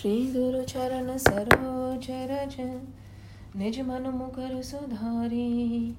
श्री 0.00 0.32
गुरु 0.36 0.62
चरण 0.62 1.16
सरोज 1.16 2.06
रज, 2.10 2.56
निज 3.56 3.80
मन 3.80 4.12
मुकर 4.14 4.62
सुधारी। 4.62 5.90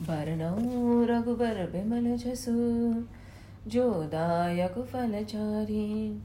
बरनऊ 0.00 1.04
रघुबर 1.04 1.70
बिमल 1.72 2.16
जसु, 2.16 2.52
जो 3.70 3.90
दायक 3.90 4.72
फलचारी। 4.72 6.22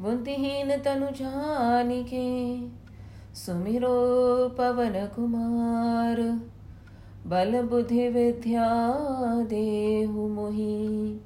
बुद्धिहीन 0.00 0.82
तनु 0.82 1.06
जानिके, 1.06 2.58
सुमिरो 3.34 4.48
पवन 4.48 5.06
कुमार। 5.06 6.40
बल 7.26 7.62
बुद्धि 7.62 8.08
विद्या 8.08 8.68
देहु 9.44 10.28
मोहि। 10.28 11.20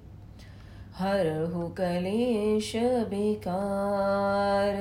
हरहु 0.99 1.69
कलेश 1.69 2.73
बेकार 3.11 4.77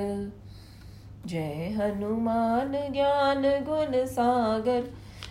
जय 1.26 1.74
हनुमान 1.76 2.72
ज्ञान 2.92 3.42
गुण 3.42 4.06
सागर, 4.06 4.84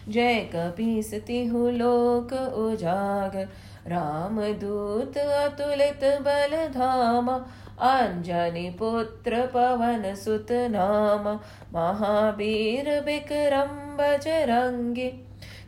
जय 0.10 0.50
कपीस 0.56 1.14
तिहु 1.14 1.70
लोक 1.70 2.34
उजागर। 2.34 3.50
राम 3.88 4.42
दूत 4.42 5.18
अतुलित 5.18 6.04
बल 6.04 6.56
धामा, 6.68 7.38
अंजनी 7.82 8.70
पुत्र 8.70 9.46
पवन 9.46 10.16
सुत 10.16 10.48
नामा। 10.52 11.34
महावीर 11.74 13.04
विक्रम 13.04 13.76
बजरंगी, 13.98 15.08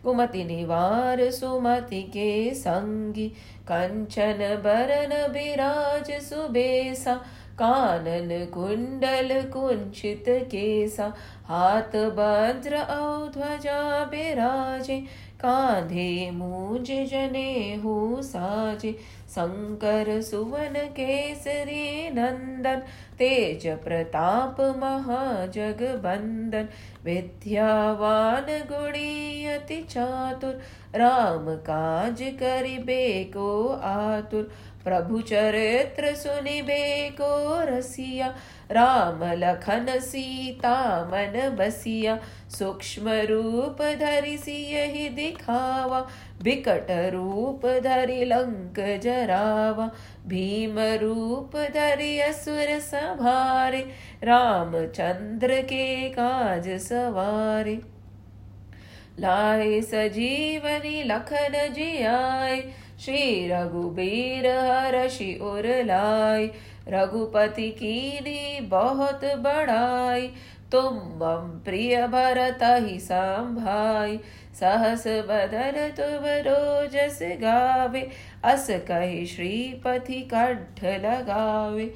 कुमति 0.04 0.44
निवार 0.44 1.32
सुमति 1.32 2.02
के 2.02 2.54
संगी। 2.54 3.32
कंचन 3.70 4.40
बरन 4.64 5.14
बिराज 5.34 6.12
सुबेसा 6.24 7.14
कानन 7.60 8.30
कुंडल 8.54 9.32
कुंचित 9.54 10.30
केसा 10.52 11.08
हाथ 11.48 11.96
भद्र 12.18 12.78
औ 12.90 13.28
ध्वजा 13.34 13.80
बिराजे 14.06 15.00
कांधे 15.40 16.32
मूज 16.32 16.88
जने 17.12 17.76
हो 17.76 18.22
साजे। 18.22 18.92
शंकर 19.30 20.22
सुवन 20.22 20.74
केसरी 20.78 22.10
नंदन, 22.10 22.82
तेज 23.20 23.68
प्रताप 23.68 24.62
महाजग 24.62 25.82
बंदन 26.04 26.68
विद्यावान 27.06 28.46
गुणी 28.72 29.46
अति 29.46 29.82
चातुर, 29.90 30.60
राम 30.96 31.56
काज 31.56 32.22
करिबे 32.22 33.24
को 33.24 33.68
आतुर। 33.84 34.52
प्रभु 34.84 35.22
चरित्र 35.22 36.16
सुनिबे 36.16 37.10
को 37.10 37.32
रसिया 37.66 38.34
राम 38.72 39.20
लखन 39.24 39.86
सीता 40.00 40.76
मन 41.12 41.56
बसिया 41.60 42.20
सूक्ष्म 42.50 43.10
रूप 43.10 43.82
धरि 43.82 44.38
सियहि 44.38 45.10
दिखावा 45.10 46.08
विकट 46.42 46.88
रूप 46.90 47.66
धरि 47.66 48.26
लंक 48.26 49.00
जरावा 49.04 49.92
भीम 50.28 50.80
रूप 50.80 51.58
धरि 51.58 52.20
असुर 52.20 52.80
संभारे, 52.80 53.82
रामचंद्र 54.24 55.62
के 55.62 56.10
काज 56.10 56.70
सवारे। 56.70 57.80
लाए 59.20 59.82
सजीवनी 59.82 61.04
लखन 61.04 61.74
जियाए, 61.74 62.62
श्री 63.00 63.48
रघुबीर 63.48 64.48
हरषि 64.48 65.40
उर 65.42 65.68
लाई 65.86 66.52
रघुपति 66.88 67.70
कीनी 67.70 68.60
बहुत 68.62 69.26
बड़ाई, 69.26 70.28
तुम 70.72 70.96
मम 70.96 71.62
प्रिय 71.66 72.08
भरत 72.08 72.60
ही 72.64 73.00
संभाई। 73.00 74.20
सहस 74.60 75.08
बदन 75.08 75.94
तुम 75.98 76.26
रोजस 76.48 77.20
गावे, 77.24 78.10
अस 78.44 78.68
कही 78.70 79.26
श्रीपति 79.26 80.22
कंठ 80.34 80.84
लगावे। 80.84 81.94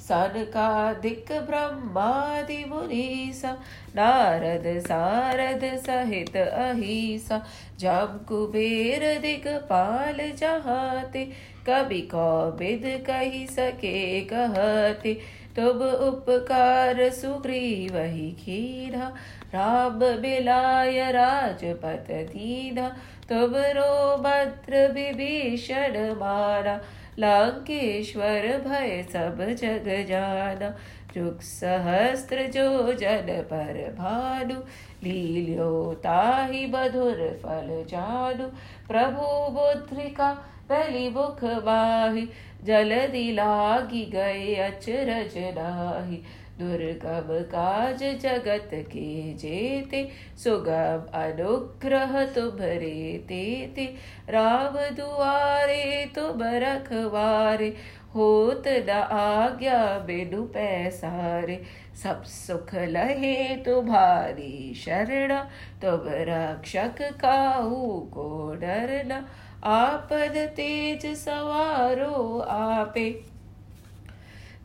सनकादिक 0.00 1.26
ब्रह्मादि 1.32 2.64
मुनीसा, 2.68 3.52
नारद 3.96 4.64
सारद 4.80 5.60
सहित 5.86 6.36
अहिसा। 6.36 7.46
जब 7.80 8.24
कुबेर 8.28 9.18
दिगपाल 9.20 10.18
जहाते 10.36 11.24
कवि 11.66 12.00
कौबिद 12.10 12.82
कही 13.06 13.46
सके 13.46 14.20
कहते, 14.26 15.14
तुब 15.56 15.82
उपकार 15.82 17.08
सुग्रीव 17.12 17.96
ही 17.96 18.30
कीधा 18.38 19.06
राम 19.54 19.98
बिलाय 20.20 21.10
राजपत 21.12 22.06
दीना 22.30 22.88
तुम 23.28 23.54
रो 23.76 24.16
भद्र 24.18 24.86
विभीषण 24.92 25.98
मारा 26.20 26.80
लंकेश्वर 27.18 28.46
भय 28.58 29.02
सब 29.12 29.44
जग 29.52 29.88
जाना 30.08 30.74
जुग 31.14 31.40
सहस्त्र 31.42 32.46
जो 32.46 32.92
जन 32.92 33.26
पर 33.50 33.78
भानु। 33.98 34.54
लील्यो 35.04 35.72
ताहि 36.04 36.64
बधुर 36.66 37.20
फल 37.42 37.68
जानु, 37.88 38.46
प्रभु 38.88 39.26
मुद्रिका 39.52 40.30
पहली 40.68 41.08
मुख 41.08 41.44
बाहि, 41.44 42.28
जलदि 42.64 43.32
लागी 43.32 44.04
गए 44.04 44.54
अचरज 44.54 45.34
नाही। 45.36 46.22
दुर्गम 46.58 47.28
काज 47.30 48.02
जगत 48.02 48.70
के 48.74 49.34
जेते, 49.34 50.08
सुगम 50.44 51.18
अनुग्रह 51.18 52.24
तुम्हरे 52.26 53.24
तेते 53.28 53.94
राम 54.30 54.76
दुआरे 54.96 56.10
तुम 56.14 56.38
रखवारे, 56.42 57.76
होत 58.14 58.62
न 58.66 58.90
आज्ञा 59.12 59.98
बिनु 59.98 60.42
पैसारे। 60.42 61.62
सब 62.02 62.22
सुख 62.22 62.74
लहे 62.74 63.56
तुम्हारी 63.56 64.74
शरण, 64.74 65.34
तुम 65.82 66.00
रक्षक 66.06 67.02
काहू 67.02 68.10
को 68.14 68.54
डरना। 68.54 69.28
आपद 69.64 70.34
तेज 70.56 71.06
सवारो 71.06 72.38
आपे। 72.38 73.10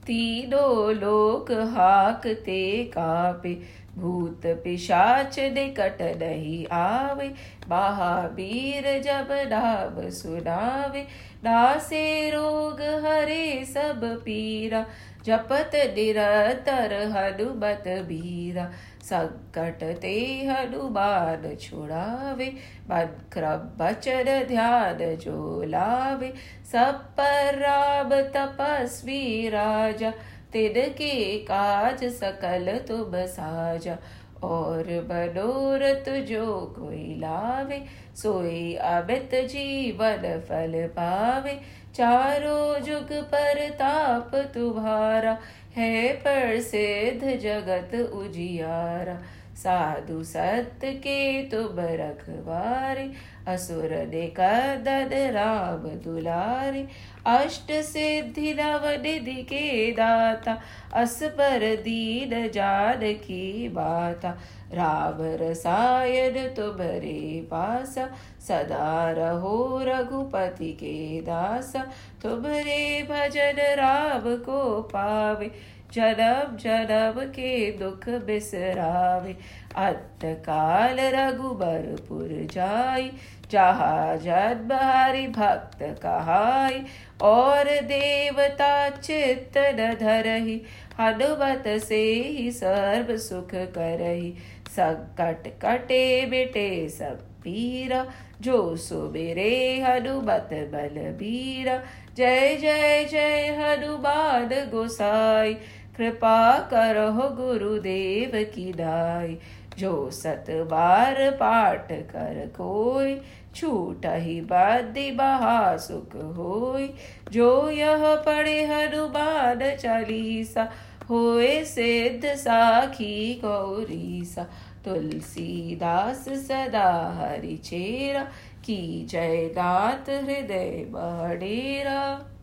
तीनों 0.05 0.95
लोक 0.95 1.51
हाकते 1.51 2.83
कापे। 2.83 3.77
भूत 3.97 4.41
पिशाच 4.45 5.39
निकट 5.39 6.01
नहीं 6.01 6.67
आवे। 6.67 7.33
महावीर 7.69 9.01
जब 9.01 9.27
नाम 9.31 10.09
सुनावे 10.09 11.07
नासे 11.47 12.29
रोग 12.29 12.81
हरे 13.05 13.65
सब 13.65 14.01
पीरा, 14.25 14.85
जपत 15.25 15.71
निरंतर 15.95 16.93
हनुमत 17.11 17.83
बीरा 18.07 18.65
संकट 19.03 19.83
ते 20.01 20.15
हनुमान 20.45 21.43
छुड़ावे 21.55 22.45
मन 22.89 23.13
क्रम 23.33 23.67
बचन 23.77 24.29
ध्यान 24.47 24.97
जो 25.15 25.63
लावे। 25.67 26.33
सब 26.71 27.03
पर 27.17 27.59
राम 27.59 28.09
तपस्वी 28.33 29.49
राजा, 29.49 30.11
तिनके 30.53 31.15
काज 31.45 32.03
सकल 32.13 32.77
तुम 32.87 33.11
साजा। 33.27 33.97
और 34.43 34.83
मनोरथ 34.83 36.25
जो 36.25 36.75
कोई 36.79 37.15
लावे, 37.19 37.85
सोई 38.15 38.75
अमित 38.75 39.29
जीवन 39.33 40.41
फल 40.49 40.87
पावे। 40.87 41.59
चारो 41.95 42.79
जुग 42.79 43.13
पर 43.13 43.69
ताप 43.69 44.35
तुम्हारा, 44.35 45.37
है 45.75 46.13
पर 46.13 46.59
सिद्ध 46.59 47.37
जगत 47.37 48.11
उजियारा। 48.13 49.21
साधु 49.57 50.23
सत्य 50.23 50.91
के 50.93 51.43
तुम 51.43 51.75
रखवारे 51.79 53.09
असुर 53.47 53.93
निकदन 54.07 55.09
राम 55.31 55.87
दुलारे, 56.03 56.85
अष्ट 57.25 57.71
सिद्धि 57.83 58.53
नव 58.53 58.87
निधि 59.03 59.41
के 59.43 59.91
दाता 59.91 60.57
अस 60.93 61.19
पर 61.37 61.65
दीन 61.83 62.49
जान 62.51 62.99
की 63.23 63.69
बाता 63.69 64.37
राम 64.73 65.17
रसायन 65.41 66.47
तुम्हारे 66.47 67.47
पासा, 67.51 68.05
सदा 68.47 69.11
रहो 69.11 69.83
रघुपति 69.83 70.71
के 70.73 71.21
दासा, 71.21 71.85
तुम्हारे 72.23 73.07
भजन 73.11 73.61
राम 73.75 74.35
को 74.45 74.81
पावे। 74.93 75.51
जन्म 75.93 76.55
जन्म 76.57 77.21
के 77.25 77.71
दुख 77.71 78.09
बिसरावे। 78.09 79.35
अंत 79.75 80.19
काल 80.23 80.99
रघुबरपुर 80.99 82.47
जाय 82.51 83.09
जहा 83.51 84.15
जद 84.15 84.71
हरि 84.73 85.27
भक्त 85.27 85.79
कहाई, 86.03 86.83
और 87.21 87.65
देवता 87.81 88.89
चित्त 88.89 89.57
न 89.57 89.93
धरही, 89.99 90.61
हनुमत 90.99 91.63
से 91.83 92.03
ही 92.13 92.51
सर्व 92.51 93.17
सुख 93.17 93.51
करही। 93.53 94.33
संकट 94.67 95.47
कटे 95.65 96.25
बिटे 96.25 96.89
सब 96.89 97.19
पीरा, 97.43 98.05
जो 98.41 98.75
सुबेरे 98.75 99.81
हनुमत 99.81 100.49
बल 100.53 100.99
बीरा 101.11 101.77
जय 102.17 102.55
जय 102.55 103.05
जय 103.11 103.47
हनुमान 103.59 104.49
गोसाई। 104.71 105.53
कृपा 105.97 106.59
करो 106.59 107.35
गुरुदेव 107.35 108.31
की 108.55 108.73
दाई। 108.73 109.37
जो 109.77 110.11
सत 110.11 110.45
बार 110.49 111.31
पाठ 111.31 111.91
कर 111.91 112.51
कोई, 112.57 113.21
छूट 113.55 114.05
ही 114.05 114.41
बदी 114.41 115.11
बहा 115.11 115.77
सुख 115.77 116.15
होई। 116.15 116.93
जो 117.31 117.69
यह 117.69 118.15
पढ़े 118.15 118.65
हनुमान 118.65 119.75
चालीसा, 119.75 120.71
होए 121.09 121.63
सिद्ध 121.63 122.35
साखी 122.35 123.41
गौरीसा। 123.45 124.43
तुलसीदास 124.85 126.29
सदा 126.29 127.17
हरि 127.17 127.57
चेरा, 127.57 128.23
की 128.65 129.05
जय 129.05 129.37
दात 129.37 130.09
हृदय 130.09 130.85
बडेरा 130.89 132.33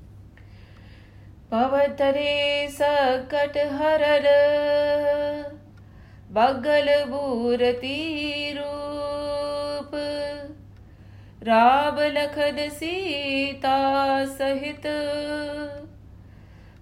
पवतरे 1.50 2.68
सकट 2.68 3.56
हरर, 3.72 4.26
बगल 6.30 6.88
बूरती 7.04 7.98
रूप। 8.52 9.90
राम 11.42 12.00
लखन 12.00 12.68
सीता 12.72 13.78
सहित, 14.24 14.86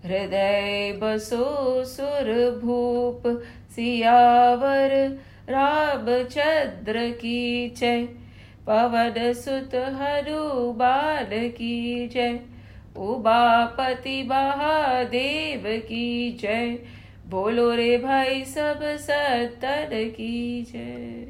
हृदय 0.05 0.99
बसो 1.03 1.49
सुर 1.85 2.31
भूप, 2.64 3.23
सियावर 3.75 4.97
रामचंद्र 5.49 7.11
की 7.11 7.69
जय। 7.76 8.03
पवन 8.67 9.14
सुत 9.32 9.75
हनुमान 9.75 11.49
की 11.49 12.09
जय। 12.09 12.51
उबापति 12.96 14.22
महादेव 14.28 15.62
की 15.88 16.32
जय 16.40 16.78
बोलो 17.30 17.70
रे 17.74 17.96
भाई 17.98 18.44
सब 18.44 18.80
सतन 19.00 19.90
की 20.16 20.62
जय 20.72 21.26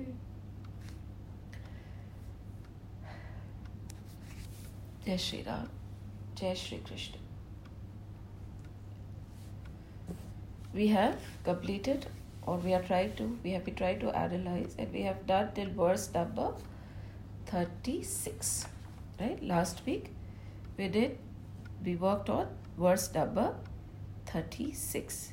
जय 5.07 5.19
श्री 5.19 5.43
राम 5.43 5.67
जय 6.39 6.55
Shri 6.55 6.79
Krishna 6.89 7.21
we 10.75 10.87
have 10.89 11.17
completed 11.45 12.07
or 12.47 12.57
we 12.59 12.73
are 12.75 12.83
trying 12.83 13.13
to 13.17 13.25
we 13.45 13.51
have 13.51 13.65
been 13.65 13.75
trying 13.75 13.99
to 14.01 14.11
analyze 14.17 14.75
and 14.79 14.93
we 14.93 15.03
have 15.03 15.27
done 15.27 15.51
till 15.55 15.69
verse 15.81 16.09
number 16.15 16.47
36 17.47 18.67
right 19.21 19.43
last 19.43 19.83
week 19.87 20.09
we 20.79 20.89
did 20.89 21.19
we 21.85 21.97
worked 21.97 22.31
on 22.31 22.49
verse 22.79 23.13
number 23.15 23.55
36 24.27 25.33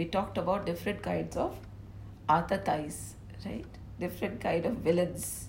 we 0.00 0.04
talked 0.06 0.38
about 0.38 0.64
different 0.64 1.02
kinds 1.02 1.36
of 1.36 1.56
atatais, 2.26 3.14
right? 3.44 3.66
Different 3.98 4.40
kind 4.40 4.64
of 4.64 4.76
villains. 4.76 5.48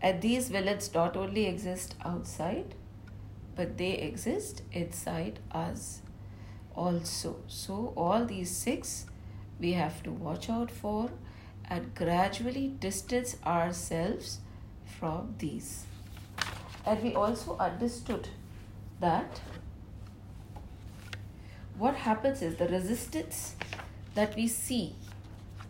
And 0.00 0.22
these 0.22 0.48
villains 0.48 0.92
not 0.94 1.16
only 1.16 1.46
exist 1.46 1.94
outside, 2.04 2.74
but 3.54 3.76
they 3.76 3.92
exist 3.92 4.62
inside 4.72 5.40
us 5.52 6.00
also. 6.74 7.36
So 7.48 7.92
all 7.96 8.24
these 8.24 8.50
six 8.50 9.06
we 9.60 9.72
have 9.72 10.02
to 10.04 10.10
watch 10.10 10.48
out 10.48 10.70
for 10.70 11.10
and 11.66 11.94
gradually 11.94 12.68
distance 12.68 13.36
ourselves 13.46 14.38
from 14.98 15.34
these. 15.38 15.84
And 16.86 17.02
we 17.02 17.14
also 17.14 17.56
understood 17.58 18.28
that 19.00 19.40
what 21.76 21.94
happens 21.94 22.42
is 22.42 22.56
the 22.56 22.68
resistance 22.68 23.56
that 24.14 24.36
we 24.36 24.46
see 24.46 24.94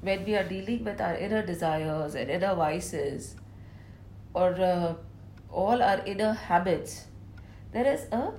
when 0.03 0.25
we 0.25 0.37
are 0.37 0.44
dealing 0.44 0.85
with 0.85 1.00
our 1.00 1.17
inner 1.17 1.44
desires 1.44 2.15
and 2.15 2.31
inner 2.31 2.55
vices 2.55 3.37
or 4.35 4.53
uh, 4.61 4.94
all 5.50 5.82
our 5.82 6.05
inner 6.05 6.32
habits, 6.32 7.06
there 7.73 7.87
is 7.87 8.03
a 8.12 8.32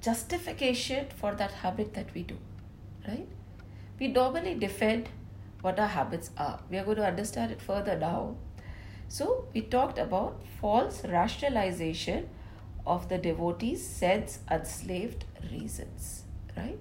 justification 0.00 1.06
for 1.16 1.34
that 1.34 1.52
habit 1.52 1.94
that 1.94 2.12
we 2.14 2.22
do, 2.22 2.36
right? 3.06 3.28
We 4.00 4.08
normally 4.08 4.54
defend 4.54 5.08
what 5.60 5.78
our 5.78 5.86
habits 5.86 6.30
are. 6.36 6.60
We 6.70 6.78
are 6.78 6.84
going 6.84 6.96
to 6.96 7.06
understand 7.06 7.52
it 7.52 7.62
further 7.62 7.96
now. 7.96 8.36
So, 9.08 9.46
we 9.54 9.60
talked 9.62 9.98
about 9.98 10.42
false 10.60 11.04
rationalization 11.04 12.28
of 12.86 13.08
the 13.08 13.18
devotee's 13.18 13.86
sense 13.86 14.38
enslaved 14.50 15.24
reasons, 15.50 16.24
right? 16.56 16.78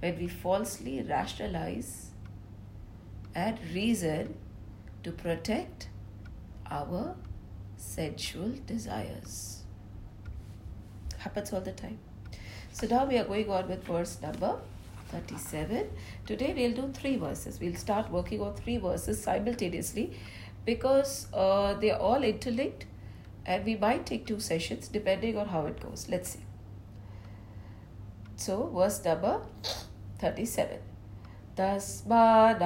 When 0.00 0.18
we 0.18 0.28
falsely 0.28 1.02
rationalize 1.02 2.10
and 3.34 3.58
reason 3.74 4.34
to 5.02 5.12
protect 5.12 5.88
our 6.70 7.16
sensual 7.76 8.52
desires. 8.66 9.62
Happens 11.18 11.52
all 11.52 11.60
the 11.60 11.72
time. 11.72 11.98
So 12.72 12.86
now 12.86 13.04
we 13.04 13.18
are 13.18 13.24
going 13.24 13.50
on 13.50 13.68
with 13.68 13.84
verse 13.84 14.20
number 14.22 14.58
37. 15.08 15.90
Today 16.26 16.54
we'll 16.56 16.72
do 16.72 16.92
three 16.92 17.16
verses. 17.16 17.60
We'll 17.60 17.74
start 17.74 18.10
working 18.10 18.40
on 18.40 18.54
three 18.54 18.78
verses 18.78 19.22
simultaneously 19.22 20.16
because 20.64 21.26
uh, 21.34 21.74
they 21.74 21.90
are 21.90 21.98
all 21.98 22.22
interlinked 22.22 22.86
and 23.45 23.65
we 23.65 23.75
might 23.75 24.05
take 24.05 24.25
two 24.25 24.39
sessions 24.39 24.87
depending 24.87 25.37
on 25.37 25.47
how 25.47 25.65
it 25.65 25.79
goes. 25.79 26.07
Let's 26.09 26.29
see. 26.31 26.45
So, 28.35 28.69
verse 28.73 29.03
number 29.03 29.41
37. 30.19 30.79
तस्मादर्हवयं 31.57 32.59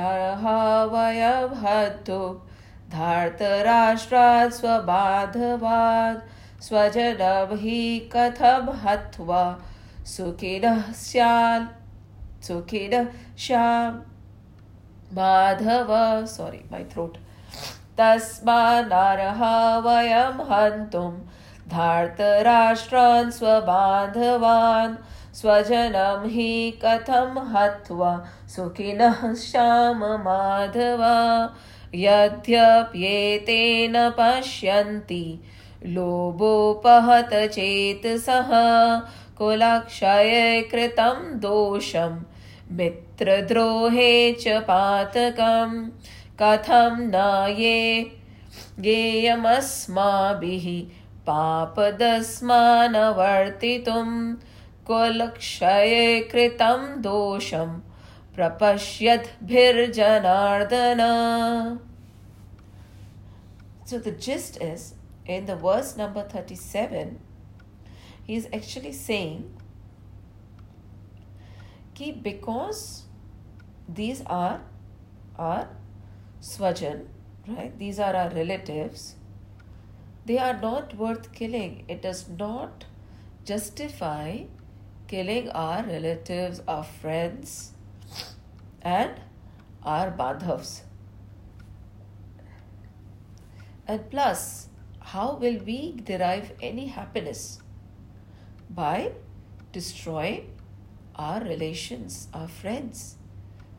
हन्तु 1.64 2.20
धार्तराष्ट्रात् 2.94 4.54
स्वबाधवान् 4.54 6.20
स्वजनं 6.68 7.56
हि 7.62 7.80
कथं 8.14 8.68
हत्वा 8.84 9.44
सुखिनः 10.16 10.92
स्यान् 11.04 11.68
सुखिनः 12.48 13.08
श्यां 13.46 13.92
Madhav 15.16 15.92
sorry 16.34 16.62
my 16.72 16.84
throat 16.84 17.18
तस्मादर्ह 17.99 19.41
वयं 19.79 20.45
हन्तुं। 20.45 21.27
धार्तराष्ट्रान् 21.69 23.31
स्वबान्धवान्, 23.31 24.97
स्वजनं 25.35 26.29
हि 26.29 26.81
कथं 26.85 27.53
हत्वा 27.53 28.25
सुखिनः 28.49 29.35
श्याम 29.35 30.05
माधव? 30.05 31.03
यद्यप्येतेन 31.95 33.93
पश्यन्ति, 34.11 35.43
लोभोपहत 35.87 37.31
चेतसः 37.35 38.49
कुलक्षये 39.39 40.63
कृतं 40.63 41.41
दोषं, 41.41 42.23
मित्रद्रोहे 42.73 44.33
च 44.33 44.49
पातकम्। 44.49 45.91
कथं 46.41 46.93
न 47.15 47.17
ये 47.59 47.79
गेयमस्माभिः 48.81 50.67
पापदस्मानवर्तितुं 51.27 54.09
कुलक्षये 54.87 56.21
कृतं 56.33 56.83
दोषं 57.03 57.71
प्रपश्यद्भिर्जनार्दन 58.35 61.03
So 63.87 63.99
the 63.99 64.11
gist 64.11 64.61
is 64.61 64.95
in 65.27 65.47
the 65.47 65.57
verse 65.57 65.97
number 65.97 66.23
37 66.23 67.19
he 68.27 68.37
is 68.37 68.47
actually 68.53 68.93
saying 68.93 69.45
कि 71.95 72.23
because 72.23 73.05
these 73.89 74.23
are 74.27 74.61
our 75.39 75.69
swajan 76.49 77.05
right 77.49 77.79
these 77.85 77.99
are 78.09 78.15
our 78.23 78.33
relatives 78.41 79.07
they 80.31 80.39
are 80.49 80.59
not 80.67 80.97
worth 81.05 81.33
killing 81.41 81.75
it 81.95 82.03
does 82.09 82.23
not 82.45 82.85
justify 83.53 84.29
killing 85.15 85.49
our 85.65 85.83
relatives 85.95 86.63
our 86.77 86.85
friends 87.03 87.57
and 88.83 89.21
our 89.95 90.11
badhavs 90.23 90.73
and 93.89 94.11
plus 94.11 94.69
how 95.13 95.37
will 95.37 95.59
we 95.65 95.93
derive 95.93 96.51
any 96.61 96.87
happiness? 96.87 97.61
By 98.69 99.13
destroying 99.73 100.51
our 101.15 101.41
relations, 101.41 102.27
our 102.35 102.49
friends. 102.49 103.17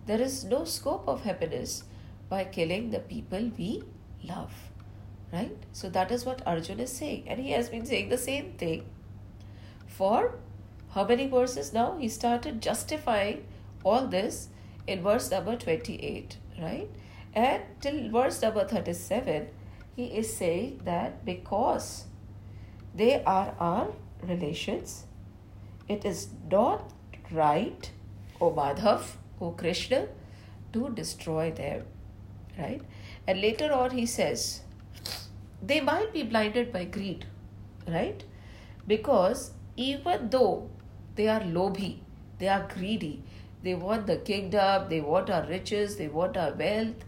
There 0.06 0.22
is 0.22 0.46
no 0.46 0.64
scope 0.64 1.06
of 1.08 1.24
happiness 1.24 1.84
by 2.30 2.44
killing 2.44 2.92
the 2.92 3.00
people 3.00 3.52
we 3.58 3.84
love. 4.24 4.54
Right? 5.32 5.58
So 5.74 5.90
that 5.90 6.12
is 6.12 6.26
what 6.26 6.42
Arjun 6.46 6.80
is 6.80 6.92
saying. 6.92 7.26
And 7.28 7.40
he 7.40 7.52
has 7.52 7.70
been 7.70 7.86
saying 7.86 8.10
the 8.10 8.18
same 8.18 8.54
thing 8.54 8.86
for 9.88 10.36
how 10.92 11.06
many 11.06 11.28
verses 11.28 11.74
now? 11.74 11.98
He 12.00 12.08
started 12.08 12.62
justifying 12.62 13.46
all 13.84 14.08
this 14.08 14.50
in 14.88 15.04
verse 15.04 15.30
number 15.30 15.56
28, 15.56 16.38
right? 16.62 16.90
And 17.34 17.64
till 17.82 18.10
verse 18.10 18.42
number 18.42 18.66
37, 18.66 19.48
he 19.96 20.06
is 20.06 20.36
saying 20.36 20.82
that 20.86 21.26
because 21.26 22.06
they 22.96 23.24
are 23.24 23.54
our 23.60 23.90
relations, 24.24 25.06
it 25.88 26.06
is 26.06 26.30
not 26.50 26.92
right, 27.32 27.92
O 28.42 28.52
Madhav, 28.52 29.18
O 29.42 29.52
Krishna, 29.52 30.08
to 30.74 30.90
destroy 30.90 31.52
them, 31.52 31.86
right? 32.58 32.82
And 33.28 33.42
later 33.42 33.72
on, 33.72 33.92
he 33.92 34.06
says, 34.06 34.62
they 35.62 35.82
might 35.82 36.14
be 36.14 36.24
blinded 36.24 36.72
by 36.72 36.86
greed, 36.86 37.26
right? 37.88 38.24
Because 38.86 39.52
even 39.76 40.30
though 40.30 40.70
they 41.16 41.28
are 41.28 41.42
lobhi, 41.42 42.00
they 42.40 42.48
are 42.48 42.68
greedy, 42.74 43.24
they 43.64 43.74
want 43.74 44.08
the 44.08 44.18
kingdom, 44.18 44.88
they 44.90 45.02
want 45.02 45.30
our 45.30 45.46
riches, 45.46 45.98
they 45.98 46.08
want 46.08 46.38
our 46.38 46.54
wealth, 46.54 47.04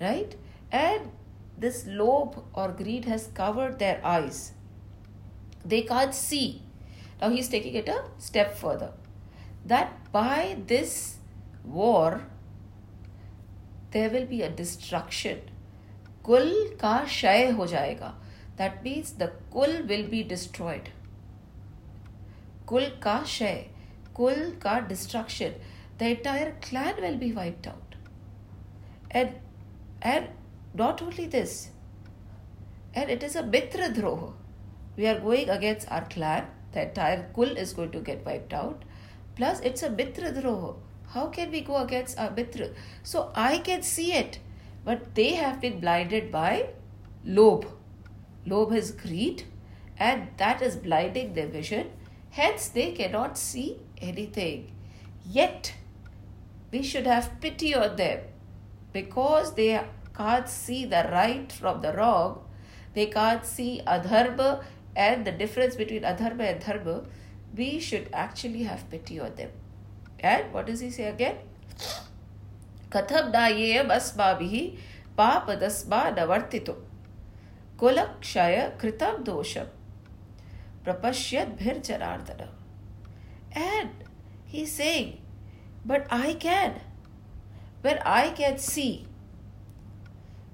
right? 0.00 0.34
And 0.70 1.10
this 1.58 1.84
lobh 1.86 2.42
or 2.54 2.68
greed 2.68 3.04
has 3.04 3.28
covered 3.34 3.78
their 3.78 4.00
eyes. 4.04 4.52
They 5.64 5.82
can't 5.82 6.14
see. 6.14 6.62
Now 7.20 7.30
he's 7.30 7.48
taking 7.48 7.74
it 7.74 7.88
a 7.88 8.04
step 8.18 8.56
further. 8.56 8.92
That 9.64 10.12
by 10.12 10.56
this 10.66 11.18
war, 11.64 12.26
there 13.92 14.10
will 14.10 14.26
be 14.26 14.42
a 14.42 14.48
destruction. 14.48 15.40
Kul 16.22 16.50
ka 16.78 17.04
shay 17.04 17.50
ho 17.50 17.64
jayega. 17.64 18.12
That 18.56 18.82
means 18.84 19.12
the 19.12 19.32
kul 19.52 19.82
will 19.88 20.08
be 20.08 20.22
destroyed. 20.22 20.90
Kul 22.66 22.90
ka 23.00 23.22
shay. 23.24 23.70
Kul 24.14 24.52
ka 24.60 24.80
destruction 24.80 25.54
the 26.02 26.10
entire 26.16 26.54
clan 26.60 27.00
will 27.00 27.16
be 27.16 27.32
wiped 27.32 27.66
out. 27.66 27.94
And 29.10 29.34
and 30.00 30.28
not 30.74 31.02
only 31.02 31.26
this, 31.26 31.68
and 32.94 33.10
it 33.10 33.22
is 33.22 33.36
a 33.36 33.42
mitra. 33.42 33.90
We 34.96 35.06
are 35.06 35.20
going 35.20 35.48
against 35.48 35.90
our 35.90 36.04
clan. 36.14 36.48
The 36.72 36.82
entire 36.88 37.28
kul 37.34 37.56
is 37.64 37.72
going 37.72 37.92
to 37.92 38.00
get 38.00 38.24
wiped 38.26 38.52
out. 38.52 38.84
Plus, 39.36 39.60
it's 39.60 39.82
a 39.82 39.90
mitra. 39.90 40.32
How 41.14 41.26
can 41.26 41.50
we 41.50 41.60
go 41.60 41.76
against 41.76 42.18
our 42.18 42.30
mitra? 42.30 42.70
So 43.02 43.30
I 43.34 43.58
can 43.58 43.82
see 43.82 44.12
it, 44.14 44.38
but 44.84 45.14
they 45.14 45.34
have 45.34 45.60
been 45.60 45.78
blinded 45.78 46.32
by 46.32 46.70
lobh. 47.24 47.66
Lobh 48.46 48.72
is 48.72 48.92
greed, 48.92 49.44
and 49.98 50.28
that 50.38 50.62
is 50.62 50.76
blinding 50.76 51.34
their 51.34 51.48
vision. 51.48 51.90
Hence, 52.30 52.68
they 52.68 52.92
cannot 52.92 53.36
see 53.36 53.78
anything. 54.00 54.72
Yet, 55.28 55.74
we 56.70 56.82
should 56.82 57.06
have 57.06 57.40
pity 57.42 57.74
on 57.74 57.96
them 57.96 58.20
because 58.94 59.54
they 59.54 59.84
can't 60.16 60.48
see 60.48 60.86
the 60.86 61.08
right 61.12 61.52
from 61.52 61.82
the 61.82 61.92
wrong. 61.92 62.44
They 62.94 63.06
can't 63.06 63.44
see 63.44 63.82
adharma 63.86 64.64
and 64.96 65.26
the 65.26 65.32
difference 65.32 65.76
between 65.76 66.02
adharma 66.02 66.52
and 66.52 66.60
dharma. 66.60 67.04
We 67.54 67.80
should 67.80 68.08
actually 68.14 68.62
have 68.62 68.88
pity 68.90 69.20
on 69.20 69.34
them. 69.34 69.50
And 70.24 70.52
what 70.54 70.68
is 70.68 70.84
he 70.84 70.90
say 70.90 71.04
again 71.04 71.38
कथम 72.92 73.30
डाये 73.32 73.76
अस्मा 73.78 74.32
पाप 75.16 75.50
दस्मा 75.60 76.02
न 76.10 76.24
वर्ति 76.24 76.64
कुल 77.78 77.98
कृतम 78.80 79.22
दोषम 79.24 79.66
प्रपश्यत 80.84 81.48
भिर 81.58 81.78
Janardan 81.84 82.48
and 83.56 83.90
he 84.48 84.66
saying 84.66 85.12
but 85.88 86.12
I 86.12 86.34
can 86.42 86.76
where 87.84 87.98
I 88.08 88.30
can 88.30 88.56
see 88.60 88.88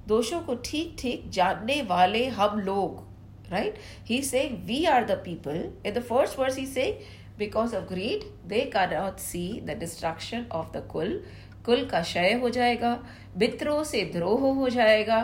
दोषों 0.08 0.40
को 0.40 0.54
ठीक 0.64 0.94
ठीक 0.98 1.28
जानने 1.30 1.80
वाले 1.82 2.26
हम 2.34 2.58
लोग 2.60 3.06
right 3.50 3.78
he 4.06 4.22
saying 4.22 4.56
we 4.66 4.84
are 4.86 5.04
the 5.06 5.20
people 5.24 5.56
in 5.86 5.92
the 5.94 6.02
first 6.02 6.38
verse 6.38 6.56
he 6.58 6.66
saying 6.66 7.17
because 7.38 7.72
of 7.72 7.86
greed 7.88 8.24
they 8.46 8.66
cannot 8.66 9.20
see 9.20 9.60
the 9.60 9.74
destruction 9.74 10.46
of 10.50 10.72
the 10.72 10.82
kul 10.94 11.08
कुल 11.08 11.22
कुल 11.64 11.84
का 11.90 12.00
क्षय 12.02 12.32
हो 12.42 12.48
जाएगा 12.50 12.98
मित्रों 13.38 13.82
से 13.84 14.04
द्रोह 14.14 14.40
हो 14.54 14.68
जाएगा 14.68 15.20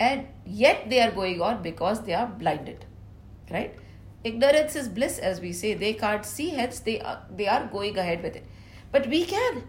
and 0.00 0.24
yet 0.44 0.88
they 0.90 1.00
are 1.00 1.12
going 1.12 1.40
on 1.40 1.62
because 1.62 2.00
they 2.06 2.14
are 2.20 2.26
blinded 2.26 2.84
right 3.50 3.76
ignorance 4.24 4.74
is 4.74 4.88
bliss 4.88 5.18
as 5.18 5.40
we 5.40 5.52
say 5.52 5.74
they 5.74 5.92
can't 5.92 6.24
see 6.24 6.48
hence 6.48 6.80
they 6.80 7.00
are, 7.00 7.20
they 7.30 7.46
are 7.46 7.66
going 7.66 7.96
ahead 7.98 8.22
with 8.22 8.36
it 8.36 8.44
but 8.92 9.08
we 9.08 9.24
can. 9.24 9.62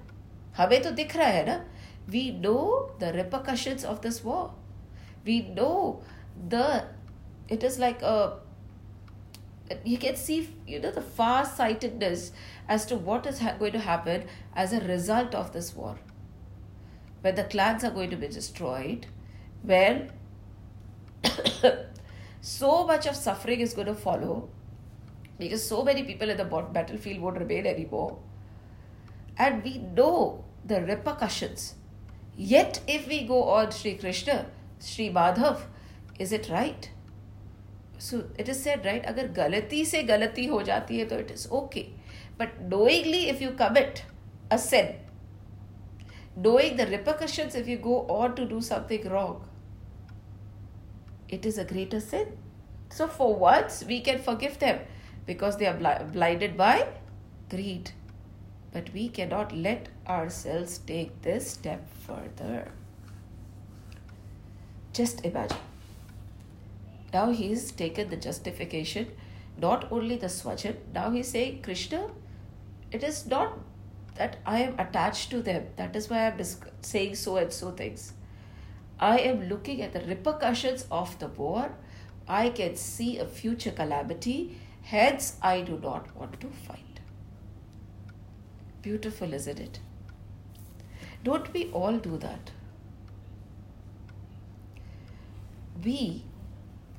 हमें 0.58 0.82
तो 0.84 0.92
दिख 0.96 1.16
रहा 1.16 1.28
है 1.28 1.46
ना 1.46 1.64
we 2.08 2.32
know 2.32 2.90
the 3.00 3.12
repercussions 3.14 3.84
of 3.84 4.02
this 4.02 4.24
war 4.24 4.52
we 5.26 5.42
know 5.58 6.02
the 6.50 6.84
it 7.50 7.64
is 7.64 7.80
like 7.80 8.02
a 8.02 8.40
you 9.84 9.98
can 9.98 10.16
see 10.16 10.50
you 10.68 10.80
know 10.80 10.92
the 10.92 11.02
far 11.02 11.46
sightedness 11.46 12.32
as 12.68 12.86
to 12.86 12.96
what 12.96 13.26
is 13.26 13.40
ha- 13.40 13.56
going 13.58 13.72
to 13.72 13.80
happen 13.80 14.26
as 14.56 14.74
a 14.74 14.80
result 14.82 15.34
of 15.34 15.52
this 15.54 15.76
war 15.76 15.96
where 17.22 17.34
the 17.34 17.44
clans 17.44 17.84
are 17.84 17.92
going 17.92 18.10
to 18.10 18.16
be 18.16 18.28
destroyed 18.28 19.08
where 19.64 20.10
so 22.42 22.86
much 22.86 23.08
of 23.08 23.16
suffering 23.16 23.60
is 23.60 23.74
going 23.74 23.88
to 23.88 23.96
follow 23.96 24.50
because 25.40 25.68
so 25.68 25.84
many 25.84 26.04
people 26.04 26.30
in 26.30 26.38
the 26.38 26.46
battlefield 26.46 27.20
won't 27.20 27.38
remain 27.38 27.66
anymore 27.66 28.18
and 29.38 29.64
we 29.64 29.78
know 29.78 30.44
the 30.66 30.82
repercussions. 30.82 31.76
Yet, 32.38 32.82
if 32.88 33.08
we 33.08 33.26
go 33.26 33.44
on 33.44 33.72
Sri 33.72 33.96
Krishna, 33.96 34.48
Sri 34.80 35.10
Madhav, 35.10 35.62
is 36.20 36.32
it 36.32 36.50
right? 36.50 36.90
So 38.00 38.18
it 38.40 38.50
is 38.50 38.58
said 38.58 38.86
right 38.86 39.06
अगर 39.06 39.28
गलती 39.34 39.84
से 39.86 40.02
गलती 40.04 40.46
हो 40.46 40.62
जाती 40.64 40.98
है 41.00 41.06
तो 41.06 41.20
it 41.20 41.32
is 41.32 41.48
okay 41.54 41.82
but 42.40 42.60
knowingly 42.70 43.24
if 43.26 43.44
you 43.44 43.50
commit 43.60 44.00
a 44.52 44.58
sin 44.60 44.94
doing 46.44 46.78
the 46.78 46.82
repercussion 46.90 47.52
if 47.56 47.70
you 47.70 47.78
go 47.80 47.98
on 48.12 48.34
to 48.34 48.46
do 48.46 48.62
something 48.64 49.06
wrong 49.12 49.38
it 51.34 51.46
is 51.46 51.60
a 51.60 51.64
greater 51.64 52.00
sin 52.02 52.38
so 52.94 53.06
forwards 53.40 53.84
we 53.84 54.00
can 54.00 54.18
forgive 54.38 54.58
them 54.60 54.78
because 55.28 55.58
they 55.58 55.66
are 55.66 56.04
blinded 56.06 56.58
by 56.58 56.82
greed 57.52 57.90
but 58.76 58.90
we 58.94 59.08
can 59.16 59.30
not 59.30 59.54
let 59.60 59.88
ourselves 60.32 60.82
take 60.88 61.12
this 61.24 61.54
step 61.54 61.86
further 62.08 62.72
just 64.96 65.26
imagine 65.26 65.75
Now 67.16 67.32
he's 67.32 67.72
taken 67.72 68.10
the 68.10 68.18
justification, 68.18 69.12
not 69.62 69.90
only 69.90 70.18
the 70.18 70.28
swajan, 70.28 70.76
now 70.94 71.12
he's 71.12 71.30
saying, 71.30 71.62
Krishna, 71.62 72.10
it 72.92 73.04
is 73.04 73.26
not 73.26 73.58
that 74.16 74.40
I 74.46 74.60
am 74.64 74.78
attached 74.78 75.30
to 75.32 75.42
them. 75.42 75.68
That 75.78 75.96
is 75.96 76.10
why 76.10 76.28
I'm 76.28 76.42
saying 76.82 77.16
so 77.16 77.38
and 77.38 77.54
so 77.54 77.72
things. 77.72 78.12
I 79.00 79.20
am 79.20 79.48
looking 79.48 79.82
at 79.82 79.94
the 79.94 80.02
repercussions 80.02 80.86
of 80.92 81.18
the 81.20 81.30
war. 81.30 81.72
I 82.28 82.50
can 82.50 82.76
see 82.76 83.18
a 83.18 83.26
future 83.26 83.72
calamity. 83.72 84.60
Hence, 84.82 85.38
I 85.42 85.62
do 85.62 85.80
not 85.82 86.14
want 86.18 86.40
to 86.42 86.50
fight. 86.68 87.00
Beautiful, 88.82 89.34
isn't 89.34 89.60
it? 89.60 89.80
Don't 91.24 91.52
we 91.54 91.66
all 91.72 91.98
do 91.98 92.18
that? 92.18 92.52
We, 95.84 96.24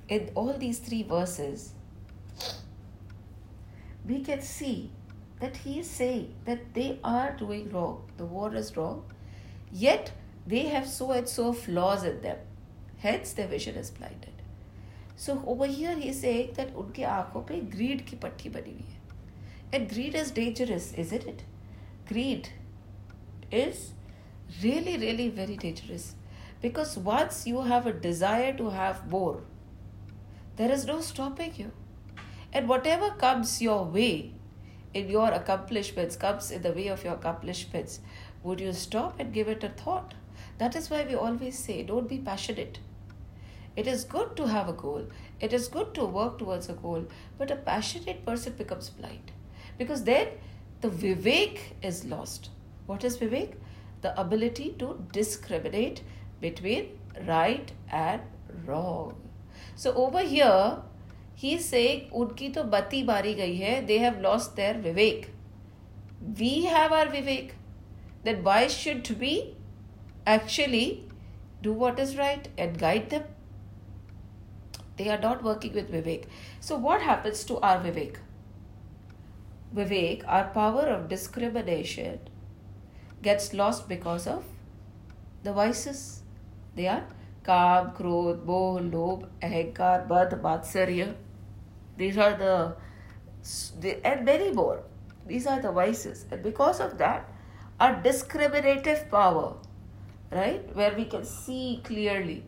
in 0.07 0.29
all 0.36 0.53
these 0.53 0.79
three 0.79 1.03
verses, 1.03 1.74
we 4.05 4.21
can 4.21 4.41
see 4.41 4.91
that 5.39 5.57
he 5.57 5.79
is 5.79 5.89
saying 5.89 6.33
that 6.45 6.74
they 6.74 7.00
are 7.03 7.31
doing 7.38 7.71
wrong, 7.71 8.03
the 8.17 8.25
war 8.25 8.53
is 8.55 8.75
wrong, 8.77 9.03
yet 9.71 10.12
they 10.45 10.65
have 10.67 10.88
so 10.88 11.12
and 11.12 11.27
so 11.27 11.53
flaws 11.53 12.03
in 12.03 12.21
them. 12.21 12.38
Hence, 12.98 13.33
their 13.33 13.48
vision 13.48 13.75
is 13.75 13.89
blinded. 13.89 14.33
So 15.15 15.43
over 15.45 15.65
here, 15.65 15.95
he 15.95 16.10
is 16.10 16.21
saying 16.21 16.53
that 16.55 16.75
उनके 16.75 17.05
आंखों 17.05 17.45
पे 17.48 17.62
greed 17.71 18.05
की 18.05 18.17
पट्टी 18.17 18.50
बनी 18.50 18.74
हुई 18.74 18.86
है. 18.89 19.00
And 19.74 19.89
greed 19.89 20.15
is 20.15 20.31
dangerous, 20.31 20.93
isn't 20.93 21.24
it? 21.24 21.43
greed 22.12 22.50
is 23.51 23.93
really, 24.63 24.98
really 24.98 25.29
very 25.29 25.55
dangerous 25.57 26.15
because 26.62 26.98
once 26.98 27.48
you 27.48 27.62
have 27.62 27.88
a 27.88 27.93
desire 27.93 28.53
to 28.53 28.69
have 28.69 29.10
more, 29.10 29.41
there 30.56 30.72
is 30.72 30.86
no 30.86 31.00
stopping 31.02 31.52
you. 31.56 31.72
And 32.52 32.66
whatever 32.66 33.10
comes 33.10 33.60
your 33.60 33.84
way 33.84 34.32
in 34.94 35.10
your 35.10 35.30
accomplishments, 35.30 36.16
comes 36.16 36.50
in 36.50 36.62
the 36.62 36.72
way 36.72 36.86
of 36.86 37.04
your 37.04 37.12
accomplishments, 37.12 38.00
would 38.42 38.60
you 38.60 38.72
stop 38.72 39.20
and 39.20 39.34
give 39.34 39.48
it 39.48 39.62
a 39.62 39.68
thought? 39.68 40.14
That 40.56 40.75
is 40.75 40.88
why 40.88 41.04
we 41.04 41.14
always 41.14 41.58
say 41.58 41.82
don't 41.82 42.08
be 42.08 42.16
passionate. 42.16 42.78
It 43.76 43.86
is 43.86 44.04
good 44.04 44.34
to 44.36 44.46
have 44.46 44.70
a 44.70 44.72
goal, 44.72 45.06
it 45.40 45.52
is 45.52 45.68
good 45.68 45.92
to 45.94 46.06
work 46.06 46.38
towards 46.38 46.70
a 46.70 46.72
goal, 46.72 47.04
but 47.36 47.50
a 47.50 47.56
passionate 47.56 48.25
person 48.25 48.54
becomes 48.54 48.88
blind 48.88 49.32
because 49.76 50.04
then 50.04 50.28
the 50.80 50.88
vivek 50.88 51.58
is 51.82 52.06
lost. 52.06 52.48
What 52.86 53.04
is 53.04 53.18
vivek? 53.18 53.56
The 54.00 54.18
ability 54.18 54.76
to 54.78 55.04
discriminate 55.12 56.02
between 56.40 56.98
right 57.26 57.70
and 57.90 58.22
wrong. 58.64 59.25
So 59.75 59.94
over 59.94 60.20
here, 60.20 60.78
he 61.34 61.54
is 61.54 61.64
saying, 61.68 62.10
Udki 62.10 62.52
to 62.54 62.64
bati 62.64 63.02
bari 63.02 63.34
gayi 63.34 63.62
hai, 63.64 63.80
they 63.80 63.98
have 63.98 64.20
lost 64.20 64.56
their 64.56 64.75
vivek. 64.75 65.28
We 66.38 66.64
have 66.64 66.92
our 66.92 67.06
vivek. 67.06 67.50
That 68.25 68.42
why 68.42 68.66
should 68.68 69.08
we 69.20 69.54
actually 70.26 71.04
do 71.62 71.72
what 71.72 71.98
is 71.98 72.16
right 72.16 72.48
and 72.58 72.78
guide 72.78 73.10
them? 73.10 73.25
They 74.96 75.08
are 75.10 75.20
not 75.20 75.44
working 75.44 75.75
with 75.75 75.92
vivek. 75.92 76.25
So 76.60 76.76
what 76.76 77.02
happens 77.02 77.44
to 77.44 77.58
our 77.58 77.80
vivek? 77.80 78.16
Vivek, 79.75 80.25
our 80.26 80.44
power 80.44 80.86
of 80.86 81.08
discrimination, 81.08 82.20
gets 83.22 83.52
lost 83.52 83.88
because 83.88 84.26
of 84.26 84.44
the 85.42 85.52
vices 85.52 86.22
they 86.75 86.86
are 86.86 87.04
Kam, 87.46 87.92
Krodh, 87.92 88.44
Moh, 88.44 88.80
Lobh, 88.80 89.24
Ahankar, 89.40 90.08
Madh, 90.08 90.40
Matsarya. 90.42 91.14
These 91.96 92.18
are 92.18 92.36
the, 92.36 92.76
and 94.04 94.24
many 94.24 94.50
more. 94.52 94.82
These 95.26 95.46
are 95.46 95.60
the 95.60 95.70
vices. 95.72 96.26
And 96.30 96.42
because 96.42 96.80
of 96.80 96.98
that, 96.98 97.28
our 97.78 98.02
discriminative 98.02 99.08
power, 99.10 99.54
right, 100.30 100.74
where 100.74 100.94
we 100.96 101.04
can 101.04 101.24
see 101.24 101.80
clearly, 101.84 102.44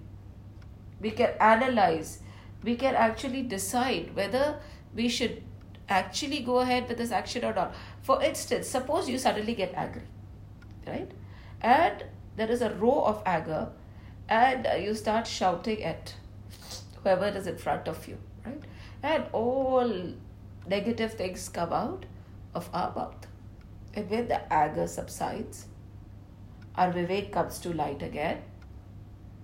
we 1.01 1.13
can 1.13 1.31
analyze, 1.41 2.21
we 2.65 2.75
can 2.75 2.95
actually 2.95 3.43
decide 3.43 4.15
whether 4.17 4.59
we 4.95 5.09
should 5.09 5.43
actually 5.89 6.41
go 6.41 6.59
ahead 6.59 6.89
with 6.89 6.99
this 6.99 7.13
action 7.13 7.45
or 7.45 7.55
not. 7.55 7.75
For 8.03 8.23
instance, 8.23 8.69
suppose 8.69 9.09
you 9.09 9.17
suddenly 9.19 9.55
get 9.55 9.73
angry, 9.75 10.03
right? 10.87 11.11
And 11.61 12.05
there 12.37 12.51
is 12.51 12.63
a 12.63 12.75
row 12.75 13.05
of 13.05 13.23
anger 13.25 13.69
and 14.29 14.67
uh, 14.67 14.75
you 14.75 14.95
start 14.95 15.27
shouting 15.27 15.83
at 15.83 16.15
whoever 17.03 17.27
is 17.27 17.47
in 17.47 17.57
front 17.57 17.89
of 17.89 18.07
you, 18.07 18.19
right? 18.45 18.63
And 19.03 19.25
all 19.33 20.13
negative 20.67 21.15
things 21.15 21.49
come 21.49 21.73
out 21.73 22.05
of 22.55 22.69
our 22.73 22.95
mouth. 22.95 23.27
And 23.95 24.11
when 24.11 24.29
the 24.29 24.53
anger 24.53 24.87
subsides, 24.87 25.67
our 26.77 26.93
Vivek 26.93 27.33
comes 27.33 27.59
to 27.61 27.73
light 27.73 28.03
again. 28.03 28.43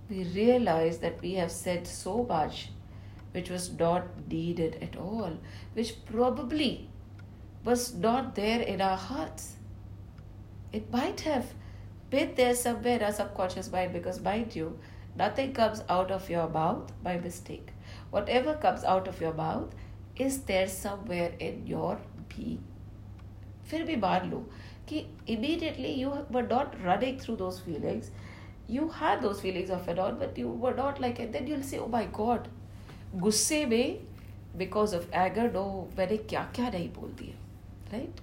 We 0.09 0.23
realize 0.23 0.99
that 0.99 1.21
we 1.21 1.33
have 1.33 1.51
said 1.51 1.87
so 1.87 2.23
much 2.23 2.69
which 3.31 3.49
was 3.49 3.69
not 3.77 4.05
needed 4.29 4.77
at 4.81 4.95
all, 4.95 5.37
which 5.73 6.05
probably 6.05 6.89
was 7.65 7.93
not 7.93 8.35
there 8.35 8.61
in 8.61 8.79
our 8.79 8.95
hearts. 8.95 9.55
It 10.71 10.89
might 10.89 11.21
have 11.21 11.47
bit 12.14 12.36
there 12.36 12.54
somewhere 12.54 12.96
in 12.96 13.02
our 13.02 13.12
subconscious 13.12 13.70
mind 13.72 13.92
because, 13.92 14.20
mind 14.20 14.56
you, 14.56 14.78
nothing 15.16 15.52
comes 15.52 15.82
out 15.88 16.10
of 16.10 16.28
your 16.30 16.48
mouth 16.48 16.92
by 17.02 17.18
mistake. 17.18 17.70
Whatever 18.10 18.54
comes 18.54 18.84
out 18.84 19.08
of 19.08 19.20
your 19.20 19.32
mouth 19.34 19.74
is 20.16 20.42
there 20.42 20.68
somewhere 20.68 21.32
in 21.38 21.66
your 21.66 21.98
being. 22.34 22.58
फिर 23.70 23.84
भी 23.86 23.96
मान 23.96 24.30
लो 24.30 24.44
कि 24.88 25.04
immediately 25.26 25.92
you 26.00 26.12
were 26.30 26.46
not 26.46 26.74
running 26.84 27.18
through 27.18 27.36
those 27.36 27.60
feelings. 27.60 28.10
You 28.68 28.88
had 28.88 29.22
those 29.22 29.40
feelings 29.40 29.70
of 29.70 29.88
it 29.88 29.98
all, 29.98 30.12
but 30.12 30.38
you 30.38 30.48
were 30.48 30.74
not 30.74 31.00
like, 31.00 31.18
and 31.18 31.32
then 31.32 31.46
you'll 31.46 31.62
say, 31.62 31.78
oh 31.78 31.88
my 31.88 32.04
God, 32.06 32.48
गुस्से 33.16 33.66
में 33.68 34.00
because 34.56 34.92
of 34.92 35.06
anger, 35.12 35.50
no, 35.52 35.88
मैंने 35.96 36.16
क्या 36.28 36.42
क्या 36.54 36.70
नहीं 36.70 36.92
बोल 36.92 37.12
दिया, 37.20 37.36
right? 37.92 38.20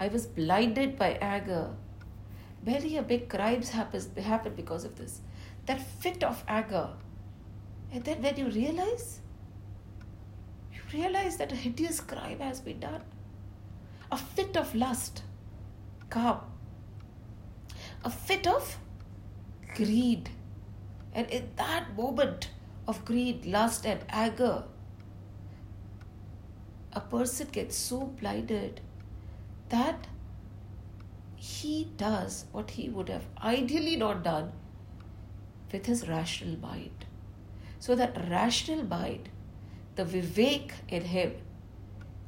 I 0.00 0.08
was 0.08 0.26
blinded 0.26 0.98
by 0.98 1.10
anger 1.30 1.70
Many 2.65 2.97
a 2.97 3.03
big 3.03 3.29
crimes 3.29 3.69
happens, 3.69 4.09
happen 4.17 4.53
because 4.55 4.83
of 4.83 4.97
this. 4.97 5.21
That 5.65 5.81
fit 5.81 6.23
of 6.23 6.43
anger. 6.47 6.89
And 7.91 8.03
then 8.03 8.21
when 8.21 8.37
you 8.37 8.47
realize, 8.47 9.19
you 10.73 10.79
realize 10.93 11.37
that 11.37 11.51
a 11.51 11.55
hideous 11.55 11.99
crime 11.99 12.39
has 12.39 12.59
been 12.59 12.79
done. 12.79 13.01
A 14.11 14.17
fit 14.17 14.57
of 14.57 14.73
lust. 14.75 15.23
Kam. 16.09 16.37
A 18.03 18.09
fit 18.09 18.47
of 18.47 18.77
greed. 19.75 20.29
And 21.13 21.29
in 21.29 21.49
that 21.55 21.95
moment 21.95 22.49
of 22.87 23.03
greed, 23.05 23.45
lust, 23.45 23.85
and 23.85 23.99
anger, 24.09 24.63
a 26.93 27.01
person 27.01 27.47
gets 27.51 27.75
so 27.75 28.07
blinded 28.19 28.81
that 29.69 30.07
he 31.37 31.87
does 31.97 32.45
what 32.51 32.71
he 32.71 32.89
would 32.89 33.09
have 33.09 33.25
ideally 33.41 33.95
not 33.95 34.23
done 34.23 34.51
with 35.71 35.85
his 35.85 36.09
rational 36.09 36.57
mind. 36.59 37.05
So 37.79 37.95
that 37.95 38.29
rational 38.29 38.83
mind, 38.83 39.29
the 39.95 40.03
Vivek 40.03 40.71
in 40.89 41.03
him, 41.03 41.33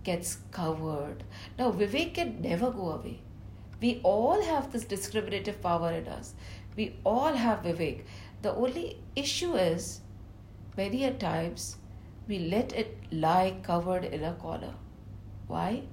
gets 0.03 0.37
covered. 0.51 1.23
Now, 1.57 1.71
Vivek 1.71 2.13
can 2.13 2.41
never 2.41 2.69
go 2.69 2.91
away. 2.91 3.21
We 3.81 3.99
all 4.03 4.43
have 4.43 4.71
this 4.71 4.85
discriminative 4.85 5.61
power 5.61 5.91
in 5.91 6.07
us. 6.07 6.35
We 6.75 6.95
all 7.03 7.33
have 7.33 7.63
Vivek. 7.63 8.03
The 8.43 8.53
only 8.53 9.01
issue 9.15 9.55
is, 9.55 10.01
many 10.77 11.03
a 11.03 11.13
times, 11.13 11.77
we 12.27 12.39
let 12.39 12.73
it 12.73 12.97
lie 13.11 13.57
covered 13.63 14.05
in 14.05 14.23
a 14.23 14.33
corner. 14.33 14.73
Why? 15.47 15.83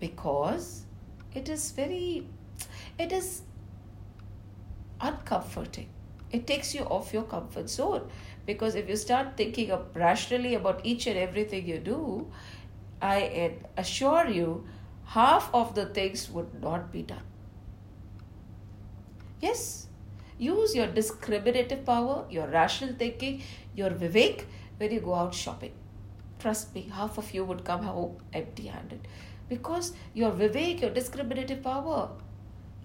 Because 0.00 0.86
it 1.34 1.50
is 1.50 1.70
very 1.70 2.26
it 2.98 3.12
is 3.12 3.42
uncomforting. 5.00 5.88
It 6.30 6.46
takes 6.46 6.74
you 6.74 6.82
off 6.82 7.12
your 7.12 7.22
comfort 7.22 7.70
zone 7.70 8.10
because 8.46 8.74
if 8.74 8.88
you 8.88 8.96
start 8.96 9.36
thinking 9.36 9.72
rationally 9.94 10.54
about 10.54 10.80
each 10.84 11.06
and 11.06 11.16
everything 11.16 11.66
you 11.66 11.78
do, 11.78 12.30
I 13.00 13.52
assure 13.76 14.26
you, 14.26 14.66
half 15.04 15.50
of 15.54 15.74
the 15.74 15.86
things 15.86 16.30
would 16.30 16.62
not 16.62 16.90
be 16.92 17.02
done. 17.02 17.22
Yes, 19.40 19.86
use 20.38 20.74
your 20.74 20.86
discriminative 20.86 21.84
power, 21.84 22.24
your 22.30 22.48
rational 22.48 22.94
thinking, 22.94 23.42
your 23.74 23.90
vivek 23.90 24.44
when 24.78 24.90
you 24.90 25.00
go 25.00 25.14
out 25.14 25.34
shopping. 25.34 25.72
Trust 26.38 26.74
me, 26.74 26.90
half 26.92 27.18
of 27.18 27.32
you 27.32 27.44
would 27.44 27.64
come 27.64 27.82
home 27.82 28.16
empty 28.32 28.66
handed 28.66 29.06
because 29.48 29.92
your 30.14 30.32
vivek, 30.32 30.80
your 30.80 30.90
discriminative 30.90 31.62
power, 31.62 32.10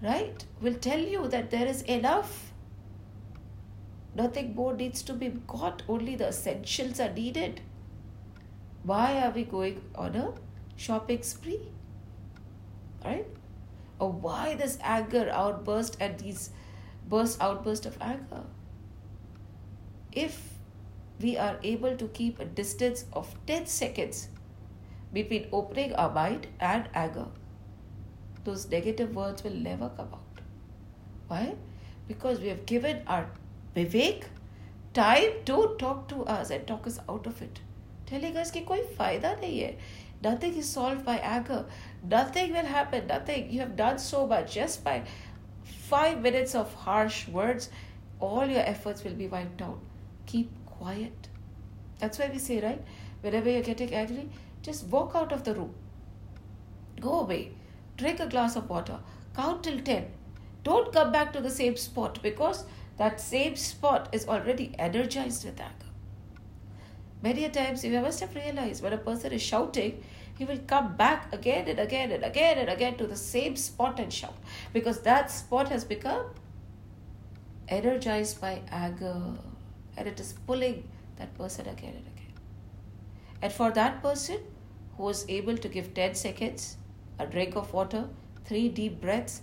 right, 0.02 0.44
will 0.60 0.74
tell 0.74 0.98
you 0.98 1.28
that 1.28 1.50
there 1.50 1.66
is 1.66 1.82
enough. 1.82 2.52
Nothing 4.14 4.54
more 4.54 4.74
needs 4.74 5.02
to 5.04 5.14
be 5.14 5.28
got, 5.46 5.82
only 5.88 6.16
the 6.16 6.28
essentials 6.28 7.00
are 7.00 7.12
needed. 7.12 7.60
Why 8.82 9.22
are 9.22 9.30
we 9.30 9.44
going 9.44 9.80
on 9.94 10.16
a 10.16 10.32
shopping 10.76 11.22
spree? 11.22 11.68
Right? 13.04 13.26
Or 13.98 14.10
why 14.10 14.56
this 14.56 14.78
anger 14.82 15.30
outburst 15.32 15.96
and 16.00 16.18
these 16.18 16.50
burst 17.08 17.40
outburst 17.40 17.86
of 17.86 17.96
anger? 18.00 18.44
If 20.10 20.54
we 21.20 21.36
are 21.38 21.58
able 21.62 21.96
to 21.96 22.08
keep 22.08 22.40
a 22.40 22.44
distance 22.44 23.04
of 23.12 23.34
10 23.46 23.66
seconds 23.66 24.28
between 25.12 25.46
opening 25.52 25.94
our 25.94 26.10
mind 26.10 26.48
and 26.58 26.88
anger, 26.92 27.26
those 28.44 28.68
negative 28.70 29.14
words 29.14 29.44
will 29.44 29.54
never 29.54 29.88
come 29.90 30.08
out. 30.12 30.40
Why? 31.28 31.54
Because 32.08 32.40
we 32.40 32.48
have 32.48 32.66
given 32.66 33.02
our 33.06 33.26
vivek 33.76 34.24
time 34.92 35.30
to 35.46 35.74
talk 35.78 36.08
to 36.08 36.24
us 36.24 36.50
and 36.50 36.66
talk 36.66 36.86
us 36.86 36.98
out 37.08 37.26
of 37.26 37.40
it. 37.40 37.60
Telling 38.06 38.36
us 38.36 38.50
that 38.50 38.66
koi 38.66 38.80
fayda. 38.98 39.76
Nothing 40.22 40.56
is 40.56 40.68
solved 40.68 41.04
by 41.04 41.16
anger. 41.18 41.64
Nothing 42.08 42.52
will 42.52 42.66
happen. 42.66 43.06
Nothing. 43.06 43.50
You 43.50 43.60
have 43.60 43.76
done 43.76 43.98
so 43.98 44.26
much 44.26 44.54
just 44.54 44.84
by 44.84 45.04
five 45.64 46.20
minutes 46.20 46.54
of 46.54 46.74
harsh 46.74 47.26
words. 47.28 47.70
All 48.20 48.46
your 48.46 48.60
efforts 48.60 49.02
will 49.02 49.14
be 49.14 49.26
wiped 49.26 49.62
out. 49.62 49.80
Keep 50.26 50.50
quiet. 50.66 51.28
That's 51.98 52.18
why 52.18 52.30
we 52.32 52.38
say, 52.38 52.60
right? 52.60 52.82
Whenever 53.20 53.50
you're 53.50 53.62
getting 53.62 53.94
angry, 53.94 54.28
just 54.62 54.84
walk 54.86 55.12
out 55.14 55.32
of 55.32 55.42
the 55.44 55.54
room. 55.54 55.74
Go 57.00 57.20
away 57.20 57.52
drink 58.02 58.20
a 58.20 58.26
glass 58.26 58.56
of 58.56 58.68
water, 58.68 58.98
count 59.36 59.62
till 59.62 59.80
10. 59.80 60.06
Don't 60.64 60.92
come 60.92 61.12
back 61.12 61.32
to 61.32 61.40
the 61.40 61.50
same 61.50 61.76
spot 61.76 62.20
because 62.22 62.64
that 62.98 63.20
same 63.20 63.56
spot 63.56 64.08
is 64.12 64.26
already 64.28 64.74
energized 64.78 65.44
with 65.44 65.60
anger. 65.60 65.90
Many 67.22 67.44
a 67.44 67.50
times 67.50 67.84
you 67.84 68.00
must 68.00 68.20
have 68.20 68.34
realized 68.34 68.82
when 68.82 68.92
a 68.92 68.98
person 68.98 69.32
is 69.32 69.42
shouting, 69.42 70.02
he 70.36 70.44
will 70.44 70.58
come 70.66 70.96
back 70.96 71.32
again 71.32 71.68
and 71.68 71.78
again 71.78 72.10
and 72.10 72.24
again 72.24 72.58
and 72.58 72.68
again 72.68 72.96
to 72.96 73.06
the 73.06 73.16
same 73.16 73.54
spot 73.54 74.00
and 74.00 74.12
shout 74.12 74.34
because 74.72 75.00
that 75.02 75.30
spot 75.30 75.68
has 75.68 75.84
become 75.84 76.24
energized 77.68 78.40
by 78.40 78.60
anger 78.70 79.14
and 79.96 80.08
it 80.08 80.18
is 80.18 80.34
pulling 80.46 80.88
that 81.16 81.32
person 81.38 81.68
again 81.68 81.94
and 81.96 82.06
again. 82.06 82.34
And 83.40 83.52
for 83.52 83.70
that 83.70 84.02
person 84.02 84.40
who 84.96 85.08
is 85.08 85.24
able 85.28 85.56
to 85.56 85.68
give 85.68 85.94
10 85.94 86.14
seconds, 86.16 86.76
a 87.18 87.26
drink 87.26 87.56
of 87.56 87.72
water, 87.72 88.08
three 88.44 88.68
deep 88.68 89.00
breaths 89.00 89.42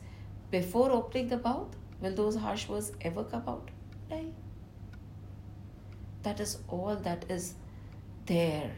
before 0.52 0.92
opening 0.92 1.28
the 1.28 1.38
mouth, 1.38 1.76
will 2.02 2.16
those 2.16 2.36
harsh 2.36 2.68
words 2.68 2.92
ever 3.02 3.24
come 3.24 3.44
out? 3.48 3.70
No. 4.10 4.34
That 6.24 6.40
is 6.40 6.60
all 6.68 6.96
that 6.96 7.26
is 7.30 7.54
there. 8.26 8.72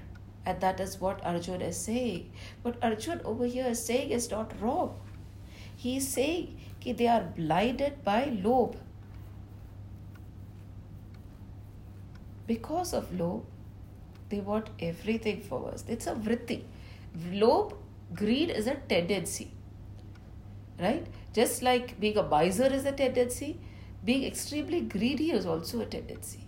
And 0.46 0.60
that 0.62 0.80
is 0.80 1.00
what 1.00 1.24
Arjun 1.24 1.62
is 1.62 1.78
saying. 1.78 2.32
But 2.64 2.78
Arjun 2.84 3.22
over 3.24 3.46
here 3.46 3.68
is 3.68 3.84
saying 3.84 4.10
is 4.10 4.30
not 4.32 4.60
wrong. 4.60 5.00
He 5.76 5.98
is 5.98 6.08
saying 6.08 6.60
that 6.86 6.98
they 6.98 7.08
are 7.08 7.24
blinded 7.36 8.04
by 8.04 8.26
lobh. 8.44 8.76
Because 12.48 12.94
of 12.94 13.18
lobh, 13.20 13.44
they 14.30 14.40
want 14.40 14.70
everything 14.80 15.42
for 15.42 15.72
us. 15.72 15.84
It's 15.88 16.08
a 16.08 16.14
vritti. 16.14 16.64
Lobh, 17.32 17.74
greed 18.14 18.50
is 18.50 18.68
a 18.68 18.76
tendency. 18.76 19.52
Right? 20.80 21.06
Just 21.34 21.62
like 21.62 22.00
being 22.00 22.18
a 22.18 22.24
miser 22.24 22.66
is 22.66 22.86
a 22.86 22.92
tendency, 22.92 23.60
being 24.04 24.24
extremely 24.24 24.82
greedy 24.82 25.32
is 25.32 25.46
also 25.46 25.82
a 25.82 25.86
tendency. 25.86 26.48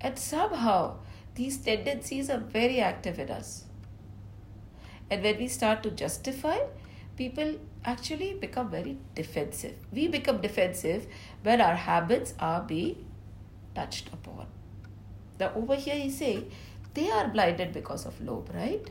And 0.00 0.18
somehow 0.18 0.98
these 1.34 1.58
tendencies 1.58 2.30
are 2.30 2.38
very 2.38 2.80
active 2.80 3.18
in 3.18 3.30
us. 3.30 3.64
And 5.10 5.22
when 5.22 5.38
we 5.38 5.48
start 5.48 5.82
to 5.82 5.90
justify, 5.90 6.58
people 7.16 7.56
actually 7.84 8.34
become 8.34 8.70
very 8.70 8.96
defensive. 9.14 9.74
We 9.92 10.08
become 10.08 10.40
defensive 10.40 11.06
when 11.42 11.60
our 11.60 11.74
habits 11.74 12.34
are 12.38 12.62
being 12.62 13.04
touched 13.74 14.08
upon. 14.12 14.46
Now, 15.38 15.52
over 15.54 15.74
here, 15.74 15.96
he's 15.96 16.18
saying 16.18 16.50
they 16.94 17.10
are 17.10 17.28
blinded 17.28 17.72
because 17.72 18.06
of 18.06 18.20
lobh, 18.20 18.50
right? 18.54 18.88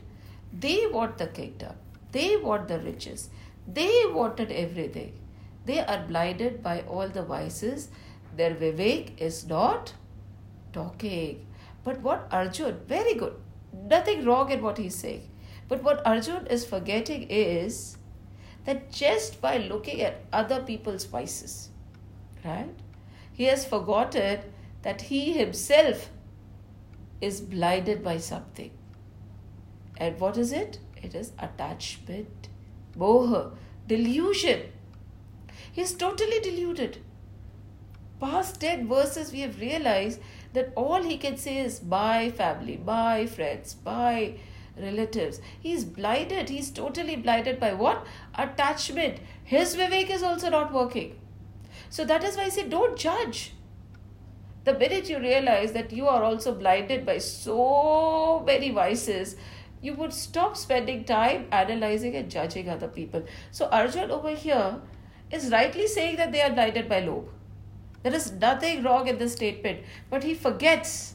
They 0.52 0.86
want 0.86 1.18
the 1.18 1.26
kingdom, 1.26 1.74
they 2.12 2.36
want 2.36 2.68
the 2.68 2.78
riches, 2.80 3.30
they 3.66 4.04
wanted 4.06 4.50
everything. 4.50 5.12
They 5.66 5.80
are 5.80 6.04
blinded 6.06 6.62
by 6.62 6.80
all 6.82 7.08
the 7.08 7.22
vices. 7.22 7.88
Their 8.36 8.54
vivek 8.54 9.20
is 9.20 9.46
not 9.46 9.92
talking. 10.72 11.46
But 11.84 12.00
what 12.00 12.26
Arjun, 12.30 12.80
very 12.86 13.14
good, 13.14 13.34
nothing 13.72 14.24
wrong 14.24 14.50
in 14.50 14.62
what 14.62 14.78
he's 14.78 14.96
saying. 14.96 15.28
But 15.68 15.82
what 15.82 16.04
Arjun 16.06 16.46
is 16.46 16.64
forgetting 16.66 17.26
is 17.30 17.96
that 18.64 18.90
just 18.90 19.40
by 19.40 19.58
looking 19.58 20.00
at 20.00 20.24
other 20.32 20.62
people's 20.62 21.04
vices, 21.04 21.68
right, 22.44 22.74
he 23.32 23.44
has 23.44 23.64
forgotten 23.64 24.40
that 24.82 25.02
he 25.02 25.32
himself 25.32 26.10
is 27.20 27.40
blinded 27.40 28.02
by 28.02 28.16
something. 28.18 28.70
And 30.00 30.18
what 30.18 30.36
is 30.38 30.50
it? 30.50 30.78
It 31.00 31.14
is 31.14 31.32
attachment, 31.38 32.48
moha, 32.98 33.52
delusion. 33.86 34.62
He's 35.70 35.92
totally 35.92 36.40
deluded. 36.40 36.98
Past 38.18 38.60
10 38.60 38.88
verses, 38.88 39.30
we 39.32 39.40
have 39.40 39.60
realized 39.60 40.20
that 40.54 40.72
all 40.74 41.02
he 41.02 41.16
can 41.16 41.36
say 41.36 41.58
is 41.58 41.82
my 41.82 42.30
family, 42.30 42.80
my 42.84 43.26
friends, 43.26 43.76
my 43.84 44.34
relatives. 44.76 45.40
He's 45.60 45.84
blinded. 45.84 46.48
He's 46.48 46.70
totally 46.70 47.16
blinded 47.16 47.60
by 47.60 47.74
what? 47.74 48.06
Attachment. 48.34 49.18
His 49.44 49.76
Vivek 49.76 50.10
is 50.10 50.22
also 50.22 50.50
not 50.50 50.72
working. 50.72 51.18
So 51.88 52.04
that 52.04 52.24
is 52.24 52.36
why 52.36 52.44
I 52.44 52.48
say 52.48 52.68
don't 52.68 52.98
judge. 52.98 53.52
The 54.64 54.74
minute 54.74 55.08
you 55.08 55.18
realize 55.18 55.72
that 55.72 55.92
you 55.92 56.06
are 56.06 56.22
also 56.22 56.54
blinded 56.54 57.06
by 57.06 57.18
so 57.18 58.42
many 58.46 58.70
vices, 58.70 59.36
you 59.82 59.94
would 59.94 60.12
stop 60.12 60.56
spending 60.56 61.04
time 61.04 61.46
analyzing 61.50 62.14
and 62.16 62.30
judging 62.30 62.68
other 62.68 62.88
people. 62.88 63.24
So 63.50 63.66
Arjun 63.66 64.10
over 64.10 64.30
here 64.30 64.80
is 65.30 65.50
rightly 65.50 65.86
saying 65.86 66.16
that 66.16 66.32
they 66.32 66.42
are 66.42 66.52
blinded 66.52 66.88
by 66.88 67.00
lobh. 67.00 67.28
There 68.02 68.14
is 68.14 68.32
nothing 68.32 68.82
wrong 68.82 69.08
in 69.08 69.18
this 69.18 69.32
statement, 69.32 69.80
but 70.08 70.22
he 70.22 70.34
forgets 70.34 71.14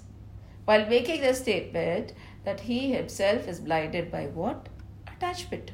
while 0.66 0.86
making 0.88 1.22
the 1.22 1.34
statement 1.34 2.14
that 2.44 2.62
he 2.62 2.92
himself 2.92 3.48
is 3.48 3.60
blinded 3.60 4.12
by 4.12 4.28
what? 4.28 4.70
Attachment. 5.08 5.72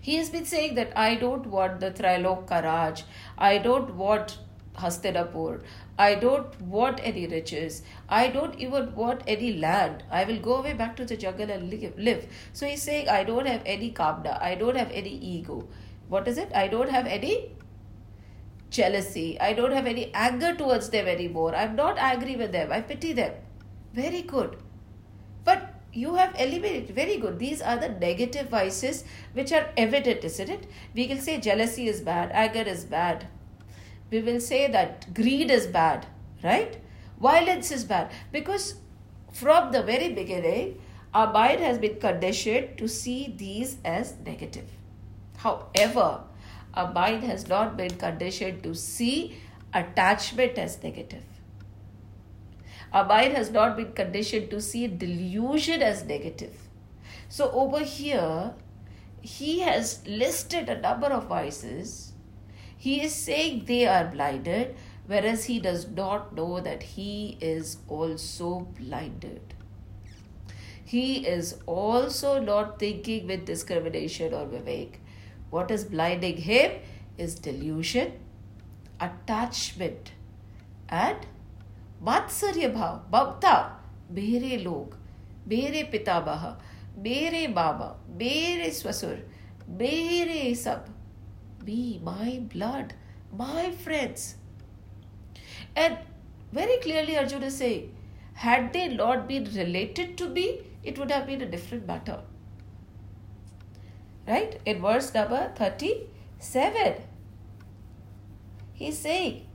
He 0.00 0.16
has 0.16 0.30
been 0.30 0.44
saying 0.44 0.74
that 0.76 0.92
I 0.96 1.16
don't 1.16 1.46
want 1.46 1.80
the 1.80 1.90
Trilok 1.90 2.46
Karaj, 2.46 3.02
I 3.36 3.58
don't 3.58 3.94
want 3.96 4.38
Hastinapur, 4.76 5.62
I 5.98 6.14
don't 6.14 6.60
want 6.60 7.00
any 7.02 7.26
riches, 7.26 7.82
I 8.08 8.28
don't 8.28 8.58
even 8.58 8.94
want 8.94 9.22
any 9.26 9.54
land. 9.54 10.02
I 10.10 10.24
will 10.24 10.38
go 10.38 10.56
away 10.56 10.74
back 10.74 10.96
to 10.96 11.04
the 11.04 11.16
jungle 11.16 11.50
and 11.50 11.70
live. 11.96 12.26
So 12.52 12.66
he's 12.66 12.82
saying, 12.82 13.08
I 13.08 13.24
don't 13.24 13.46
have 13.46 13.62
any 13.64 13.90
kamna, 13.92 14.40
I 14.42 14.54
don't 14.54 14.76
have 14.76 14.90
any 14.90 15.10
ego. 15.10 15.66
What 16.08 16.28
is 16.28 16.38
it? 16.38 16.50
I 16.54 16.68
don't 16.68 16.90
have 16.90 17.06
any 17.06 17.50
jealousy. 18.70 19.40
I 19.40 19.52
don't 19.52 19.72
have 19.72 19.86
any 19.86 20.12
anger 20.14 20.54
towards 20.54 20.90
them 20.90 21.06
anymore. 21.06 21.54
I'm 21.54 21.74
not 21.76 21.98
angry 21.98 22.36
with 22.36 22.52
them. 22.52 22.70
I 22.72 22.80
pity 22.80 23.12
them. 23.12 23.32
Very 23.92 24.22
good. 24.22 24.56
But 25.44 25.74
you 25.92 26.14
have 26.16 26.38
eliminated. 26.38 26.94
Very 26.94 27.16
good. 27.16 27.38
These 27.38 27.62
are 27.62 27.76
the 27.76 27.88
negative 27.88 28.50
vices 28.50 29.04
which 29.32 29.52
are 29.52 29.70
evident, 29.76 30.24
isn't 30.24 30.48
it? 30.48 30.66
We 30.94 31.06
will 31.08 31.18
say 31.18 31.40
jealousy 31.40 31.88
is 31.88 32.00
bad, 32.02 32.30
anger 32.32 32.68
is 32.68 32.84
bad. 32.84 33.28
We 34.10 34.20
will 34.20 34.40
say 34.40 34.70
that 34.70 35.12
greed 35.14 35.50
is 35.50 35.66
bad, 35.66 36.06
right? 36.42 36.78
Violence 37.20 37.70
is 37.70 37.84
bad. 37.84 38.12
Because 38.32 38.76
from 39.32 39.72
the 39.72 39.82
very 39.82 40.12
beginning, 40.12 40.80
our 41.12 41.32
mind 41.32 41.60
has 41.60 41.78
been 41.78 41.98
conditioned 41.98 42.78
to 42.78 42.88
see 42.88 43.34
these 43.36 43.78
as 43.84 44.14
negative. 44.24 44.68
However, 45.38 46.20
our 46.74 46.92
mind 46.92 47.24
has 47.24 47.48
not 47.48 47.76
been 47.76 47.96
conditioned 47.96 48.62
to 48.62 48.74
see 48.74 49.38
attachment 49.72 50.58
as 50.58 50.82
negative. 50.82 51.24
Our 52.92 53.06
mind 53.06 53.34
has 53.34 53.50
not 53.50 53.76
been 53.76 53.92
conditioned 53.92 54.50
to 54.50 54.60
see 54.60 54.86
delusion 54.86 55.82
as 55.82 56.04
negative. 56.04 56.56
So 57.28 57.50
over 57.50 57.80
here, 57.80 58.54
he 59.20 59.60
has 59.60 60.06
listed 60.06 60.68
a 60.68 60.80
number 60.80 61.08
of 61.08 61.26
vices. 61.26 62.12
He 62.77 63.01
is 63.01 63.13
saying 63.13 63.65
they 63.65 63.87
are 63.87 64.05
blinded, 64.05 64.75
whereas 65.07 65.45
he 65.45 65.59
does 65.59 65.87
not 65.87 66.35
know 66.35 66.59
that 66.59 66.83
he 66.83 67.37
is 67.39 67.77
also 67.87 68.67
blinded. 68.79 69.53
He 70.83 71.25
is 71.25 71.55
also 71.65 72.39
not 72.39 72.79
thinking 72.79 73.27
with 73.27 73.45
discrimination 73.45 74.33
or 74.33 74.45
vivek. 74.45 74.95
What 75.49 75.71
is 75.71 75.83
blinding 75.83 76.37
him 76.37 76.71
is 77.17 77.35
delusion, 77.35 78.13
attachment, 78.99 80.11
and 80.89 81.17
matsarya 82.03 82.73
bhav, 82.73 83.09
bhavta, 83.11 83.81
मेरे 84.11 84.57
लोग 84.63 84.95
मेरे 85.47 85.83
पितामह 85.91 86.45
मेरे 87.03 87.47
मामा 87.47 87.85
मेरे 88.21 88.69
ससुर 88.79 89.15
मेरे 89.79 90.53
सब 90.55 90.85
me, 91.66 92.00
my 92.02 92.40
blood, 92.54 92.94
my 93.32 93.70
friends. 93.70 94.36
And 95.74 95.98
very 96.52 96.78
clearly, 96.78 97.18
Arjuna 97.18 97.50
saying, 97.50 97.94
had 98.34 98.72
they 98.72 98.88
not 98.88 99.28
been 99.28 99.44
related 99.44 100.16
to 100.18 100.28
me, 100.28 100.60
it 100.82 100.98
would 100.98 101.10
have 101.10 101.26
been 101.26 101.42
a 101.42 101.46
different 101.46 101.86
matter 101.86 102.20
right? 104.26 104.60
In 104.64 104.82
verse 104.82 105.12
number 105.14 105.52
37, 105.56 106.94
he's 108.72 108.98
saying, 108.98 109.46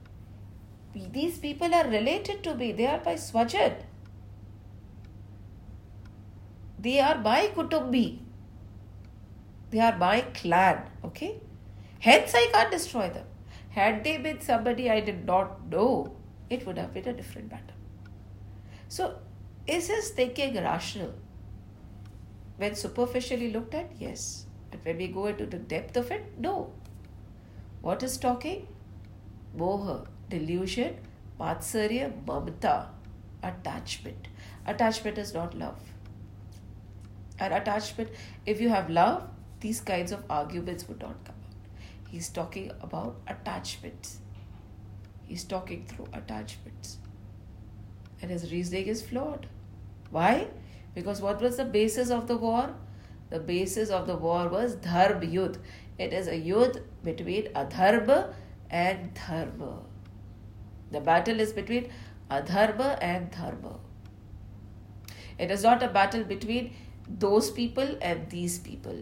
These 0.94 1.38
people 1.40 1.74
are 1.74 1.88
related 1.88 2.44
to 2.44 2.56
me, 2.56 2.72
they 2.72 2.88
are 2.88 3.02
my 3.06 3.16
swajan. 3.16 3.76
They 6.80 7.00
are 7.00 7.18
my 7.20 7.52
kutumbi. 7.56 8.20
They 9.70 9.80
are 9.80 9.98
my 9.98 10.22
clan, 10.22 10.90
okay? 11.06 11.40
Hence, 12.02 12.34
I 12.34 12.48
can't 12.52 12.72
destroy 12.72 13.10
them. 13.10 13.26
Had 13.70 14.04
they 14.04 14.18
been 14.18 14.42
somebody 14.42 14.90
I 14.90 15.02
did 15.02 15.26
not 15.26 15.68
know, 15.70 16.16
it 16.50 16.66
would 16.66 16.78
have 16.78 16.94
been 16.94 17.08
a 17.08 17.14
different 17.14 17.52
matter. 17.52 17.76
So, 18.88 19.20
is 19.68 19.88
his 19.88 20.10
thinking 20.10 20.56
rational? 20.56 21.14
When 22.58 22.74
superficially 22.74 23.52
looked 23.52 23.76
at, 23.76 23.92
yes. 24.00 24.46
But 24.72 24.84
when 24.84 24.98
we 24.98 25.08
go 25.10 25.28
into 25.28 25.46
the 25.46 25.58
depth 25.58 25.96
of 25.96 26.10
it, 26.10 26.40
no. 26.40 26.74
What 27.82 28.02
is 28.02 28.18
talking? 28.18 28.68
Moha, 29.56 30.08
delusion, 30.28 30.98
matsarya, 31.40 32.12
mamata, 32.26 32.88
attachment. 33.44 34.28
Attachment 34.66 35.20
is 35.20 35.36
not 35.36 35.54
love. 35.54 35.80
And 37.40 37.54
attachment, 37.54 38.10
if 38.46 38.60
you 38.60 38.70
have 38.70 38.90
love, 38.90 39.30
these 39.60 39.82
kinds 39.82 40.12
of 40.12 40.24
arguments 40.30 40.88
would 40.88 41.00
not 41.00 41.24
come. 41.26 41.41
He's 42.12 42.28
talking 42.28 42.72
about 42.82 43.16
attachments. 43.26 44.18
He's 45.24 45.46
talking 45.46 45.86
through 45.86 46.08
attachments. 46.12 46.98
And 48.22 48.30
his 48.30 48.52
reasoning 48.52 48.88
is 48.88 49.02
flawed. 49.02 49.48
Why? 50.10 50.48
Because 50.94 51.22
what 51.22 51.42
was 51.42 51.56
the 51.56 51.64
basis 51.64 52.10
of 52.10 52.28
the 52.28 52.36
war? 52.36 52.76
The 53.30 53.40
basis 53.40 53.90
of 53.90 54.08
the 54.08 54.18
war 54.18 54.50
was 54.50 54.76
dharma 54.76 55.26
yudh. 55.26 55.56
It 55.98 56.12
is 56.12 56.28
a 56.28 56.38
yudh 56.50 56.82
between 57.02 57.46
adharma 57.54 58.34
and 58.70 59.14
dharma. 59.14 59.80
The 60.92 61.00
battle 61.00 61.40
is 61.40 61.54
between 61.54 61.90
adharma 62.30 62.98
and 63.02 63.32
dharma. 63.32 63.80
It 65.40 65.50
is 65.50 65.64
not 65.64 65.82
a 65.82 65.88
battle 65.88 66.26
between 66.26 66.74
those 67.08 67.50
people 67.52 67.98
and 68.02 68.30
these 68.30 68.60
people. 68.60 69.02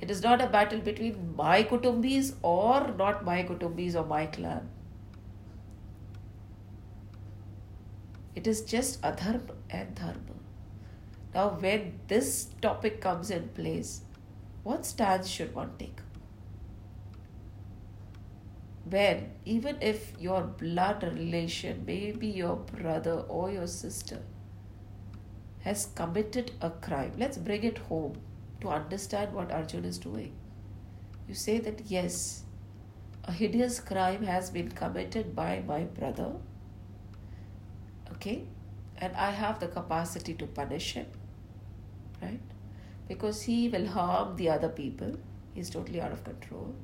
It 0.00 0.10
is 0.10 0.22
not 0.22 0.40
a 0.40 0.46
battle 0.46 0.80
between 0.80 1.34
my 1.36 1.62
kutumbis 1.62 2.34
or 2.42 2.94
not 2.96 3.24
my 3.24 3.42
kutumbis 3.42 3.94
or 3.94 4.04
my 4.06 4.26
clan. 4.26 4.68
It 8.34 8.46
is 8.46 8.62
just 8.62 9.02
adharma 9.02 9.56
and 9.68 9.94
dharma. 9.94 10.36
Now, 11.34 11.50
when 11.50 12.00
this 12.08 12.46
topic 12.62 13.00
comes 13.00 13.30
in 13.30 13.48
place, 13.50 14.00
what 14.62 14.86
stance 14.86 15.28
should 15.28 15.54
one 15.54 15.72
take? 15.78 16.00
When, 18.88 19.32
even 19.44 19.76
if 19.82 20.14
your 20.18 20.42
blood 20.42 21.02
relation, 21.02 21.84
maybe 21.86 22.26
your 22.26 22.56
brother 22.56 23.24
or 23.28 23.50
your 23.50 23.66
sister, 23.66 24.22
has 25.60 25.86
committed 25.94 26.52
a 26.62 26.70
crime, 26.70 27.12
let's 27.18 27.36
bring 27.36 27.62
it 27.64 27.78
home 27.78 28.16
to 28.60 28.68
understand 28.68 29.32
what 29.32 29.50
Arjun 29.52 29.84
is 29.84 29.98
doing. 29.98 30.32
You 31.28 31.34
say 31.34 31.58
that 31.58 31.82
yes, 31.86 32.44
a 33.24 33.32
hideous 33.32 33.80
crime 33.80 34.24
has 34.24 34.50
been 34.50 34.70
committed 34.70 35.34
by 35.36 35.62
my 35.66 35.84
brother, 35.84 36.32
okay, 38.12 38.44
and 38.98 39.14
I 39.16 39.30
have 39.30 39.60
the 39.60 39.68
capacity 39.68 40.34
to 40.34 40.46
punish 40.46 40.92
him 40.92 41.06
right? 42.22 42.40
Because 43.08 43.42
he 43.42 43.68
will 43.68 43.86
harm 43.86 44.36
the 44.36 44.48
other 44.50 44.68
people. 44.68 45.16
He's 45.54 45.70
totally 45.70 46.00
out 46.00 46.12
of 46.12 46.24
control. 46.24 46.74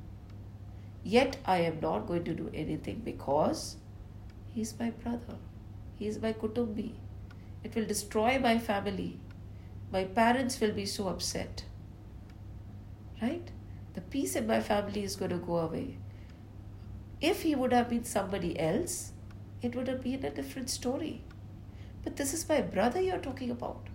Yet 1.02 1.36
I 1.44 1.58
am 1.58 1.80
not 1.80 2.06
going 2.06 2.24
to 2.24 2.34
do 2.34 2.50
anything 2.52 3.02
because 3.04 3.76
he's 4.52 4.78
my 4.78 4.90
brother. 4.90 5.36
He's 5.96 6.20
my 6.20 6.32
kutumbi. 6.32 6.92
It 7.62 7.74
will 7.74 7.84
destroy 7.84 8.38
my 8.38 8.58
family. 8.58 9.18
My 9.90 10.04
parents 10.04 10.60
will 10.60 10.72
be 10.72 10.86
so 10.86 11.08
upset. 11.08 11.64
Right? 13.22 13.50
The 13.94 14.00
peace 14.00 14.36
in 14.36 14.46
my 14.46 14.60
family 14.60 15.04
is 15.04 15.16
going 15.16 15.30
to 15.30 15.38
go 15.38 15.58
away. 15.58 15.98
If 17.20 17.42
he 17.42 17.54
would 17.54 17.72
have 17.72 17.88
been 17.88 18.04
somebody 18.04 18.58
else, 18.58 19.12
it 19.62 19.74
would 19.74 19.88
have 19.88 20.02
been 20.02 20.24
a 20.24 20.30
different 20.30 20.68
story. 20.68 21.22
But 22.04 22.16
this 22.16 22.34
is 22.34 22.48
my 22.48 22.60
brother 22.60 23.00
you're 23.00 23.18
talking 23.18 23.50
about. 23.50 23.88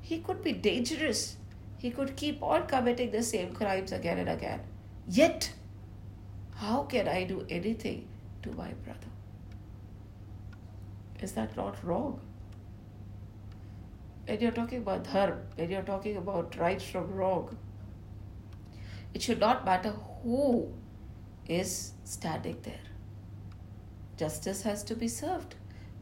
He 0.00 0.20
could 0.20 0.42
be 0.42 0.52
dangerous. 0.52 1.36
He 1.78 1.90
could 1.90 2.16
keep 2.16 2.42
on 2.42 2.66
committing 2.66 3.10
the 3.10 3.22
same 3.22 3.54
crimes 3.54 3.92
again 3.92 4.18
and 4.18 4.28
again. 4.28 4.60
Yet, 5.08 5.52
how 6.54 6.84
can 6.84 7.08
I 7.08 7.24
do 7.24 7.44
anything 7.50 8.08
to 8.42 8.50
my 8.50 8.72
brother? 8.84 9.08
Is 11.20 11.32
that 11.32 11.56
not 11.56 11.82
wrong? 11.84 12.20
When 14.28 14.40
you're 14.40 14.52
talking 14.52 14.80
about 14.82 15.04
dharma, 15.04 15.38
when 15.56 15.70
you're 15.70 15.88
talking 15.90 16.18
about 16.18 16.54
right 16.58 16.82
from 16.82 17.10
wrong, 17.14 17.56
it 19.14 19.22
should 19.22 19.40
not 19.40 19.64
matter 19.64 19.92
who 20.22 20.70
is 21.48 21.92
standing 22.04 22.58
there. 22.62 22.88
Justice 24.18 24.60
has 24.64 24.82
to 24.84 24.94
be 24.94 25.08
served, 25.08 25.54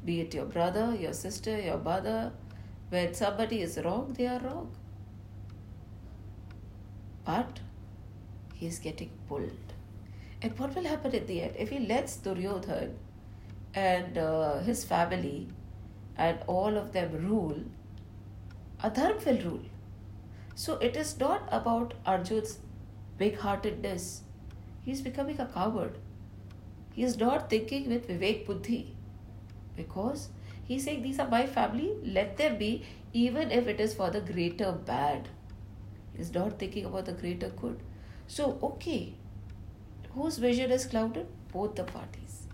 be 0.04 0.20
it 0.22 0.34
your 0.34 0.44
brother, 0.46 0.96
your 0.98 1.12
sister, 1.12 1.60
your 1.60 1.78
mother, 1.78 2.32
when 2.88 3.14
somebody 3.14 3.62
is 3.62 3.78
wrong, 3.84 4.12
they 4.18 4.26
are 4.26 4.40
wrong. 4.40 4.74
But 7.24 7.60
he 8.54 8.66
is 8.66 8.80
getting 8.80 9.10
pulled. 9.28 9.72
And 10.42 10.58
what 10.58 10.74
will 10.74 10.84
happen 10.84 11.14
at 11.14 11.28
the 11.28 11.42
end? 11.42 11.54
If 11.56 11.70
he 11.70 11.78
lets 11.78 12.16
Duryodhan 12.16 12.92
and 13.74 14.18
uh, 14.18 14.58
his 14.58 14.84
family 14.84 15.46
and 16.16 16.40
all 16.48 16.76
of 16.76 16.92
them 16.92 17.12
rule, 17.28 17.60
Adharm 18.88 19.24
will 19.24 19.42
rule. 19.50 19.64
So 20.54 20.76
it 20.76 20.96
is 20.96 21.18
not 21.18 21.48
about 21.50 21.94
Arjun's 22.04 22.58
big 23.18 23.38
heartedness. 23.38 24.22
He 24.84 24.92
is 24.92 25.00
becoming 25.00 25.40
a 25.40 25.46
coward. 25.46 25.98
He 26.92 27.02
is 27.02 27.18
not 27.18 27.50
thinking 27.50 27.88
with 27.88 28.08
Vivek 28.08 28.46
Buddhi 28.46 28.96
because 29.76 30.28
He's 30.66 30.84
saying, 30.84 31.02
These 31.02 31.20
are 31.20 31.28
my 31.28 31.46
family, 31.46 31.92
let 32.04 32.36
them 32.36 32.58
be, 32.58 32.84
even 33.12 33.50
if 33.50 33.68
it 33.68 33.80
is 33.80 33.94
for 33.94 34.10
the 34.10 34.20
greater 34.20 34.72
bad. 34.72 35.28
He's 36.16 36.34
not 36.34 36.58
thinking 36.58 36.84
about 36.84 37.06
the 37.06 37.12
greater 37.12 37.50
good. 37.50 37.80
So, 38.26 38.58
okay, 38.62 39.14
whose 40.10 40.38
vision 40.38 40.70
is 40.72 40.86
clouded? 40.86 41.26
Both 41.52 41.76
the 41.76 41.84
parties. 41.84 42.48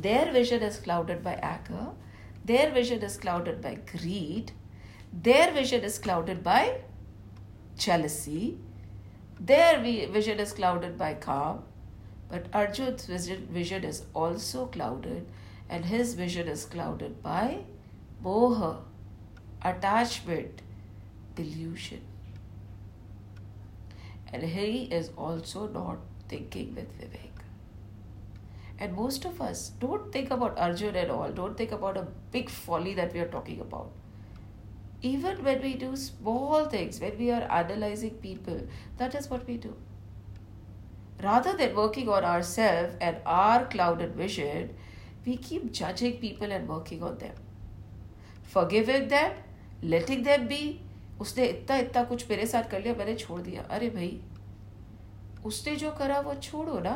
Their 0.00 0.32
vision 0.32 0.62
is 0.62 0.78
clouded 0.78 1.22
by 1.22 1.34
anger, 1.34 1.88
their 2.44 2.70
vision 2.70 3.02
is 3.02 3.16
clouded 3.16 3.60
by 3.60 3.74
greed, 3.74 4.52
their 5.12 5.52
vision 5.52 5.82
is 5.82 5.98
clouded 5.98 6.42
by 6.42 6.80
jealousy, 7.76 8.58
their 9.38 9.80
vision 9.80 10.40
is 10.40 10.52
clouded 10.52 10.96
by 10.96 11.14
kam, 11.14 11.64
but 12.28 12.46
Arjun's 12.52 13.04
vision, 13.06 13.84
is 13.84 14.04
also 14.14 14.66
clouded 14.66 15.26
and 15.68 15.84
his 15.84 16.14
vision 16.14 16.48
is 16.48 16.64
clouded 16.64 17.22
by 17.22 17.64
moha, 18.24 18.78
attachment, 19.62 20.62
delusion. 21.34 22.00
And 24.32 24.42
he 24.42 24.84
is 24.84 25.10
also 25.16 25.68
not 25.68 25.98
thinking 26.28 26.74
with 26.74 26.98
Vivek. 26.98 27.44
And 28.78 28.94
most 28.94 29.26
of 29.26 29.40
us 29.42 29.72
don't 29.78 30.10
think 30.10 30.30
about 30.30 30.58
Arjun 30.58 30.96
at 30.96 31.10
all, 31.10 31.30
don't 31.30 31.56
think 31.56 31.72
about 31.72 31.96
a 31.96 32.06
big 32.30 32.48
folly 32.48 32.94
that 32.94 33.12
we 33.12 33.20
are 33.20 33.28
talking 33.28 33.60
about. 33.60 33.90
Even 35.02 35.42
when 35.44 35.60
we 35.60 35.74
do 35.74 35.94
small 35.96 36.66
things, 36.66 37.00
when 37.00 37.18
we 37.18 37.30
are 37.30 37.42
analyzing 37.50 38.10
people, 38.10 38.60
that 38.98 39.14
is 39.14 39.28
what 39.28 39.46
we 39.46 39.56
do. 39.56 39.74
Rather 41.22 41.56
than 41.56 41.74
working 41.74 42.08
on 42.08 42.24
ourselves 42.24 42.94
and 43.00 43.16
our 43.26 43.64
clouded 43.66 44.14
vision, 44.14 44.70
we 45.26 45.36
keep 45.36 45.72
judging 45.72 46.18
people 46.18 46.50
and 46.50 46.68
working 46.68 47.02
on 47.02 47.18
them. 47.18 47.34
Forgiving 48.44 49.08
them, 49.08 49.32
letting 49.82 50.22
them 50.22 50.48
be. 50.48 50.80
उसने 51.20 51.44
इतना 51.46 51.76
इतना 51.78 52.02
कुछ 52.04 52.28
मेरे 52.30 52.46
साथ 52.46 52.70
कर 52.70 52.80
लिया 52.82 52.94
मैंने 52.98 53.14
छोड़ 53.14 53.40
दिया 53.40 53.62
अरे 53.74 53.88
भाई 53.90 54.20
उसने 55.46 55.74
जो 55.76 55.90
करा 55.98 56.18
वो 56.20 56.34
छोड़ो 56.42 56.78
ना 56.80 56.94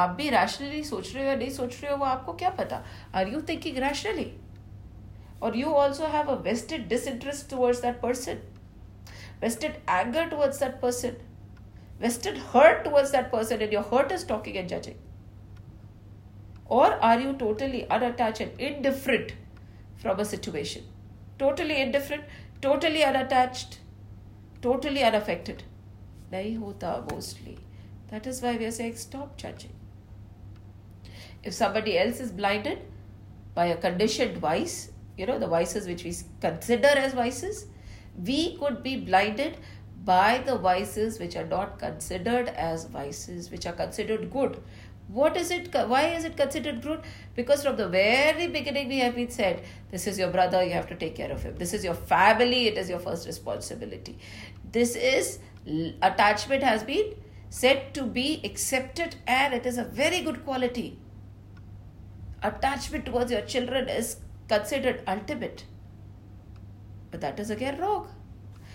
आप 0.00 0.10
भी 0.16 0.28
रैशनली 0.30 0.82
सोच 0.84 1.14
रहे 1.14 1.24
हो 1.24 1.28
या 1.30 1.36
नहीं 1.36 1.50
सोच 1.50 1.80
रहे 1.82 1.92
हो 1.92 1.96
वो 1.98 2.04
आपको 2.04 2.32
क्या 2.42 2.50
पता 2.60 2.82
are 3.14 3.28
you 3.32 3.40
thinking 3.48 3.78
rationally 3.84 4.30
or 5.42 5.52
you 5.56 5.74
also 5.74 6.06
have 6.06 6.28
a 6.28 6.36
vested 6.36 6.88
disinterest 6.88 7.50
towards 7.50 7.80
that 7.80 8.00
person? 8.00 8.40
Vested 9.40 9.78
anger 9.88 10.28
towards 10.30 10.60
that 10.60 10.80
person? 10.80 11.16
Vested 12.00 12.38
hurt 12.38 12.84
towards 12.84 13.10
that 13.10 13.32
person 13.32 13.60
and 13.60 13.72
your 13.72 13.82
hurt 13.82 14.12
is 14.12 14.22
talking 14.22 14.56
and 14.56 14.68
judging? 14.68 14.96
Or 16.66 16.92
are 16.92 17.18
you 17.18 17.32
totally 17.32 17.90
unattached 17.90 18.40
and 18.40 18.60
indifferent 18.60 19.32
from 19.96 20.20
a 20.20 20.24
situation? 20.24 20.84
Totally 21.40 21.80
indifferent 21.80 22.22
totally 22.60 23.02
unattached 23.02 23.80
totally 24.62 25.02
unaffected? 25.02 25.64
Nahi 26.32 26.56
hota 26.56 27.02
mostly. 27.10 27.58
That 28.12 28.28
is 28.28 28.40
why 28.40 28.56
we 28.56 28.66
are 28.66 28.70
saying 28.70 28.94
stop 28.94 29.36
judging. 29.36 29.74
If 31.42 31.52
somebody 31.52 31.98
else 31.98 32.20
is 32.20 32.30
blinded 32.30 32.78
by 33.56 33.66
a 33.66 33.76
conditioned 33.76 34.38
vice 34.38 34.91
you 35.16 35.26
know, 35.26 35.38
the 35.38 35.46
vices 35.46 35.86
which 35.86 36.04
we 36.04 36.14
consider 36.40 36.88
as 36.88 37.12
vices, 37.12 37.66
we 38.24 38.56
could 38.58 38.82
be 38.82 38.96
blinded 38.96 39.56
by 40.04 40.42
the 40.44 40.56
vices 40.56 41.18
which 41.20 41.36
are 41.36 41.46
not 41.46 41.78
considered 41.78 42.48
as 42.48 42.86
vices, 42.86 43.50
which 43.50 43.66
are 43.66 43.72
considered 43.72 44.30
good, 44.30 44.60
what 45.08 45.36
is 45.36 45.50
it 45.50 45.74
why 45.88 46.06
is 46.08 46.24
it 46.24 46.36
considered 46.36 46.80
good? 46.80 47.00
Because 47.34 47.62
from 47.64 47.76
the 47.76 47.88
very 47.88 48.46
beginning 48.46 48.88
we 48.88 48.98
have 48.98 49.14
been 49.14 49.30
said 49.30 49.62
this 49.90 50.06
is 50.06 50.18
your 50.18 50.30
brother 50.30 50.62
you 50.64 50.70
have 50.72 50.88
to 50.88 50.94
take 50.94 51.14
care 51.16 51.30
of 51.30 51.42
him. 51.42 51.56
This 51.56 51.74
is 51.74 51.84
your 51.84 51.94
family 51.94 52.68
it 52.68 52.78
is 52.78 52.88
your 52.88 52.98
first 52.98 53.26
responsibility. 53.26 54.18
This 54.70 54.96
is 54.96 55.38
attachment 56.00 56.62
has 56.62 56.82
been 56.82 57.14
said 57.50 57.92
to 57.94 58.04
be 58.04 58.40
accepted 58.44 59.16
and 59.26 59.52
it 59.52 59.66
is 59.66 59.76
a 59.76 59.84
very 59.84 60.20
good 60.20 60.44
quality. 60.44 60.98
Attachment 62.42 63.04
towards 63.04 63.30
your 63.30 63.42
children 63.42 63.88
is 63.88 64.16
considered 64.48 65.02
ultimate 65.06 65.64
But 67.10 67.20
that 67.20 67.38
is 67.38 67.50
again 67.50 67.78
wrong. 67.78 68.08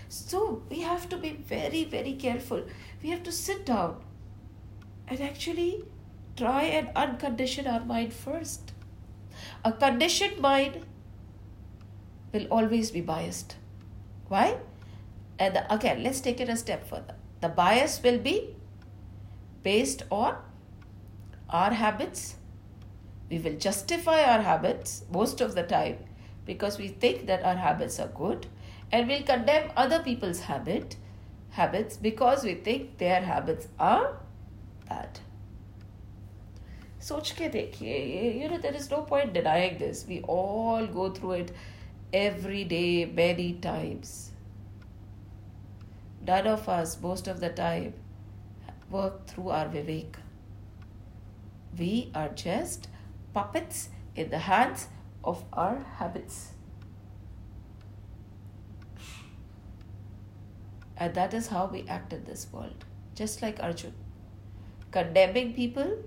So 0.10 0.64
we 0.70 0.82
have 0.82 1.10
to 1.10 1.18
be 1.18 1.32
very, 1.32 1.84
very 1.84 2.14
careful. 2.14 2.64
We 3.04 3.10
have 3.10 3.24
to 3.24 3.32
sit 3.32 3.66
down 3.66 4.02
and 5.08 5.20
actually 5.22 5.84
try 6.38 6.64
and 6.64 6.90
uncondition 6.96 7.68
our 7.72 7.84
mind 7.84 8.14
first. 8.14 8.74
A 9.66 9.72
conditioned 9.72 10.40
mind 10.40 10.86
will 12.34 12.48
always 12.48 12.92
be 12.92 13.02
biased. 13.02 13.56
Why? 14.28 14.58
And 15.40 15.56
the, 15.56 15.74
again, 15.74 16.04
let's 16.04 16.22
take 16.22 16.40
it 16.40 16.50
a 16.50 16.58
step 16.58 16.88
further. 16.88 17.16
The 17.42 17.50
bias 17.50 18.02
will 18.04 18.20
be 18.20 18.56
based 19.64 20.04
on 20.10 20.38
our 21.50 21.74
habits. 21.74 22.37
We 23.31 23.39
will 23.39 23.57
justify 23.57 24.23
our 24.23 24.43
habits 24.43 25.05
most 25.11 25.41
of 25.41 25.55
the 25.55 25.63
time 25.63 25.99
because 26.45 26.79
we 26.79 26.89
think 26.89 27.27
that 27.27 27.45
our 27.45 27.57
habits 27.57 27.99
are 27.99 28.09
good 28.09 28.47
and 28.91 29.09
we'll 29.09 29.23
condemn 29.23 29.71
other 29.77 30.01
people's 30.01 30.41
habit 30.41 30.97
habits 31.51 31.97
because 31.97 32.45
we 32.45 32.55
think 32.55 32.99
their 32.99 33.23
habits 33.23 33.69
are 33.79 34.19
bad. 34.89 35.21
सोच 37.03 37.31
के 37.39 37.49
देखिए 37.53 37.95
you 38.41 38.49
know 38.49 38.59
there 38.65 38.77
is 38.81 38.91
no 38.91 38.99
point 39.13 39.33
denying 39.37 39.79
this 39.79 40.05
we 40.09 40.21
all 40.35 40.87
go 40.87 41.09
through 41.15 41.33
it 41.39 41.49
every 42.19 42.63
day 42.73 43.05
many 43.21 43.47
times 43.65 44.13
none 46.29 46.47
of 46.47 46.69
us 46.69 47.01
most 47.07 47.27
of 47.33 47.41
the 47.41 47.51
time 47.61 47.95
work 48.91 49.27
through 49.33 49.49
our 49.49 49.73
vivek 49.75 50.21
we 51.83 51.91
are 52.15 52.29
just 52.45 52.89
puppets 53.38 53.90
in 54.16 54.30
the 54.32 54.40
hands 54.50 54.88
of 55.24 55.44
our 55.54 55.80
habits. 55.98 56.54
And 60.98 61.14
that 61.14 61.36
is 61.40 61.48
how 61.48 61.66
we 61.68 61.88
act 61.88 62.14
in 62.14 62.24
this 62.24 62.48
world. 62.52 62.86
Just 63.14 63.44
like 63.44 63.60
arjun. 63.62 63.94
Condemning 64.92 65.54
people 65.54 65.98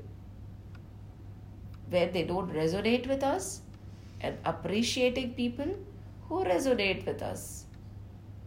when 1.91 2.13
they 2.13 2.25
don't 2.25 2.53
resonate 2.53 3.07
with 3.07 3.23
us 3.23 3.61
and 4.21 4.37
appreciating 4.45 5.35
people 5.35 5.73
who 6.29 6.45
resonate 6.45 7.07
with 7.07 7.23
us, 7.23 7.65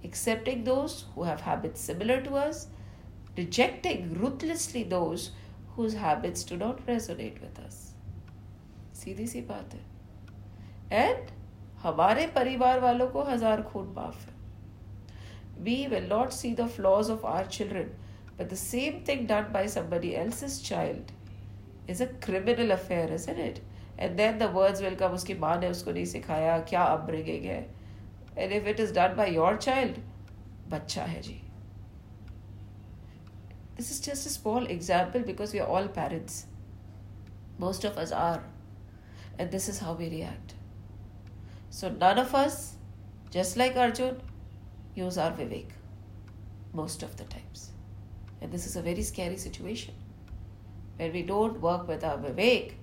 accepting 0.04 0.64
those 0.64 1.06
who 1.16 1.24
have 1.24 1.42
habits 1.42 1.80
similar 1.80 2.22
to 2.22 2.36
us, 2.36 2.68
rejecting 3.38 4.14
ruthlessly 4.20 4.84
those 4.84 5.32
whose 5.76 5.94
habits 5.94 6.44
do 6.44 6.58
not 6.58 6.86
resonate 6.88 7.42
with 7.42 7.60
us. 7.60 7.83
सीधी 9.04 9.28
सी 9.28 9.42
बात 9.44 9.74
है। 9.74 9.82
And 10.94 11.32
हमारे 11.84 12.28
परिवार 12.36 12.80
वालों 12.80 13.08
को 13.08 13.24
हज़ार 13.24 13.62
खून 13.64 13.94
माफ़ 13.96 14.20
है। 14.20 14.34
We 15.64 15.76
will 15.88 16.08
not 16.10 16.30
see 16.32 16.54
the 16.56 16.68
flaws 16.70 17.10
of 17.12 17.26
our 17.28 17.48
children 17.48 17.92
but 18.30 18.50
the 18.52 18.56
same 18.58 19.04
thing 19.08 19.28
done 19.28 19.52
by 19.54 19.68
somebody 19.70 20.10
else 20.22 20.44
is 20.44 20.62
child 20.64 21.12
is 21.90 22.04
a 22.04 22.06
criminal 22.26 22.72
affair 22.72 23.14
isn't 23.30 23.40
it 23.42 23.60
and 24.00 24.16
then 24.18 24.38
the 24.38 24.44
words 24.54 24.82
welcome 24.82 25.14
उसकी 25.14 25.34
माँ 25.36 25.58
ने 25.60 25.70
उसको 25.70 25.92
नहीं 25.92 26.06
सिखाया, 26.06 26.58
क्या 26.62 26.84
अब 26.84 27.06
ब्रिगिंग 27.06 27.44
गए? 27.44 27.66
And 28.38 28.52
if 28.52 28.68
it 28.68 28.80
is 28.80 28.94
done 28.94 29.16
by 29.18 29.34
your 29.34 29.58
child 29.58 29.98
बच्चा 30.70 31.04
है 31.04 31.22
जी। 31.22 31.40
This 33.76 33.92
is 33.92 34.02
just 34.04 34.28
a 34.28 34.32
small 34.32 34.68
example 34.72 35.24
because 35.24 35.54
we 35.54 35.60
are 35.60 35.68
all 35.68 35.88
parents 35.96 36.46
most 37.60 37.86
of 37.86 38.00
us 38.00 38.14
are 38.14 38.42
and 39.40 39.52
this 39.52 39.70
is 39.70 39.80
how 39.80 39.94
we 39.94 40.10
react 40.10 40.54
so 41.70 41.90
none 41.90 42.20
of 42.20 42.36
us 42.36 42.76
just 43.32 43.58
like 43.58 43.76
arjun 43.76 44.22
use 44.96 45.18
our 45.18 45.32
vivek 45.32 45.76
most 46.74 47.04
of 47.04 47.18
the 47.18 47.24
times 47.36 47.72
and 48.42 48.52
this 48.52 48.66
is 48.66 48.76
a 48.76 48.82
very 48.82 49.02
scary 49.02 49.38
situation 49.38 49.94
when 50.98 51.12
we 51.12 51.24
don't 51.24 51.60
work 51.60 51.88
with 51.88 52.04
our 52.04 52.18
Vivek, 52.18 52.74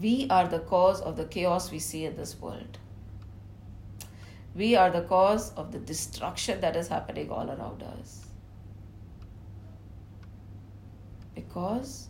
we 0.00 0.26
are 0.30 0.48
the 0.48 0.60
cause 0.60 1.00
of 1.00 1.16
the 1.16 1.24
chaos 1.24 1.70
we 1.70 1.78
see 1.78 2.04
in 2.04 2.16
this 2.16 2.40
world. 2.40 2.78
We 4.54 4.74
are 4.74 4.90
the 4.90 5.02
cause 5.02 5.52
of 5.54 5.70
the 5.72 5.78
destruction 5.78 6.60
that 6.60 6.76
is 6.76 6.88
happening 6.88 7.30
all 7.30 7.50
around 7.50 7.82
us. 7.82 8.26
Because 11.34 12.08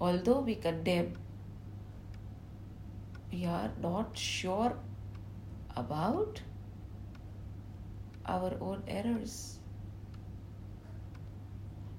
although 0.00 0.40
we 0.40 0.54
condemn, 0.54 1.14
we 3.32 3.44
are 3.46 3.70
not 3.80 4.16
sure 4.16 4.76
about 5.76 6.40
our 8.26 8.56
own 8.60 8.82
errors. 8.88 9.58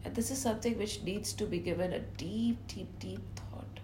And 0.04 0.16
this 0.16 0.32
is 0.32 0.38
something 0.38 0.78
which 0.78 1.04
needs 1.04 1.34
to 1.34 1.46
be 1.46 1.60
given 1.60 1.94
a 1.94 2.00
deep, 2.00 2.68
deep, 2.68 3.00
deep 3.00 3.22
thought. 3.36 3.80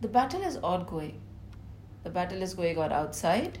The 0.00 0.08
battle 0.08 0.42
is 0.42 0.56
ongoing. 0.58 1.20
The 2.04 2.10
battle 2.10 2.42
is 2.42 2.54
going 2.54 2.78
on 2.78 2.92
outside, 2.92 3.58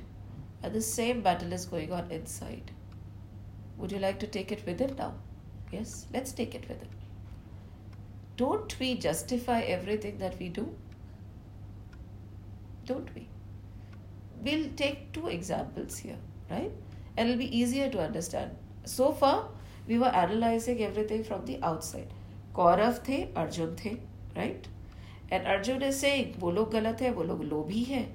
and 0.62 0.72
the 0.72 0.80
same 0.80 1.20
battle 1.20 1.52
is 1.52 1.66
going 1.66 1.92
on 1.92 2.10
inside. 2.10 2.70
Would 3.76 3.92
you 3.92 3.98
like 3.98 4.18
to 4.20 4.26
take 4.26 4.52
it 4.52 4.64
with 4.64 4.80
him 4.80 4.94
now? 4.96 5.14
Yes, 5.72 6.06
let's 6.12 6.32
take 6.32 6.54
it 6.54 6.68
with 6.68 6.80
him. 6.80 6.88
Don't 8.36 8.78
we 8.78 8.94
justify 8.94 9.60
everything 9.62 10.18
that 10.18 10.38
we 10.38 10.48
do? 10.48 10.74
Don't 12.87 13.13
we? 13.15 13.27
We'll 14.43 14.69
take 14.75 15.11
two 15.13 15.27
examples 15.27 15.97
here, 15.97 16.17
right? 16.49 16.71
And 17.17 17.29
it'll 17.29 17.39
be 17.39 17.57
easier 17.57 17.89
to 17.89 18.01
understand. 18.01 18.51
So 18.85 19.11
far, 19.11 19.47
we 19.87 19.97
were 19.97 20.13
analyzing 20.23 20.81
everything 20.83 21.23
from 21.23 21.45
the 21.45 21.61
outside. 21.61 22.07
Kaurav 22.55 23.03
the, 23.03 23.29
Arjun 23.35 23.75
the, 23.75 23.97
right? 24.35 24.67
And 25.31 25.47
Arjun 25.47 25.81
is 25.81 25.99
saying, 25.99 26.35
वो 26.39 26.51
लोग 26.51 26.71
गलत 26.71 27.01
है 27.01 27.11
वो 27.13 27.23
लोग 27.23 27.43
लोभी 27.49 27.83
है 27.85 28.07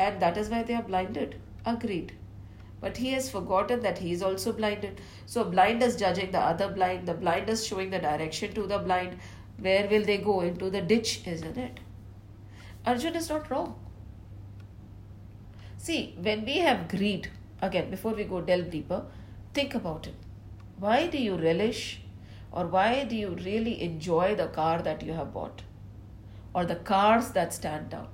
and 0.00 0.20
that 0.20 0.38
is 0.38 0.48
why 0.48 0.62
they 0.62 0.74
are 0.74 0.82
blinded. 0.82 1.36
Agreed. 1.66 2.12
But 2.80 2.96
he 2.96 3.10
has 3.12 3.30
forgotten 3.30 3.80
that 3.80 3.98
he 3.98 4.12
is 4.12 4.22
also 4.22 4.52
blinded. 4.52 5.00
So 5.26 5.44
blind 5.44 5.82
is 5.82 5.96
judging 5.96 6.30
the 6.30 6.40
other 6.40 6.68
blind, 6.68 7.06
the 7.06 7.14
blind 7.14 7.50
is 7.50 7.66
showing 7.66 7.90
the 7.90 7.98
direction 7.98 8.54
to 8.54 8.66
the 8.66 8.78
blind. 8.78 9.18
Where 9.58 9.86
will 9.88 10.04
they 10.04 10.16
go? 10.16 10.40
Into 10.40 10.70
the 10.70 10.80
ditch, 10.80 11.20
isn't 11.26 11.58
it? 11.58 11.80
Arjun 12.85 13.15
is 13.15 13.29
not 13.29 13.49
wrong. 13.49 13.79
See, 15.77 16.15
when 16.19 16.45
we 16.45 16.59
have 16.59 16.87
greed, 16.87 17.29
again, 17.61 17.89
before 17.89 18.13
we 18.13 18.23
go 18.23 18.41
delve 18.41 18.69
deeper, 18.69 19.05
think 19.53 19.73
about 19.73 20.07
it. 20.07 20.15
Why 20.79 21.07
do 21.07 21.17
you 21.17 21.35
relish 21.35 22.01
or 22.51 22.67
why 22.67 23.03
do 23.03 23.15
you 23.15 23.29
really 23.29 23.81
enjoy 23.81 24.35
the 24.35 24.47
car 24.47 24.81
that 24.81 25.03
you 25.03 25.13
have 25.13 25.33
bought 25.33 25.61
or 26.53 26.65
the 26.65 26.75
cars 26.75 27.29
that 27.31 27.53
stand 27.53 27.93
out? 27.93 28.09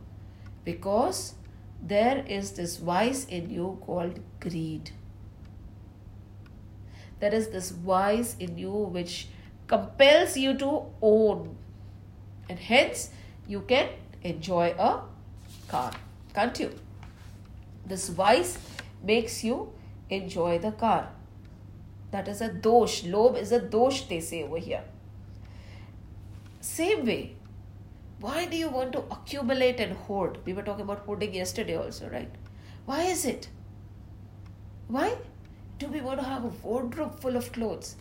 Because 0.64 1.36
there 1.82 2.24
is 2.28 2.52
this 2.52 2.78
vice 2.78 3.26
in 3.26 3.50
you 3.50 3.80
called 3.82 4.20
greed. 4.40 4.92
There 7.20 7.34
is 7.34 7.50
this 7.50 7.72
vice 7.72 8.36
in 8.40 8.58
you 8.58 8.72
which 8.72 9.28
compels 9.68 10.38
you 10.38 10.58
to 10.58 10.86
own, 11.02 11.56
and 12.50 12.60
hence 12.60 13.12
you 13.48 13.62
can 13.62 13.90
enjoy 14.24 14.76
a 14.78 15.02
car, 15.68 15.92
can't 16.34 16.60
you? 16.60 16.72
This 17.86 18.10
vice 18.10 18.58
makes 19.04 19.44
you 19.44 19.74
enjoy 20.10 20.60
the 20.60 20.72
car. 20.72 21.10
That 22.12 22.28
is 22.28 22.42
a 22.42 22.52
dosh. 22.52 23.04
Lobh 23.06 23.38
is 23.38 23.52
a 23.52 23.60
dosh, 23.60 24.04
they 24.04 24.20
say 24.20 24.44
over 24.44 24.58
here. 24.58 24.84
Same 26.60 27.06
way, 27.06 27.36
why 28.20 28.46
do 28.46 28.56
you 28.56 28.70
want 28.70 28.94
to 28.94 29.00
accumulate 29.10 29.80
and 29.80 29.94
hoard? 29.94 30.38
We 30.46 30.54
were 30.54 30.62
talking 30.62 30.84
about 30.84 31.00
hoarding 31.00 31.34
yesterday 31.34 31.76
also, 31.76 32.10
right? 32.10 32.30
Why 32.86 33.04
is 33.04 33.26
it? 33.26 33.50
Why 34.88 35.16
do 35.80 35.88
we 35.88 36.02
want 36.02 36.20
to 36.20 36.26
have 36.26 36.44
a 36.44 36.50
wardrobe 36.64 37.20
full 37.20 37.36
of 37.36 37.52
clothes? 37.52 37.96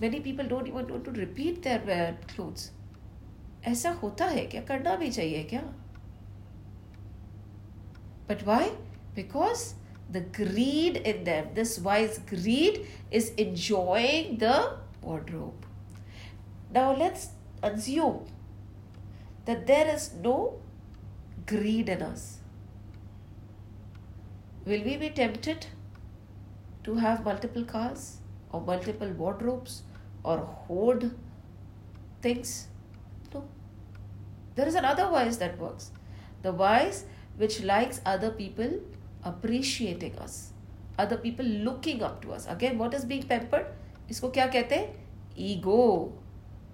Many 0.00 0.20
people 0.20 0.46
don't 0.46 0.66
even 0.66 0.88
want 0.88 1.04
to 1.04 1.12
repeat 1.12 1.62
their 1.62 2.16
clothes. 2.34 2.72
ऐसा 3.66 3.90
होता 3.92 4.24
है 4.24 4.44
क्या? 4.46 4.62
करना 4.62 4.94
भी 4.96 5.10
चाहिए 5.12 5.42
क्या? 5.44 5.60
But 8.28 8.42
why 8.46 8.70
because 9.14 9.64
the 10.12 10.24
greed 10.36 10.96
in 10.96 11.24
them 11.24 11.54
this 11.54 11.80
wise 11.80 12.18
greed 12.30 12.84
is 13.14 13.30
enjoying 13.40 14.38
the 14.38 14.52
wardrobe 15.04 15.64
now 16.74 16.96
let's 16.96 17.28
assume 17.64 18.18
that 19.46 19.66
there 19.66 19.94
is 19.94 20.10
no 20.16 20.36
greed 21.48 21.88
in 21.88 22.04
us 22.04 22.26
will 24.66 24.82
we 24.84 24.96
be 24.96 25.08
tempted 25.10 25.64
to 26.84 26.94
have 26.98 27.28
multiple 27.28 27.64
cars 27.64 28.10
और 28.52 28.64
multiple 28.68 29.12
wardrobes 29.12 29.82
और 30.24 30.38
hoard 30.68 31.10
things 32.24 32.52
No. 34.49 34.53
There 34.55 34.67
is 34.67 34.75
another 34.75 35.11
wise 35.11 35.37
that 35.37 35.59
works. 35.59 35.91
The 36.41 36.51
wise 36.51 37.05
which 37.37 37.63
likes 37.63 38.01
other 38.05 38.31
people 38.31 38.79
appreciating 39.23 40.17
us, 40.19 40.51
other 40.97 41.17
people 41.17 41.45
looking 41.45 42.03
up 42.03 42.21
to 42.21 42.31
us. 42.31 42.47
Again, 42.47 42.77
what 42.77 42.93
is 42.93 43.05
being 43.05 43.23
pampered? 43.23 43.65
इसको 44.09 44.29
क्या 44.29 44.47
कहते 44.47 44.75
हैं 44.75 44.95
ego, 45.37 46.11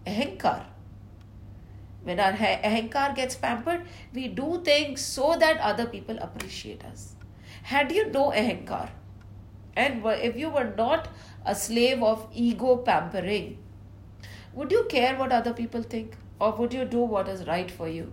अहंकार. 0.07 0.65
When 2.03 2.19
our 2.19 2.33
ahankar 2.33 3.15
gets 3.15 3.35
pampered, 3.35 3.85
we 4.13 4.27
do 4.27 4.61
things 4.63 5.01
so 5.01 5.35
that 5.37 5.59
other 5.59 5.85
people 5.85 6.17
appreciate 6.19 6.83
us. 6.83 7.15
Had 7.63 7.91
you 7.91 8.11
no 8.11 8.31
ahankar, 8.31 8.89
and 9.75 10.05
if 10.05 10.35
you 10.35 10.49
were 10.49 10.73
not 10.77 11.07
a 11.45 11.55
slave 11.55 12.01
of 12.03 12.27
ego 12.33 12.77
pampering, 12.77 13.57
would 14.53 14.71
you 14.71 14.87
care 14.89 15.15
what 15.15 15.31
other 15.31 15.53
people 15.53 15.81
think? 15.83 16.17
Or 16.38 16.52
would 16.52 16.74
you 16.74 16.84
do 16.84 17.00
what 17.00 17.28
is 17.28 17.46
right 17.46 17.70
for 17.70 17.88
you? 17.88 18.12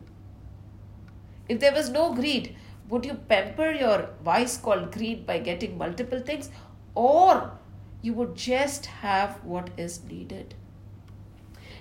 If 1.50 1.60
there 1.60 1.74
was 1.74 1.90
no 1.90 2.14
greed, 2.14 2.56
would 2.90 3.06
you 3.06 3.16
pamper 3.16 3.72
your 3.72 4.10
vice 4.24 4.58
called 4.58 4.92
greed 4.92 5.26
by 5.26 5.40
getting 5.40 5.78
multiple 5.78 6.20
things? 6.20 6.50
Or 6.96 7.60
you 8.02 8.14
would 8.14 8.36
just 8.36 8.86
have 8.86 9.44
what 9.44 9.70
is 9.78 10.04
needed? 10.04 10.56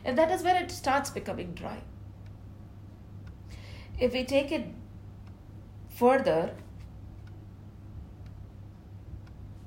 And 0.05 0.19
that 0.19 0.31
is 0.33 0.43
where 0.43 0.61
it 0.61 0.71
starts 0.71 1.11
becoming 1.11 1.53
dry. 1.55 1.83
If 4.01 4.13
we 4.13 4.25
take 4.25 4.51
it 4.51 4.67
further, 5.91 6.55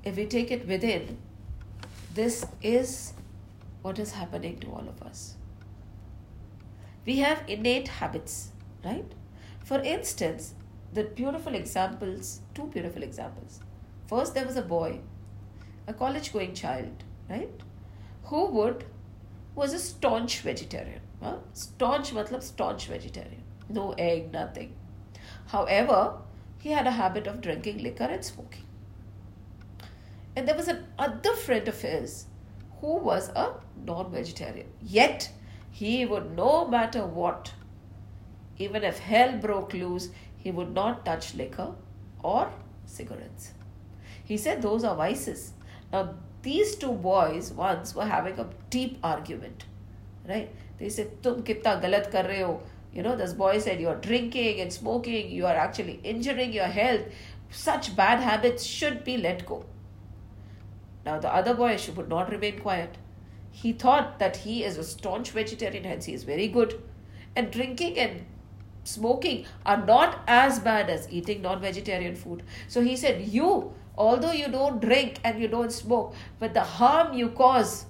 if 0.04 0.16
we 0.16 0.26
take 0.26 0.50
it 0.50 0.68
within, 0.68 1.16
this 2.14 2.44
is 2.62 3.14
what 3.82 3.98
is 3.98 4.12
happening 4.12 4.58
to 4.60 4.68
all 4.68 4.86
of 4.88 5.02
us. 5.02 5.35
We 7.06 7.18
have 7.20 7.44
innate 7.46 7.88
habits, 7.88 8.50
right? 8.84 9.10
For 9.64 9.80
instance, 9.80 10.54
the 10.92 11.04
beautiful 11.04 11.54
examples, 11.54 12.40
two 12.54 12.66
beautiful 12.66 13.02
examples. 13.02 13.60
First, 14.08 14.34
there 14.34 14.44
was 14.44 14.56
a 14.56 14.62
boy, 14.62 15.00
a 15.86 15.94
college 15.94 16.32
going 16.32 16.54
child, 16.54 17.04
right? 17.30 17.62
Who 18.24 18.46
would, 18.46 18.84
was 19.54 19.72
a 19.72 19.78
staunch 19.78 20.40
vegetarian. 20.40 21.00
Huh? 21.22 21.36
Staunch, 21.52 22.12
matlab 22.12 22.42
staunch 22.42 22.86
vegetarian. 22.86 23.42
No 23.68 23.92
egg, 23.92 24.32
nothing. 24.32 24.74
However, 25.46 26.18
he 26.58 26.70
had 26.70 26.86
a 26.86 26.90
habit 26.90 27.26
of 27.26 27.40
drinking 27.40 27.82
liquor 27.82 28.04
and 28.04 28.24
smoking. 28.24 28.64
And 30.34 30.46
there 30.46 30.56
was 30.56 30.68
another 30.68 31.32
friend 31.34 31.66
of 31.68 31.80
his 31.80 32.26
who 32.80 32.96
was 32.98 33.28
a 33.30 33.54
non 33.84 34.10
vegetarian. 34.10 34.66
Yet, 34.82 35.30
he 35.78 36.06
would, 36.06 36.34
no 36.34 36.66
matter 36.66 37.04
what, 37.04 37.52
even 38.56 38.82
if 38.82 38.98
hell 38.98 39.36
broke 39.36 39.74
loose, 39.74 40.08
he 40.38 40.50
would 40.50 40.72
not 40.72 41.04
touch 41.04 41.34
liquor 41.34 41.74
or 42.22 42.50
cigarettes. 42.86 43.52
He 44.24 44.38
said 44.38 44.62
those 44.62 44.84
are 44.84 44.96
vices. 44.96 45.52
Now, 45.92 46.14
these 46.40 46.76
two 46.76 46.92
boys 46.92 47.52
once 47.52 47.94
were 47.94 48.06
having 48.06 48.38
a 48.38 48.48
deep 48.70 48.98
argument, 49.04 49.66
right? 50.26 50.50
They 50.78 50.88
said, 50.88 51.22
Tum 51.22 51.42
kitna 51.42 51.78
galat 51.82 52.10
kar 52.10 52.24
rahe 52.24 52.42
ho. 52.46 52.62
You 52.94 53.02
know, 53.02 53.14
this 53.14 53.34
boy 53.34 53.58
said, 53.58 53.78
You're 53.78 54.02
drinking 54.10 54.62
and 54.62 54.72
smoking, 54.72 55.30
you 55.30 55.44
are 55.44 55.56
actually 55.68 56.00
injuring 56.02 56.54
your 56.54 56.72
health. 56.80 57.02
Such 57.50 57.94
bad 57.94 58.20
habits 58.20 58.64
should 58.64 59.04
be 59.04 59.18
let 59.18 59.44
go. 59.44 59.64
Now, 61.04 61.18
the 61.18 61.34
other 61.34 61.52
boy 61.52 61.78
would 61.96 62.08
not 62.08 62.30
remain 62.30 62.60
quiet. 62.60 62.96
He 63.56 63.72
thought 63.72 64.18
that 64.18 64.36
he 64.36 64.64
is 64.64 64.76
a 64.76 64.84
staunch 64.84 65.30
vegetarian, 65.30 65.84
hence 65.84 66.04
he 66.04 66.12
is 66.12 66.24
very 66.24 66.46
good. 66.46 66.78
And 67.34 67.50
drinking 67.50 67.98
and 67.98 68.26
smoking 68.84 69.46
are 69.64 69.82
not 69.82 70.22
as 70.28 70.58
bad 70.58 70.90
as 70.90 71.10
eating 71.10 71.40
non 71.40 71.62
vegetarian 71.62 72.16
food. 72.16 72.42
So 72.68 72.82
he 72.82 72.96
said, 72.96 73.28
You, 73.28 73.72
although 73.96 74.32
you 74.32 74.48
don't 74.48 74.78
drink 74.78 75.20
and 75.24 75.40
you 75.40 75.48
don't 75.48 75.72
smoke, 75.72 76.14
but 76.38 76.52
the 76.52 76.64
harm 76.64 77.14
you 77.14 77.30
cause 77.30 77.86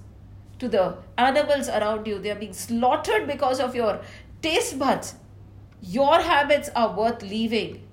to 0.59 0.69
the 0.69 0.99
animals 1.17 1.67
around 1.67 2.07
you, 2.07 2.17
they 2.19 2.31
are 2.31 2.39
being 2.39 2.53
slaughtered 2.53 3.27
because 3.27 3.59
of 3.59 3.75
your 3.75 3.99
taste 4.41 4.79
buds. 4.79 5.15
Your 5.81 6.21
habits 6.21 6.69
are 6.77 6.95
worth 6.95 7.21
leaving 7.21 7.86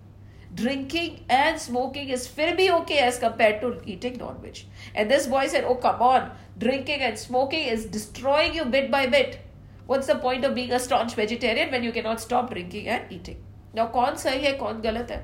drinking 0.53 1.25
and 1.29 1.59
smoking 1.59 2.09
is 2.09 2.27
fairly 2.27 2.69
okay 2.71 2.99
as 2.99 3.19
compared 3.19 3.61
to 3.61 3.79
eating 3.85 4.17
non-veg. 4.17 4.59
And 4.95 5.09
this 5.09 5.27
boy 5.27 5.47
said, 5.47 5.63
oh 5.63 5.75
come 5.75 6.01
on, 6.01 6.31
drinking 6.57 7.01
and 7.01 7.17
smoking 7.17 7.65
is 7.65 7.85
destroying 7.85 8.55
you 8.55 8.65
bit 8.65 8.89
by 8.91 9.07
bit. 9.07 9.39
What's 9.85 10.07
the 10.07 10.15
point 10.15 10.45
of 10.45 10.55
being 10.55 10.71
a 10.71 10.79
staunch 10.79 11.15
vegetarian 11.15 11.71
when 11.71 11.83
you 11.83 11.91
cannot 11.91 12.21
stop 12.21 12.51
drinking 12.51 12.87
and 12.87 13.11
eating? 13.11 13.43
Now, 13.73 13.87
कौन 13.87 14.15
सही 14.17 14.43
है 14.43 14.57
कौन 14.57 14.81
गलत 14.81 15.11
है? 15.11 15.21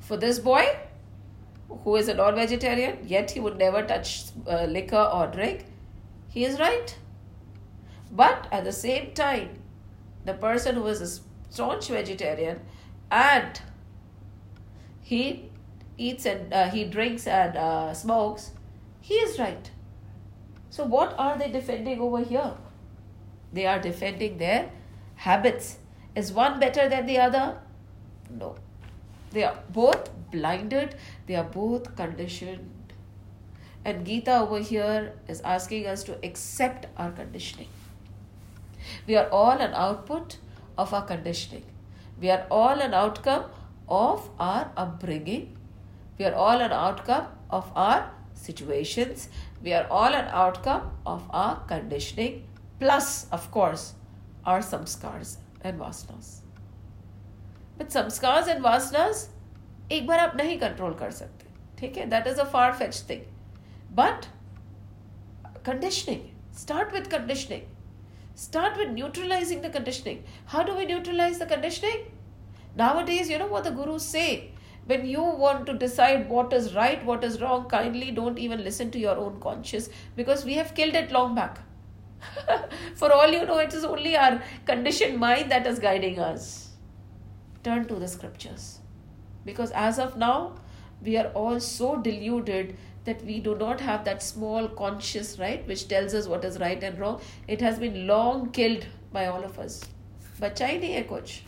For 0.00 0.16
this 0.16 0.38
boy, 0.38 0.64
who 1.68 1.96
is 1.96 2.08
a 2.08 2.14
non-vegetarian, 2.14 2.98
yet 3.04 3.30
he 3.30 3.40
would 3.40 3.58
never 3.58 3.82
touch 3.82 4.26
uh, 4.48 4.64
liquor 4.64 5.10
or 5.12 5.26
drink, 5.26 5.66
he 6.28 6.44
is 6.44 6.58
right. 6.60 6.96
But 8.12 8.46
at 8.52 8.64
the 8.64 8.72
same 8.72 9.12
time, 9.14 9.58
the 10.24 10.34
person 10.34 10.76
who 10.76 10.86
is 10.86 11.00
a 11.00 11.08
staunch 11.50 11.88
vegetarian 11.88 12.60
and 13.11 13.61
he 15.01 15.49
eats 15.97 16.25
and 16.25 16.53
uh, 16.53 16.69
he 16.69 16.85
drinks 16.85 17.27
and 17.27 17.57
uh, 17.57 17.93
smokes, 17.93 18.51
he 19.01 19.15
is 19.15 19.37
right. 19.37 19.69
So, 20.69 20.85
what 20.85 21.13
are 21.19 21.37
they 21.37 21.51
defending 21.51 21.99
over 21.99 22.23
here? 22.23 22.53
They 23.51 23.65
are 23.67 23.79
defending 23.79 24.37
their 24.37 24.71
habits. 25.15 25.77
Is 26.15 26.31
one 26.31 26.59
better 26.59 26.87
than 26.87 27.05
the 27.05 27.19
other? 27.19 27.59
No. 28.29 28.55
They 29.31 29.43
are 29.43 29.59
both 29.69 30.09
blinded, 30.31 30.95
they 31.27 31.35
are 31.35 31.43
both 31.43 31.95
conditioned. 31.95 32.93
And 33.83 34.05
Gita 34.05 34.39
over 34.39 34.59
here 34.59 35.13
is 35.27 35.41
asking 35.41 35.87
us 35.87 36.03
to 36.03 36.17
accept 36.23 36.85
our 36.97 37.11
conditioning. 37.11 37.69
We 39.07 39.15
are 39.15 39.27
all 39.29 39.51
an 39.51 39.73
output 39.73 40.37
of 40.77 40.93
our 40.93 41.03
conditioning. 41.05 41.65
We 42.20 42.30
are 42.30 42.46
all 42.50 42.80
an 42.80 42.94
outcome 42.94 43.44
of 43.88 44.28
our 44.38 44.70
upbringing. 44.76 45.56
We 46.18 46.24
are 46.24 46.34
all 46.34 46.60
an 46.60 46.72
outcome 46.72 47.26
of 47.50 47.70
our 47.74 48.10
situations. 48.34 49.28
We 49.62 49.72
are 49.72 49.86
all 49.90 50.14
an 50.14 50.28
outcome 50.30 50.90
of 51.04 51.22
our 51.30 51.60
conditioning, 51.66 52.48
plus, 52.78 53.26
of 53.30 53.50
course, 53.50 53.94
our 54.44 54.60
samskars 54.60 55.36
and 55.62 55.78
vasanas. 55.80 56.40
But 57.78 57.90
samskars 57.90 58.48
and 58.48 58.64
vasanas, 58.64 59.28
एक 59.92 60.06
बार 60.06 60.18
आप 60.18 60.32
नहीं 60.36 60.58
control 60.58 60.94
कर 61.00 61.10
सकते 61.10 61.46
ठीक 61.78 61.96
है 61.96 62.06
that 62.10 62.26
is 62.26 62.38
a 62.38 62.44
far 62.52 62.72
fetch 62.76 63.02
thing 63.10 63.20
but 63.96 64.24
conditioning 65.66 66.22
start 66.58 66.92
with 66.92 67.10
conditioning 67.10 67.62
Start 68.35 68.77
with 68.77 68.89
neutralizing 68.89 69.61
the 69.61 69.69
conditioning. 69.69 70.23
How 70.45 70.63
do 70.63 70.75
we 70.75 70.85
neutralize 70.85 71.39
the 71.39 71.45
conditioning? 71.45 72.05
Nowadays, 72.75 73.29
you 73.29 73.37
know 73.37 73.47
what 73.47 73.63
the 73.63 73.71
gurus 73.71 74.03
say. 74.03 74.51
When 74.85 75.05
you 75.05 75.21
want 75.21 75.65
to 75.67 75.73
decide 75.73 76.29
what 76.29 76.51
is 76.53 76.73
right, 76.73 77.03
what 77.05 77.23
is 77.23 77.41
wrong, 77.41 77.69
kindly 77.69 78.11
don't 78.11 78.39
even 78.39 78.63
listen 78.63 78.89
to 78.91 78.99
your 78.99 79.15
own 79.15 79.39
conscience 79.39 79.89
because 80.15 80.43
we 80.43 80.55
have 80.55 80.73
killed 80.73 80.95
it 80.95 81.11
long 81.11 81.35
back. 81.35 81.59
For 82.95 83.11
all 83.11 83.31
you 83.31 83.45
know, 83.45 83.59
it 83.59 83.73
is 83.73 83.83
only 83.83 84.15
our 84.15 84.41
conditioned 84.65 85.17
mind 85.17 85.51
that 85.51 85.67
is 85.67 85.79
guiding 85.79 86.19
us. 86.19 86.69
Turn 87.63 87.87
to 87.87 87.95
the 87.95 88.07
scriptures. 88.07 88.79
Because 89.45 89.71
as 89.71 89.99
of 89.99 90.17
now, 90.17 90.55
we 91.03 91.17
are 91.17 91.27
all 91.33 91.59
so 91.59 91.97
deluded 91.97 92.77
that 93.04 93.24
we 93.24 93.38
do 93.40 93.54
not 93.56 93.80
have 93.80 94.04
that 94.04 94.22
small 94.22 94.68
conscious 94.68 95.38
right 95.38 95.66
which 95.66 95.88
tells 95.88 96.14
us 96.14 96.26
what 96.26 96.44
is 96.44 96.58
right 96.58 96.82
and 96.82 96.98
wrong 96.98 97.20
it 97.46 97.60
has 97.60 97.78
been 97.78 98.06
long 98.06 98.50
killed 98.50 98.86
by 99.12 99.26
all 99.26 99.44
of 99.50 99.58
us 99.58 99.84
बच्चा 100.40 100.66
ही 100.66 100.78
नहीं 100.78 100.92
है 100.92 101.02
कुछ 101.08 101.40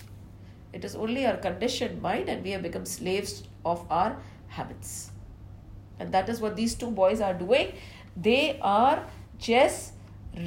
it 0.78 0.84
is 0.84 0.94
only 1.06 1.26
our 1.26 1.36
conditioned 1.44 2.00
mind 2.02 2.28
and 2.28 2.44
we 2.44 2.50
have 2.56 2.62
become 2.62 2.84
slaves 2.84 3.42
of 3.64 3.84
our 3.90 4.16
habits 4.58 5.10
and 5.98 6.12
that 6.12 6.28
is 6.28 6.40
what 6.40 6.56
these 6.56 6.74
two 6.82 6.90
boys 6.90 7.20
are 7.28 7.34
doing 7.34 7.72
they 8.28 8.58
are 8.60 9.04
just 9.38 9.92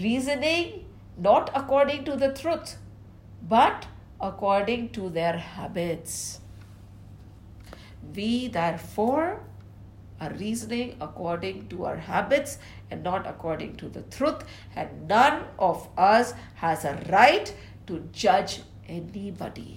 reasoning 0.04 0.86
not 1.18 1.52
according 1.62 2.04
to 2.10 2.16
the 2.16 2.32
truth 2.42 2.78
but 3.54 3.88
according 4.30 4.90
to 4.98 5.10
their 5.10 5.38
habits 5.38 6.40
we 8.16 8.48
therefore 8.48 9.42
are 10.20 10.32
reasoning 10.40 10.96
according 11.02 11.68
to 11.70 11.86
our 11.86 11.98
habits 11.98 12.58
and 12.90 13.04
not 13.04 13.28
according 13.28 13.76
to 13.78 13.90
the 13.90 14.02
truth, 14.16 14.44
and 14.76 15.08
none 15.08 15.44
of 15.58 15.88
us 15.98 16.34
has 16.56 16.86
a 16.86 16.94
right 17.10 17.54
to 17.88 18.02
judge 18.24 18.60
anybody. 18.88 19.72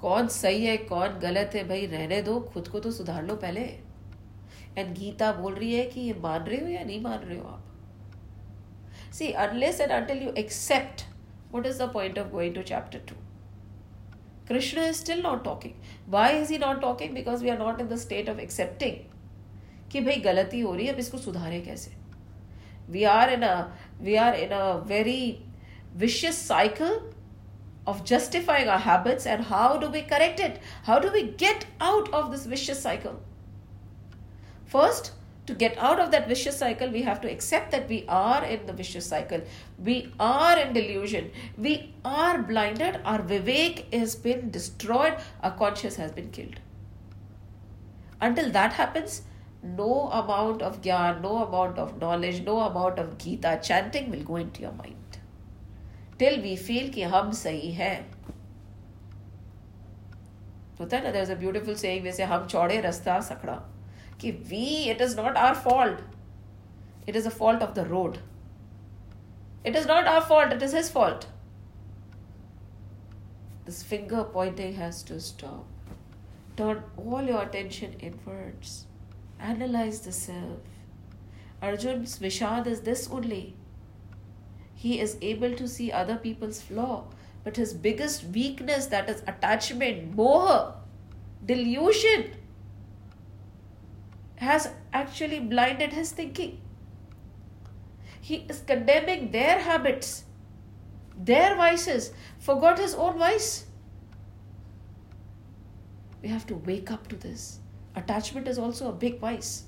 कौन 0.00 0.28
सही 0.34 0.64
है 0.66 0.76
कौन 0.90 1.18
गलत 1.22 1.54
है 1.54 1.62
भाई 1.68 1.86
रहने 1.86 2.20
दो 2.22 2.38
खुद 2.52 2.68
को 2.68 2.80
तो 2.80 2.90
सुधार 2.92 3.22
लो 3.24 3.34
पहले 3.42 3.60
एंड 4.78 4.94
गीता 4.98 5.30
बोल 5.32 5.54
रही 5.54 5.74
है 5.74 5.84
कि 5.90 6.00
ये 6.00 6.14
मान 6.22 6.44
रहे 6.44 6.60
हो 6.60 6.68
या 6.68 6.82
नहीं 6.84 7.00
मान 7.02 7.18
रहे 7.18 7.38
हो 7.38 7.48
आप 7.48 9.12
see 9.14 9.30
unless 9.44 9.80
and 9.80 9.90
until 9.90 10.22
you 10.22 10.32
accept 10.44 11.04
what 11.52 11.66
is 11.66 11.78
the 11.78 11.88
point 11.88 12.18
of 12.18 12.32
going 12.32 12.54
to 12.54 12.62
chapter 12.64 12.98
2 12.98 13.14
Krishna 14.46 14.82
is 14.82 14.96
still 14.96 15.22
not 15.22 15.44
talking. 15.44 15.74
Why 16.06 16.32
is 16.32 16.48
he 16.48 16.58
not 16.58 16.80
talking? 16.80 17.14
Because 17.14 17.42
we 17.42 17.50
are 17.50 17.58
not 17.58 17.80
in 17.80 17.88
the 17.88 17.98
state 17.98 18.28
of 18.28 18.38
accepting 18.38 19.00
कि 19.92 20.00
भाई 20.00 20.20
गलती 20.24 20.60
हो 20.60 20.74
रही 20.74 20.86
है 20.86 20.92
अब 20.92 20.98
इसको 20.98 21.18
सुधारें 21.18 21.62
कैसे 21.64 21.90
we 22.90 23.02
are 23.14 23.30
in 23.30 23.42
a 23.42 23.56
we 24.02 24.14
are 24.26 24.34
in 24.34 24.50
a 24.58 24.72
very 24.92 25.22
vicious 25.94 26.36
cycle 26.38 27.02
of 27.86 28.04
justifying 28.04 28.68
our 28.68 28.78
habits 28.78 29.26
and 29.26 29.44
how 29.44 29.76
do 29.76 29.88
we 29.90 30.02
correct 30.02 30.40
it 30.40 30.60
how 30.84 30.98
do 30.98 31.10
we 31.12 31.22
get 31.42 31.66
out 31.80 32.12
of 32.14 32.30
this 32.30 32.46
vicious 32.46 32.80
cycle 32.82 33.20
first 34.74 35.12
to 35.46 35.54
get 35.54 35.76
out 35.78 35.98
of 35.98 36.10
that 36.12 36.28
vicious 36.28 36.56
cycle, 36.56 36.88
we 36.90 37.02
have 37.02 37.20
to 37.22 37.30
accept 37.30 37.72
that 37.72 37.88
we 37.88 38.04
are 38.08 38.44
in 38.44 38.64
the 38.66 38.72
vicious 38.72 39.06
cycle. 39.06 39.40
We 39.82 40.12
are 40.20 40.58
in 40.58 40.72
delusion. 40.72 41.30
We 41.58 41.94
are 42.04 42.40
blinded. 42.40 43.00
Our 43.04 43.18
vivek 43.18 43.92
has 43.92 44.14
been 44.14 44.50
destroyed. 44.50 45.16
Our 45.42 45.50
conscience 45.50 45.96
has 45.96 46.12
been 46.12 46.30
killed. 46.30 46.60
Until 48.20 48.50
that 48.52 48.74
happens, 48.74 49.22
no 49.62 50.08
amount 50.10 50.62
of 50.62 50.80
gyan, 50.80 51.20
no 51.22 51.44
amount 51.44 51.78
of 51.78 52.00
knowledge, 52.00 52.42
no 52.42 52.60
amount 52.60 53.00
of 53.00 53.18
Gita 53.18 53.58
chanting 53.62 54.10
will 54.10 54.22
go 54.22 54.36
into 54.36 54.62
your 54.62 54.72
mind. 54.72 54.96
Till 56.18 56.40
we 56.40 56.54
feel 56.54 56.88
कि 56.94 57.02
हम 57.02 57.30
सही 57.32 57.72
हैं 57.72 57.96
होता 60.80 60.96
है 60.96 61.02
ना 61.04 61.12
there's 61.12 61.30
a 61.30 61.36
beautiful 61.36 61.74
saying 61.74 62.02
वैसे 62.04 62.24
हम 62.32 62.46
चौड़े 62.46 62.80
रास्ता 62.80 63.20
सकड़ा 63.28 63.60
कि 64.19 64.31
we 64.49 64.89
it 64.91 65.01
is 65.01 65.15
not 65.15 65.37
our 65.37 65.55
fault. 65.55 65.99
It 67.05 67.15
is 67.15 67.25
a 67.25 67.31
fault 67.31 67.61
of 67.61 67.73
the 67.75 67.85
road. 67.85 68.19
It 69.63 69.75
is 69.75 69.85
not 69.85 70.07
our 70.07 70.21
fault 70.21 70.53
it 70.53 70.61
is 70.61 70.73
his 70.73 70.89
fault. 70.89 71.27
This 73.65 73.83
finger 73.83 74.23
pointing 74.23 74.75
has 74.75 75.03
to 75.03 75.19
stop. 75.19 75.65
Turn 76.55 76.83
all 76.95 77.21
your 77.21 77.43
attention 77.43 77.95
inwards. 77.99 78.85
Analyze 79.39 80.01
the 80.01 80.11
self. 80.11 80.59
Arjun's 81.61 82.17
vishad 82.17 82.67
is 82.67 82.81
this 82.81 83.07
only. 83.09 83.55
He 84.73 84.99
is 84.99 85.17
able 85.21 85.55
to 85.55 85.67
see 85.67 85.91
other 85.91 86.15
people's 86.15 86.61
flaw 86.61 87.05
but 87.47 87.55
his 87.55 87.73
biggest 87.73 88.25
weakness 88.37 88.87
that 88.87 89.09
is 89.09 89.21
attachment 89.31 90.15
moha 90.17 90.73
delusion 91.51 92.25
has 94.37 94.69
actually 94.93 95.39
blinded 95.39 95.93
his 95.93 96.11
thinking. 96.11 96.61
He 98.21 98.45
is 98.49 98.61
condemning 98.61 99.31
their 99.31 99.59
habits, 99.59 100.25
their 101.17 101.55
vices, 101.55 102.11
forgot 102.39 102.77
his 102.77 102.93
own 102.93 103.17
vice. 103.17 103.65
We 106.21 106.29
have 106.29 106.45
to 106.47 106.55
wake 106.55 106.91
up 106.91 107.07
to 107.07 107.15
this. 107.15 107.59
Attachment 107.95 108.47
is 108.47 108.59
also 108.59 108.89
a 108.89 108.93
big 108.93 109.19
vice. 109.19 109.63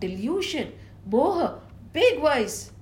Delusion, 0.00 0.72
moha, 1.08 1.60
big 1.92 2.20
vice. 2.20 2.72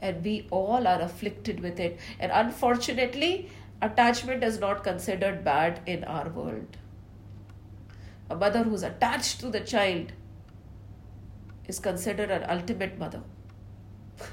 And 0.00 0.22
we 0.22 0.46
all 0.50 0.86
are 0.86 1.00
afflicted 1.00 1.60
with 1.60 1.80
it. 1.80 1.98
And 2.20 2.30
unfortunately, 2.32 3.50
attachment 3.82 4.44
is 4.44 4.60
not 4.60 4.84
considered 4.84 5.42
bad 5.44 5.80
in 5.86 6.04
our 6.04 6.28
world 6.28 6.76
a 8.30 8.34
mother 8.34 8.62
who's 8.62 8.82
attached 8.82 9.40
to 9.40 9.50
the 9.50 9.60
child 9.60 10.12
is 11.66 11.78
considered 11.78 12.30
an 12.30 12.44
ultimate 12.48 12.98
mother. 12.98 13.22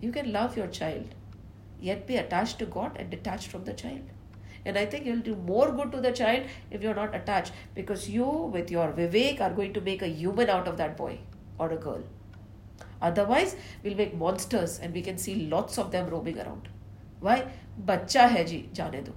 You 0.00 0.12
can 0.12 0.32
love 0.32 0.56
your 0.56 0.68
child, 0.68 1.14
yet 1.80 2.06
be 2.06 2.16
attached 2.16 2.60
to 2.60 2.66
God 2.66 2.96
and 2.96 3.10
detached 3.10 3.48
from 3.48 3.64
the 3.64 3.72
child. 3.72 4.02
And 4.64 4.78
I 4.78 4.86
think 4.86 5.06
you'll 5.06 5.18
do 5.18 5.34
more 5.34 5.72
good 5.72 5.90
to 5.92 6.00
the 6.00 6.12
child 6.12 6.44
if 6.70 6.82
you're 6.82 6.94
not 6.94 7.14
attached 7.14 7.52
because 7.74 8.08
you, 8.08 8.26
with 8.26 8.70
your 8.70 8.92
Vivek, 8.92 9.40
are 9.40 9.50
going 9.50 9.72
to 9.72 9.80
make 9.80 10.02
a 10.02 10.06
human 10.06 10.48
out 10.48 10.68
of 10.68 10.76
that 10.76 10.96
boy 10.96 11.18
or 11.58 11.72
a 11.72 11.76
girl. 11.76 12.04
Otherwise, 13.02 13.56
we'll 13.82 13.96
make 13.96 14.14
monsters 14.14 14.78
and 14.78 14.94
we 14.94 15.02
can 15.02 15.18
see 15.18 15.46
lots 15.46 15.78
of 15.78 15.90
them 15.90 16.08
roaming 16.08 16.38
around. 16.38 16.68
Why? 17.20 17.50
Bacha 17.76 18.28
hai 18.28 18.44
ji, 18.44 18.68
jane 18.72 19.04
do 19.04 19.12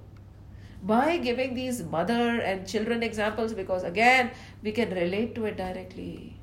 by 0.82 1.16
giving 1.16 1.54
these 1.54 1.82
mother 1.84 2.40
and 2.40 2.66
children 2.66 3.02
examples 3.02 3.54
because 3.54 3.84
again 3.84 4.30
we 4.62 4.72
can 4.72 4.90
relate 4.90 5.34
to 5.36 5.44
it 5.44 5.56
directly. 5.56 6.36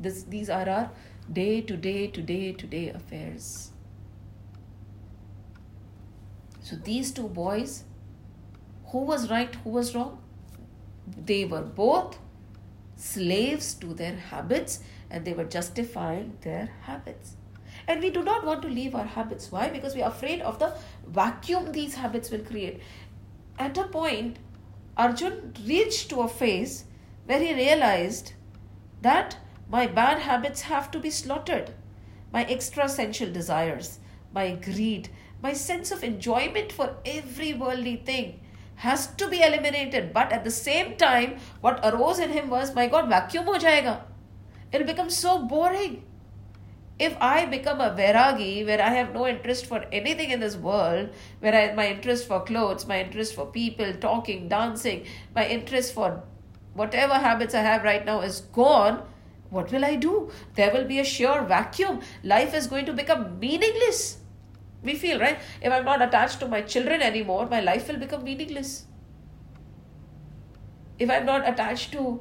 This 0.00 0.22
these 0.22 0.48
are 0.48 0.68
our 0.68 0.90
day 1.30 1.60
to 1.60 1.76
day 1.76 2.06
to 2.06 2.22
day 2.22 2.52
to 2.52 2.66
day 2.66 2.88
affairs. 2.88 3.72
So 6.62 6.76
these 6.76 7.12
two 7.12 7.28
boys 7.28 7.84
who 8.86 9.00
was 9.00 9.30
right 9.30 9.54
who 9.56 9.70
was 9.70 9.94
wrong? 9.94 10.22
They 11.26 11.44
were 11.44 11.62
both 11.62 12.18
slaves 12.96 13.74
to 13.74 13.92
their 13.92 14.16
habits 14.16 14.80
and 15.10 15.24
they 15.24 15.32
were 15.34 15.44
justifying 15.44 16.38
their 16.42 16.70
habits 16.82 17.36
and 17.90 18.00
we 18.00 18.10
do 18.10 18.22
not 18.22 18.46
want 18.46 18.62
to 18.62 18.68
leave 18.68 18.94
our 18.94 19.04
habits. 19.04 19.50
Why? 19.50 19.68
Because 19.68 19.96
we 19.96 20.02
are 20.02 20.10
afraid 20.10 20.40
of 20.42 20.60
the 20.60 20.72
vacuum 21.08 21.72
these 21.72 21.94
habits 21.94 22.30
will 22.30 22.44
create. 22.50 22.80
At 23.58 23.76
a 23.76 23.84
point, 23.84 24.38
Arjun 24.96 25.54
reached 25.66 26.08
to 26.10 26.20
a 26.20 26.28
phase 26.28 26.84
where 27.26 27.40
he 27.40 27.52
realized 27.52 28.34
that 29.02 29.38
my 29.68 29.86
bad 29.88 30.20
habits 30.20 30.60
have 30.62 30.90
to 30.92 31.00
be 31.00 31.10
slaughtered. 31.10 31.74
My 32.32 32.44
extra 32.44 32.88
sensual 32.88 33.32
desires, 33.32 33.98
my 34.32 34.52
greed, 34.52 35.08
my 35.42 35.52
sense 35.52 35.90
of 35.90 36.04
enjoyment 36.04 36.70
for 36.70 36.94
every 37.04 37.54
worldly 37.54 37.96
thing 37.96 38.40
has 38.76 39.08
to 39.14 39.28
be 39.28 39.42
eliminated. 39.42 40.12
But 40.12 40.30
at 40.30 40.44
the 40.44 40.50
same 40.50 40.96
time, 40.96 41.38
what 41.60 41.84
arose 41.84 42.20
in 42.20 42.30
him 42.30 42.50
was, 42.50 42.72
my 42.74 42.86
God, 42.86 43.08
vacuum 43.08 43.46
ho 43.46 43.58
jayega. 43.58 44.02
It'll 44.70 44.86
become 44.86 45.10
so 45.10 45.38
boring 45.44 46.04
if 47.00 47.16
I 47.18 47.46
become 47.46 47.80
a 47.80 47.90
Vairagi, 47.90 48.66
where 48.66 48.80
I 48.80 48.90
have 48.90 49.14
no 49.14 49.26
interest 49.26 49.64
for 49.64 49.84
anything 49.90 50.30
in 50.30 50.40
this 50.40 50.54
world, 50.54 51.08
where 51.40 51.54
I, 51.54 51.74
my 51.74 51.88
interest 51.88 52.28
for 52.28 52.40
clothes, 52.42 52.86
my 52.86 53.00
interest 53.00 53.34
for 53.34 53.46
people, 53.46 53.94
talking, 53.94 54.48
dancing, 54.48 55.06
my 55.34 55.48
interest 55.48 55.94
for 55.94 56.22
whatever 56.74 57.14
habits 57.14 57.54
I 57.54 57.62
have 57.62 57.84
right 57.84 58.04
now 58.04 58.20
is 58.20 58.40
gone, 58.40 59.02
what 59.48 59.72
will 59.72 59.84
I 59.84 59.96
do? 59.96 60.30
There 60.54 60.72
will 60.72 60.84
be 60.84 60.98
a 60.98 61.04
sheer 61.04 61.42
vacuum. 61.42 62.02
Life 62.22 62.54
is 62.54 62.66
going 62.66 62.84
to 62.84 62.92
become 62.92 63.40
meaningless. 63.40 64.18
We 64.82 64.94
feel, 64.94 65.18
right? 65.18 65.38
If 65.62 65.72
I'm 65.72 65.86
not 65.86 66.02
attached 66.02 66.38
to 66.40 66.48
my 66.48 66.60
children 66.60 67.00
anymore, 67.00 67.48
my 67.48 67.60
life 67.60 67.88
will 67.88 67.98
become 67.98 68.24
meaningless. 68.24 68.84
If 70.98 71.08
I'm 71.10 71.24
not 71.24 71.48
attached 71.48 71.92
to 71.92 72.20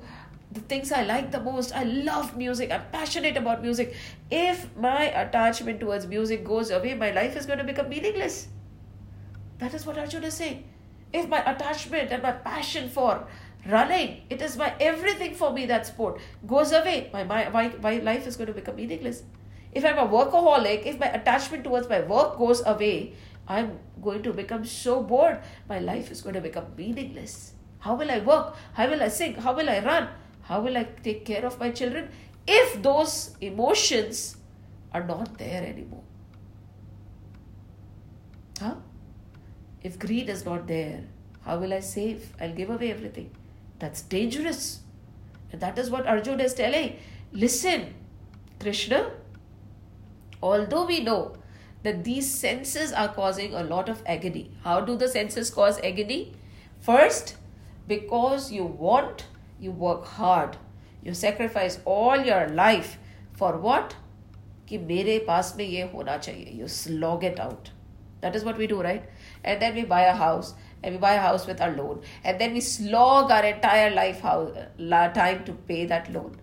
the 0.52 0.62
things 0.62 0.92
I 0.92 1.04
like 1.04 1.32
the 1.32 1.40
most. 1.40 1.74
I 1.76 1.84
love 1.84 2.36
music. 2.36 2.72
I'm 2.72 2.84
passionate 2.92 3.38
about 3.38 3.62
music. 3.62 3.96
If 4.32 4.76
my 4.76 5.04
attachment 5.04 5.80
towards 5.80 6.08
music 6.08 6.44
goes 6.44 6.72
away, 6.72 6.96
my 6.96 7.12
life 7.12 7.36
is 7.36 7.46
going 7.46 7.60
to 7.60 7.66
become 7.66 7.90
meaningless. 7.90 8.48
That 9.60 9.74
is 9.74 9.86
what 9.86 9.98
Arjuna 9.98 10.28
is 10.28 10.34
saying. 10.36 10.64
If 11.14 11.28
my 11.28 11.40
attachment 11.40 12.12
and 12.12 12.24
my 12.24 12.32
passion 12.32 12.90
for 12.90 13.28
running, 13.68 14.22
it 14.30 14.42
is 14.42 14.58
my 14.58 14.74
everything 14.80 15.36
for 15.36 15.52
me, 15.52 15.66
that 15.68 15.86
sport, 15.86 16.20
goes 16.48 16.72
away, 16.72 17.10
my, 17.14 17.24
my, 17.24 17.50
my, 17.50 17.72
my 17.82 17.98
life 17.98 18.26
is 18.26 18.36
going 18.36 18.48
to 18.48 18.54
become 18.54 18.76
meaningless. 18.76 19.24
If 19.72 19.86
I'm 19.86 19.98
a 19.98 20.08
workaholic, 20.08 20.86
if 20.86 21.00
my 21.00 21.08
attachment 21.08 21.64
towards 21.64 21.90
my 21.90 22.02
work 22.02 22.38
goes 22.38 22.66
away, 22.66 23.14
I'm 23.48 23.80
going 24.02 24.24
to 24.24 24.34
become 24.34 24.66
so 24.66 25.04
bored, 25.04 25.40
my 25.68 25.80
life 25.80 26.12
is 26.12 26.22
going 26.22 26.36
to 26.36 26.42
become 26.42 26.66
meaningless. 26.78 27.54
How 27.80 27.96
will 27.96 28.10
I 28.10 28.20
work? 28.20 28.56
How 28.74 28.90
will 28.90 29.02
I 29.02 29.08
sing? 29.08 29.36
How 29.36 29.54
will 29.54 29.70
I 29.70 29.80
run? 29.80 30.10
How 30.50 30.60
will 30.62 30.78
I 30.78 30.86
take 31.04 31.26
care 31.26 31.46
of 31.46 31.60
my 31.60 31.70
children 31.70 32.10
if 32.48 32.82
those 32.82 33.36
emotions 33.40 34.38
are 34.92 35.04
not 35.04 35.38
there 35.38 35.64
anymore? 35.64 36.02
Huh? 38.60 38.74
If 39.84 40.00
greed 40.00 40.28
is 40.28 40.46
not 40.46 40.66
there, 40.66 41.04
how 41.46 41.60
will 41.60 41.72
I 41.72 41.82
save? 41.82 42.34
I'll 42.42 42.56
give 42.62 42.72
away 42.72 42.92
everything. 42.92 43.30
That's 43.78 44.02
dangerous. 44.02 44.80
And 45.52 45.62
that 45.62 45.78
is 45.78 45.92
what 45.92 46.08
Arjuna 46.08 46.44
is 46.46 46.56
telling. 46.56 46.96
Listen, 47.32 47.94
Krishna, 48.60 49.12
although 50.42 50.88
we 50.88 51.00
know 51.02 51.38
that 51.84 52.04
these 52.04 52.34
senses 52.34 52.92
are 52.92 53.10
causing 53.10 53.54
a 53.54 53.64
lot 53.64 53.88
of 53.88 54.02
agony, 54.08 54.50
how 54.64 54.82
do 54.82 54.98
the 54.98 55.08
senses 55.08 55.52
cause 55.52 55.80
agony? 55.84 56.34
First, 56.80 57.36
because 57.88 58.52
you 58.52 58.66
want 58.66 59.26
you 59.61 59.71
work 59.71 60.07
hard 60.19 60.57
you 61.03 61.15
sacrifice 61.15 61.79
all 61.85 62.27
your 62.31 62.47
life 62.49 62.97
for 63.43 63.53
what 63.69 63.95
कि 64.69 64.79
मेरे 64.91 65.19
पास 65.29 65.55
में 65.57 65.65
ये 65.65 65.83
होना 65.95 66.17
चाहिए 66.17 66.59
you 66.61 66.69
slog 66.75 67.25
it 67.31 67.41
out 67.47 67.71
that 68.23 68.37
is 68.39 68.45
what 68.49 68.63
we 68.63 68.67
do 68.67 68.83
right 68.83 69.03
and 69.45 69.61
then 69.65 69.75
we 69.75 69.85
buy 69.85 70.03
a 70.13 70.15
house 70.21 70.55
and 70.83 70.95
we 70.95 70.99
buy 70.99 71.13
a 71.15 71.21
house 71.21 71.47
with 71.47 71.61
our 71.61 71.75
loan 71.77 72.01
and 72.25 72.41
then 72.41 72.55
we 72.55 72.61
slog 72.61 73.31
our 73.31 73.45
entire 73.45 73.91
life 73.91 74.21
house, 74.21 74.57
time 75.15 75.45
to 75.45 75.53
pay 75.71 75.85
that 75.87 76.11
loan 76.13 76.37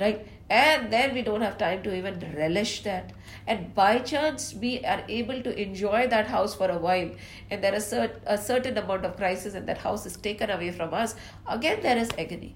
right 0.00 0.26
And 0.49 0.91
then 0.91 1.13
we 1.13 1.21
don't 1.21 1.41
have 1.41 1.57
time 1.57 1.83
to 1.83 1.95
even 1.95 2.19
relish 2.35 2.81
that. 2.83 3.13
And 3.45 3.73
by 3.75 3.99
chance 3.99 4.53
we 4.53 4.83
are 4.83 5.03
able 5.07 5.43
to 5.43 5.61
enjoy 5.61 6.07
that 6.07 6.27
house 6.27 6.55
for 6.55 6.69
a 6.69 6.77
while. 6.77 7.11
And 7.51 7.63
there 7.63 7.75
is 7.75 7.93
a, 7.93 8.11
a 8.25 8.37
certain 8.37 8.77
amount 8.77 9.05
of 9.05 9.15
crisis 9.15 9.53
and 9.53 9.67
that 9.67 9.77
house 9.77 10.05
is 10.07 10.17
taken 10.17 10.49
away 10.49 10.71
from 10.71 10.93
us. 10.93 11.15
Again 11.47 11.81
there 11.83 11.97
is 11.97 12.09
agony. 12.17 12.55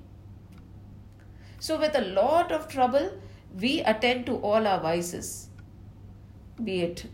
So 1.60 1.80
with 1.80 1.96
a 1.96 2.02
lot 2.02 2.52
of 2.52 2.68
trouble 2.68 3.12
we 3.60 3.82
attend 3.82 4.26
to 4.26 4.38
all 4.38 4.66
our 4.66 4.80
vices. 4.80 5.50
Be 6.64 6.82
it 6.82 7.06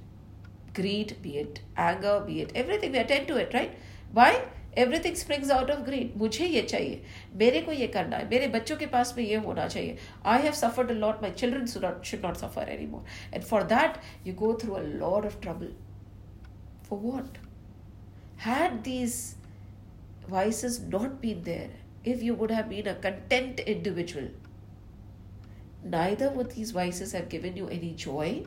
greed 0.73 1.17
be 1.21 1.37
it 1.37 1.59
anger 1.75 2.23
be 2.25 2.41
it 2.41 2.51
everything 2.53 2.91
we 2.91 2.99
attend 2.99 3.27
to 3.27 3.35
it 3.35 3.53
right? 3.53 3.77
Why 4.13 4.43
everything 4.78 5.14
springs 5.16 5.50
out 5.50 5.70
of 5.70 5.84
grid 5.86 6.16
मुझे 6.18 6.46
ये 6.46 6.62
चाहिए 6.62 7.02
मेरे 7.42 7.60
को 7.62 7.72
ये 7.72 7.86
करना 7.96 8.16
है 8.16 8.28
मेरे 8.30 8.48
बच्चों 8.56 8.76
के 8.76 8.86
पास 8.96 9.14
में 9.16 9.24
ये 9.24 9.36
होना 9.46 9.66
चाहिए 9.66 9.96
I 10.32 10.42
have 10.42 10.52
suffered 10.62 10.90
a 10.90 10.94
lot 11.04 11.22
my 11.22 11.30
children 11.30 11.66
should 11.66 12.24
not 12.24 12.36
suffer 12.36 12.68
any 12.72 12.86
more 12.86 13.34
and 13.34 13.44
for 13.44 13.62
that 13.74 14.00
you 14.26 14.34
go 14.44 14.52
through 14.62 14.74
a 14.74 14.82
lot 14.82 15.26
of 15.26 15.40
trouble 15.42 15.72
for 16.88 16.98
what 17.00 17.38
had 18.46 18.80
these 18.82 19.16
vices 20.28 20.80
not 20.80 21.20
been 21.20 21.42
there, 21.42 21.70
if 22.04 22.22
you 22.22 22.34
would 22.34 22.50
have 22.50 22.68
been 22.68 22.86
a 22.86 22.94
content 22.94 23.60
individual, 23.60 24.28
neither 25.84 26.30
would 26.30 26.50
these 26.52 26.70
vices 26.70 27.12
have 27.12 27.28
given 27.28 27.56
you 27.56 27.68
any 27.68 27.92
joy, 27.92 28.44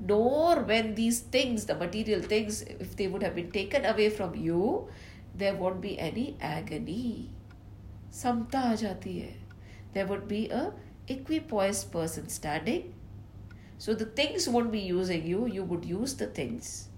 nor 0.00 0.60
when 0.60 0.94
these 0.94 1.20
things, 1.20 1.66
the 1.66 1.74
material 1.74 2.20
things, 2.20 2.62
if 2.62 2.96
they 2.96 3.06
would 3.06 3.22
have 3.22 3.34
been 3.34 3.50
taken 3.50 3.84
away 3.84 4.08
from 4.10 4.34
you, 4.34 4.88
there 5.37 5.55
won't 5.55 5.81
be 5.81 5.99
any 5.99 6.37
agony. 6.41 7.29
Samta 8.11 8.61
aa 8.71 8.93
hai. 9.05 9.35
There 9.93 10.07
would 10.07 10.27
be 10.27 10.49
a 10.49 10.71
equipoised 11.07 11.91
person 11.91 12.29
standing. 12.29 12.93
So 13.77 13.93
the 13.93 14.05
things 14.05 14.47
won't 14.47 14.71
be 14.71 14.79
using 14.79 15.25
you, 15.27 15.47
you 15.47 15.63
would 15.63 15.85
use 15.85 16.15
the 16.15 16.27
things. 16.27 16.89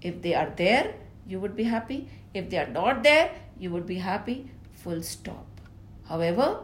If 0.00 0.22
they 0.22 0.34
are 0.34 0.52
there, 0.56 0.94
you 1.26 1.40
would 1.40 1.56
be 1.56 1.64
happy. 1.64 2.08
If 2.32 2.50
they 2.50 2.58
are 2.58 2.68
not 2.68 3.02
there, 3.02 3.32
you 3.58 3.70
would 3.70 3.86
be 3.86 3.96
happy. 3.96 4.50
Full 4.84 5.02
stop. 5.02 5.46
However, 6.08 6.60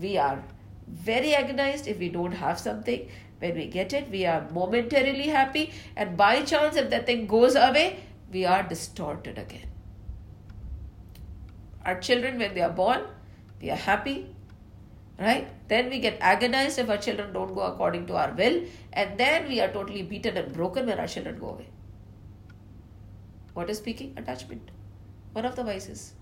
we 0.00 0.16
are 0.18 0.42
very 0.88 1.34
agonized 1.34 1.86
if 1.86 1.98
we 1.98 2.08
don't 2.08 2.32
have 2.32 2.58
something. 2.58 3.08
When 3.38 3.56
we 3.56 3.66
get 3.66 3.92
it, 3.92 4.10
we 4.10 4.26
are 4.26 4.48
momentarily 4.50 5.28
happy, 5.28 5.72
and 5.96 6.16
by 6.16 6.42
chance, 6.42 6.76
if 6.76 6.90
that 6.90 7.06
thing 7.06 7.26
goes 7.26 7.54
away, 7.54 8.00
we 8.32 8.44
are 8.44 8.62
distorted 8.62 9.38
again. 9.38 9.73
Our 11.84 12.00
children, 12.00 12.38
when 12.38 12.54
they 12.54 12.62
are 12.62 12.70
born, 12.70 13.02
we 13.60 13.70
are 13.70 13.76
happy, 13.76 14.34
right? 15.18 15.48
Then 15.68 15.90
we 15.90 15.98
get 16.00 16.18
agonized 16.20 16.78
if 16.78 16.88
our 16.88 16.98
children 16.98 17.32
don't 17.32 17.54
go 17.54 17.60
according 17.60 18.06
to 18.06 18.16
our 18.16 18.32
will, 18.32 18.62
and 18.92 19.18
then 19.18 19.48
we 19.48 19.60
are 19.60 19.68
totally 19.68 20.02
beaten 20.02 20.36
and 20.36 20.52
broken 20.52 20.86
when 20.86 20.98
our 20.98 21.06
children 21.06 21.38
go 21.38 21.50
away. 21.50 21.68
What 23.52 23.70
is 23.70 23.78
speaking? 23.78 24.14
Attachment. 24.16 24.70
One 25.32 25.44
of 25.44 25.56
the 25.56 25.64
vices. 25.64 26.14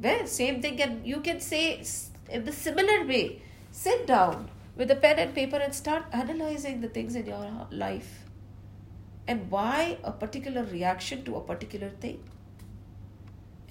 Well, 0.00 0.26
same 0.26 0.62
thing, 0.62 0.80
and 0.80 1.06
you 1.06 1.20
can 1.20 1.40
say 1.40 1.82
in 2.30 2.44
the 2.44 2.52
similar 2.52 3.04
way 3.06 3.42
sit 3.70 4.06
down 4.06 4.50
with 4.76 4.90
a 4.90 4.96
pen 4.96 5.18
and 5.18 5.34
paper 5.34 5.56
and 5.56 5.74
start 5.74 6.04
analyzing 6.12 6.80
the 6.80 6.88
things 6.88 7.14
in 7.14 7.26
your 7.26 7.66
life 7.70 8.24
and 9.28 9.50
why 9.50 9.98
a 10.02 10.12
particular 10.12 10.64
reaction 10.64 11.24
to 11.24 11.36
a 11.36 11.40
particular 11.40 11.90
thing 11.90 12.22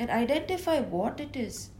and 0.01 0.11
identify 0.11 0.80
what 0.80 1.20
it 1.20 1.37
is. 1.37 1.70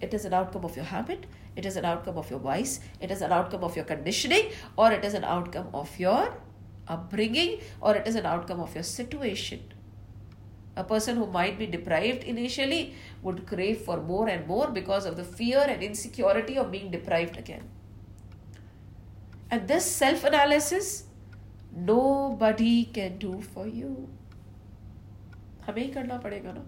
It 0.00 0.14
is 0.14 0.24
an 0.24 0.34
outcome 0.34 0.64
of 0.64 0.76
your 0.76 0.84
habit, 0.84 1.26
it 1.56 1.64
is 1.64 1.76
an 1.76 1.84
outcome 1.84 2.18
of 2.18 2.30
your 2.30 2.40
vice, 2.40 2.80
it 3.00 3.10
is 3.10 3.22
an 3.22 3.32
outcome 3.32 3.62
of 3.62 3.76
your 3.76 3.84
conditioning, 3.84 4.50
or 4.76 4.90
it 4.90 5.04
is 5.04 5.14
an 5.14 5.24
outcome 5.24 5.68
of 5.72 5.98
your 5.98 6.34
upbringing, 6.88 7.60
or 7.80 7.94
it 7.94 8.06
is 8.06 8.16
an 8.16 8.26
outcome 8.26 8.60
of 8.60 8.74
your 8.74 8.82
situation. 8.82 9.60
A 10.74 10.82
person 10.82 11.16
who 11.16 11.26
might 11.26 11.58
be 11.58 11.66
deprived 11.66 12.24
initially 12.24 12.94
would 13.22 13.46
crave 13.46 13.82
for 13.82 14.00
more 14.00 14.28
and 14.28 14.46
more 14.46 14.68
because 14.68 15.04
of 15.04 15.16
the 15.16 15.24
fear 15.24 15.64
and 15.68 15.82
insecurity 15.82 16.56
of 16.56 16.70
being 16.70 16.90
deprived 16.90 17.36
again. 17.36 17.68
And 19.50 19.68
this 19.68 19.84
self 19.84 20.24
analysis, 20.24 21.04
nobody 21.72 22.86
can 22.86 23.18
do 23.18 23.40
for 23.40 23.66
you. 23.66 24.08
हमें 25.66 25.82
ही 25.82 25.88
करना 25.94 26.16
पड़ेगा 26.18 26.52
ना 26.52 26.64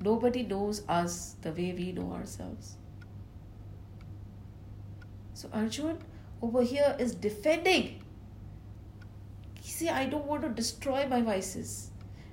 Nobody 0.00 0.42
knows 0.42 0.82
us 0.88 1.36
the 1.42 1.50
way 1.50 1.72
we 1.72 1.92
know 1.92 2.12
ourselves. 2.12 2.76
So 5.34 5.48
Arjun 5.52 5.98
over 6.42 6.62
here 6.62 6.96
is 6.98 7.14
defending. 7.14 8.02
See, 9.60 9.88
I 9.88 10.06
don't 10.06 10.24
want 10.24 10.42
to 10.42 10.48
destroy 10.48 11.06
my 11.06 11.20
vices. 11.20 11.90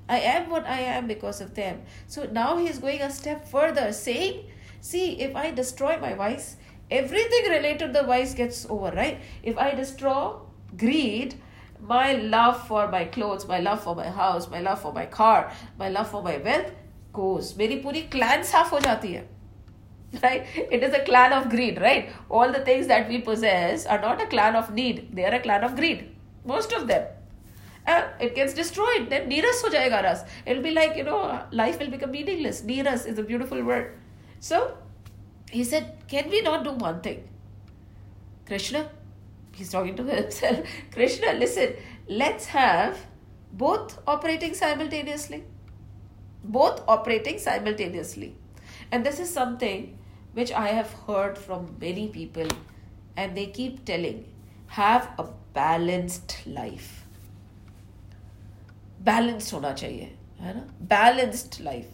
I 0.08 0.20
am 0.20 0.50
what 0.50 0.66
I 0.66 0.80
am 0.80 1.08
because 1.08 1.42
of 1.42 1.56
them. 1.56 1.82
So 2.08 2.26
now 2.26 2.58
he 2.58 2.68
is 2.68 2.80
going 2.80 3.02
a 3.02 3.10
step 3.10 3.48
further, 3.48 3.92
saying, 3.92 4.46
See, 4.82 5.22
if 5.22 5.36
I 5.36 5.52
destroy 5.52 5.98
my 6.00 6.14
vice, 6.14 6.58
everything 6.92 7.50
related 7.50 7.80
to 7.80 7.88
the 7.88 8.04
vice 8.04 8.34
gets 8.34 8.66
over, 8.70 8.92
right? 8.92 9.20
If 9.42 9.58
I 9.58 9.74
destroy 9.74 10.36
greed, 10.78 11.36
my 11.80 12.14
love 12.14 12.68
for 12.68 12.90
my 12.90 13.06
clothes, 13.06 13.48
my 13.48 13.60
love 13.60 13.84
for 13.84 13.96
my 13.96 14.10
house, 14.10 14.50
my 14.50 14.60
love 14.60 14.82
for 14.82 14.94
my 14.94 15.06
car, 15.06 15.52
my 15.78 15.90
love 15.90 16.10
for 16.10 16.22
my 16.22 16.38
wealth, 16.38 16.72
goes 17.13 17.57
मेरी 17.59 17.77
पूरी 17.83 18.01
clan 18.15 18.43
साफ 18.53 18.73
हो 18.73 18.81
जाती 18.81 19.13
है 19.13 19.27
right 20.23 20.47
it 20.77 20.83
is 20.83 20.95
a 20.95 21.05
clan 21.07 21.33
of 21.39 21.49
greed 21.51 21.81
right 21.81 22.11
all 22.31 22.53
the 22.53 22.61
things 22.69 22.87
that 22.87 23.09
we 23.09 23.21
possess 23.21 23.87
are 23.87 24.01
not 24.01 24.23
a 24.23 24.27
clan 24.27 24.57
of 24.57 24.71
need 24.73 25.01
they 25.13 25.25
are 25.31 25.35
a 25.39 25.41
clan 25.47 25.65
of 25.65 25.75
greed 25.81 26.05
most 26.53 26.73
of 26.73 26.87
them 26.89 27.07
and 27.87 28.05
it 28.27 28.35
gets 28.35 28.55
destroyed 28.61 29.09
then 29.11 29.29
neeras 29.33 29.61
ho 29.67 29.73
jayega 29.75 30.03
ras 30.07 30.23
it'll 30.47 30.63
be 30.69 30.75
like 30.79 30.97
you 31.01 31.05
know 31.09 31.21
life 31.63 31.79
will 31.83 31.91
become 31.97 32.15
meaningless 32.19 32.63
neeras 32.71 33.05
is 33.13 33.19
a 33.25 33.27
beautiful 33.33 33.63
word 33.71 33.91
so 34.51 34.63
he 35.51 35.65
said 35.73 35.93
can 36.15 36.33
we 36.37 36.41
not 36.49 36.65
do 36.71 36.73
one 36.87 37.03
thing 37.09 37.21
krishna 38.51 38.83
he's 39.61 39.71
talking 39.77 40.01
to 40.01 40.09
himself 40.15 40.75
krishna 40.97 41.37
listen 41.45 41.79
let's 42.25 42.51
have 42.57 43.07
both 43.65 43.99
operating 44.17 44.55
simultaneously 44.55 45.43
both 46.44 46.84
operating 46.88 47.40
simultaneously. 47.40 48.36
And 48.92 49.06
this 49.06 49.20
is 49.20 49.34
something 49.34 49.98
which 50.34 50.52
I 50.52 50.68
have 50.68 50.92
heard 51.08 51.38
from 51.38 51.76
many 51.80 52.08
people, 52.08 52.48
and 53.16 53.38
they 53.38 53.48
keep 53.48 53.86
telling 53.86 54.26
have 54.68 55.10
a 55.20 55.28
balanced 55.54 56.48
life. 56.48 57.06
Balanced 59.00 59.52
hai 59.52 60.10
na? 60.40 60.62
Balanced 60.80 61.60
life. 61.60 61.92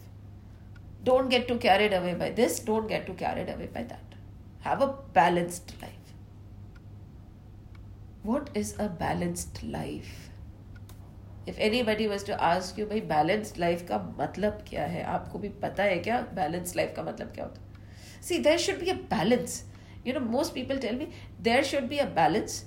Don't 1.04 1.28
get 1.28 1.46
too 1.48 1.58
carried 1.58 1.92
away 1.92 2.14
by 2.14 2.30
this, 2.30 2.60
don't 2.60 2.86
get 2.86 3.06
too 3.06 3.14
carried 3.14 3.48
away 3.48 3.68
by 3.72 3.82
that. 3.82 4.14
Have 4.60 4.80
a 4.80 4.94
balanced 5.12 5.74
life. 5.82 6.14
What 8.22 8.50
is 8.54 8.74
a 8.78 8.88
balanced 8.88 9.62
life? 9.62 10.29
If 11.50 11.60
anybody 11.82 12.06
was 12.06 12.26
to 12.26 12.32
ask 12.48 12.78
you 12.78 12.86
भाई 12.86 13.00
balanced 13.10 13.58
life 13.58 13.86
का 13.88 13.98
मतलब 14.18 14.64
क्या 14.68 14.84
है? 14.84 15.02
आपको 15.04 15.38
भी 15.38 15.48
पता 15.62 15.82
है 15.82 15.98
क्या? 15.98 16.20
बैलेंस 16.34 16.76
लाइफ 16.76 16.92
का 16.96 17.02
मतलब 17.02 17.32
क्या 17.34 17.44
होता 17.44 18.22
see 18.22 18.38
there 18.38 18.58
should 18.58 18.80
be 18.80 18.90
a 18.90 18.94
balance 19.14 19.62
you 20.06 20.12
know 20.14 20.20
most 20.26 20.54
people 20.54 20.78
tell 20.78 20.98
me 20.98 21.08
there 21.42 21.64
should 21.64 21.88
be 21.88 21.98
a 21.98 22.04
balance 22.14 22.62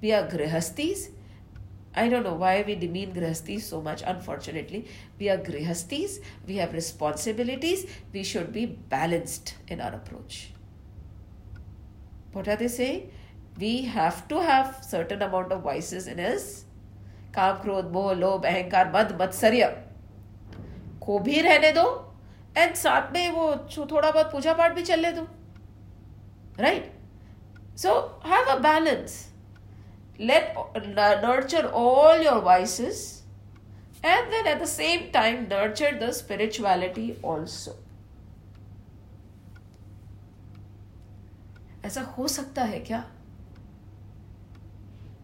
we 0.00 0.10
are 0.10 0.28
गृहस्थीज 0.28 1.08
I 1.98 2.08
don't 2.08 2.26
know 2.26 2.34
why 2.38 2.62
we 2.62 2.74
demean 2.76 3.12
गृहस्थी 3.12 3.58
so 3.60 3.80
much 3.82 4.02
unfortunately 4.02 4.84
we 5.18 5.28
are 5.28 5.42
गृहस्थीज 5.42 6.20
we 6.46 6.56
have 6.56 6.74
responsibilities 6.74 7.86
we 8.12 8.24
should 8.24 8.50
be 8.52 8.66
balanced 8.94 9.50
in 9.72 9.80
our 9.80 9.94
approach 9.94 10.40
what 12.36 12.48
are 12.48 12.56
they 12.56 12.68
say 12.68 12.88
we 13.58 13.76
have 13.96 14.22
to 14.30 14.40
have 14.40 14.72
certain 14.90 15.26
amount 15.26 15.52
of 15.52 15.64
vices 15.64 15.92
in 16.08 16.20
us 16.20 16.46
काम 17.34 17.60
क्रोध, 17.62 17.90
मोह, 17.92 18.12
लोभ, 18.14 18.44
अहंकार, 18.46 18.92
मद, 18.94 19.16
मत्सर्य। 19.20 19.66
को 21.02 21.18
भी 21.18 21.40
रहने 21.40 21.72
दो 21.72 21.84
एंड 22.56 22.74
साथ 22.76 23.12
में 23.12 23.30
वो 23.32 23.54
थोड़ा 23.70 24.10
बहुत 24.10 24.32
पूजा 24.32 24.52
पाठ 24.54 24.74
भी 24.74 24.82
चलने 24.82 25.12
दो। 25.12 25.26
Right 26.60 26.92
so 27.78 27.92
have 28.26 28.46
a 28.46 28.56
balance 28.60 29.26
let 30.20 30.54
nurture 31.24 31.66
all 31.66 32.22
your 32.22 32.42
vices 32.44 32.80
and 34.04 34.30
then 34.30 34.46
at 34.46 34.62
the 34.62 34.64
same 34.66 35.10
time 35.12 35.42
nurture 35.52 35.98
the 35.98 36.10
spirituality 36.12 37.12
also 37.24 37.78
ऐसा 41.84 42.00
हो 42.18 42.28
सकता 42.28 42.62
है 42.64 42.80
क्या? 42.80 43.04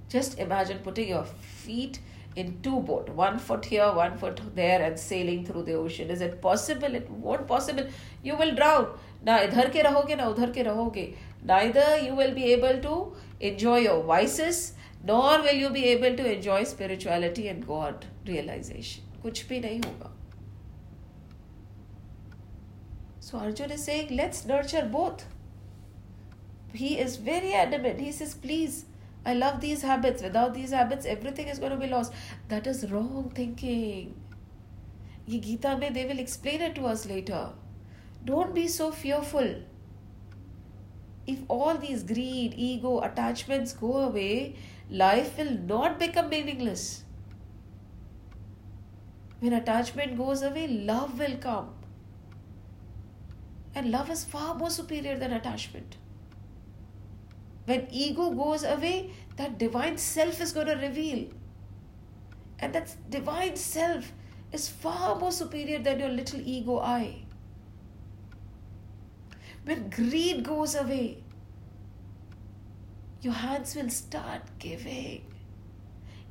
just 0.09 0.39
imagine 0.39 0.79
putting 0.79 1.09
your 1.09 1.23
feet 1.63 1.99
in 2.35 2.61
two 2.61 2.79
boat 2.89 3.09
one 3.09 3.37
foot 3.37 3.65
here 3.65 3.91
one 3.93 4.17
foot 4.17 4.41
there 4.55 4.81
and 4.81 4.99
sailing 4.99 5.45
through 5.45 5.63
the 5.63 5.73
ocean 5.73 6.09
is 6.09 6.21
it 6.21 6.41
possible 6.41 6.95
it 6.95 7.09
won't 7.09 7.47
possible 7.47 7.87
you 8.23 8.35
will 8.43 8.55
drown 8.61 8.87
ना 9.25 9.37
इधर 9.39 9.69
के 9.69 9.81
रहोगे 9.81 10.15
ना 10.15 10.27
उधर 10.27 10.51
के 10.51 10.63
रहोगे 10.63 11.13
neither 11.49 11.97
you 12.03 12.15
will 12.15 12.33
be 12.33 12.45
able 12.53 12.79
to 12.85 13.13
enjoy 13.41 13.79
your 13.79 14.03
vices, 14.03 14.73
nor 15.03 15.41
will 15.41 15.55
you 15.55 15.69
be 15.69 15.85
able 15.85 16.15
to 16.15 16.33
enjoy 16.33 16.63
spirituality 16.63 17.47
and 17.47 17.65
God 17.67 18.05
realization. 18.27 19.03
कुछ 19.23 19.47
भी 19.47 19.59
नहीं 19.61 19.81
होगा. 19.81 20.11
So 23.19 23.37
Arjun 23.37 23.71
is 23.71 23.83
saying, 23.83 24.15
let's 24.15 24.45
nurture 24.45 24.87
both. 24.91 25.25
He 26.73 26.97
is 26.99 27.17
very 27.17 27.53
adamant. 27.53 27.99
He 27.99 28.11
says, 28.11 28.33
please, 28.33 28.85
I 29.26 29.34
love 29.34 29.60
these 29.60 29.82
habits. 29.82 30.22
Without 30.22 30.54
these 30.54 30.70
habits, 30.70 31.04
everything 31.04 31.48
is 31.48 31.58
going 31.58 31.72
to 31.72 31.76
be 31.76 31.88
lost. 31.88 32.12
That 32.48 32.66
is 32.68 32.90
wrong 32.90 33.32
thinking. 33.34 34.14
Ye 35.26 35.40
Gita 35.40 35.76
they 35.92 36.06
will 36.06 36.20
explain 36.20 36.62
it 36.62 36.76
to 36.76 36.86
us 36.86 37.06
later. 37.06 37.48
Don't 38.24 38.54
be 38.54 38.68
so 38.68 38.92
fearful. 38.92 39.56
If 41.26 41.40
all 41.48 41.74
these 41.74 42.04
greed, 42.04 42.54
ego, 42.56 43.00
attachments 43.00 43.72
go 43.72 43.96
away, 43.96 44.54
life 44.88 45.36
will 45.38 45.58
not 45.74 45.98
become 45.98 46.28
meaningless. 46.28 47.02
When 49.40 49.52
attachment 49.52 50.16
goes 50.16 50.42
away, 50.42 50.68
love 50.68 51.18
will 51.18 51.36
come. 51.38 51.70
And 53.74 53.90
love 53.90 54.08
is 54.08 54.24
far 54.24 54.54
more 54.54 54.70
superior 54.70 55.18
than 55.18 55.32
attachment. 55.32 55.96
When 57.66 57.88
ego 57.90 58.30
goes 58.30 58.64
away, 58.64 59.12
that 59.36 59.58
divine 59.58 59.98
self 59.98 60.40
is 60.40 60.52
going 60.52 60.68
to 60.68 60.74
reveal. 60.74 61.28
And 62.58 62.74
that 62.74 62.94
divine 63.10 63.56
self 63.56 64.12
is 64.52 64.68
far 64.68 65.16
more 65.18 65.32
superior 65.32 65.80
than 65.80 65.98
your 65.98 66.08
little 66.08 66.40
ego 66.40 66.78
I. 66.78 67.22
When 69.64 69.90
greed 69.90 70.44
goes 70.44 70.76
away, 70.76 71.24
your 73.20 73.34
hands 73.34 73.74
will 73.74 73.90
start 73.90 74.42
giving. 74.60 75.24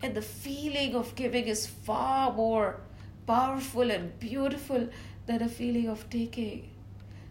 And 0.02 0.16
the 0.16 0.22
feeling 0.22 0.96
of 0.96 1.16
giving 1.16 1.48
is 1.48 1.68
far 1.68 2.32
more 2.32 2.80
powerful 3.28 3.92
and 3.92 4.18
beautiful 4.20 4.88
than 5.26 5.42
a 5.42 5.50
feeling 5.50 5.90
of 5.90 6.10
taking. 6.10 6.70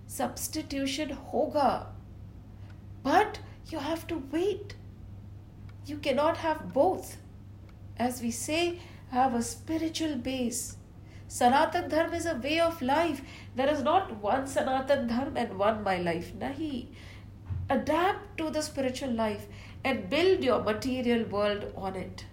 Substitution 0.06 1.16
hoga. 1.32 1.86
But 3.02 3.38
you 3.69 3.79
have 3.79 4.05
to 4.07 4.21
wait. 4.31 4.75
You 5.85 5.97
cannot 5.97 6.37
have 6.37 6.73
both. 6.73 7.17
As 7.97 8.21
we 8.21 8.31
say, 8.31 8.79
have 9.11 9.33
a 9.33 9.41
spiritual 9.41 10.15
base. 10.15 10.77
Sanatan 11.27 11.89
Dharma 11.89 12.15
is 12.15 12.25
a 12.25 12.35
way 12.35 12.59
of 12.59 12.81
life. 12.81 13.21
There 13.55 13.69
is 13.69 13.83
not 13.83 14.15
one 14.21 14.47
Sanatan 14.47 15.07
Dharma 15.07 15.39
and 15.39 15.57
one 15.57 15.83
my 15.83 15.97
life. 15.97 16.33
Nahi. 16.33 16.87
Adapt 17.69 18.37
to 18.37 18.49
the 18.49 18.61
spiritual 18.61 19.11
life 19.11 19.45
and 19.83 20.09
build 20.09 20.43
your 20.43 20.63
material 20.63 21.23
world 21.25 21.71
on 21.75 21.95
it. 21.95 22.25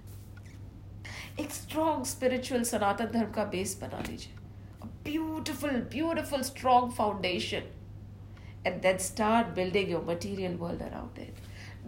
एक 1.40 1.50
strong 1.52 2.04
spiritual 2.06 2.62
सनातन 2.64 3.06
धर्म 3.12 3.30
का 3.32 3.44
base 3.54 3.78
बना 3.80 3.98
लीजिए 4.08 4.34
beautiful 5.10 5.70
beautiful 5.92 6.42
strong 6.42 6.92
foundation 6.92 7.68
and 8.64 8.82
then 8.82 8.98
start 8.98 9.54
building 9.54 9.88
your 9.88 10.02
material 10.02 10.56
world 10.56 10.82
around 10.82 11.18
it. 11.18 11.34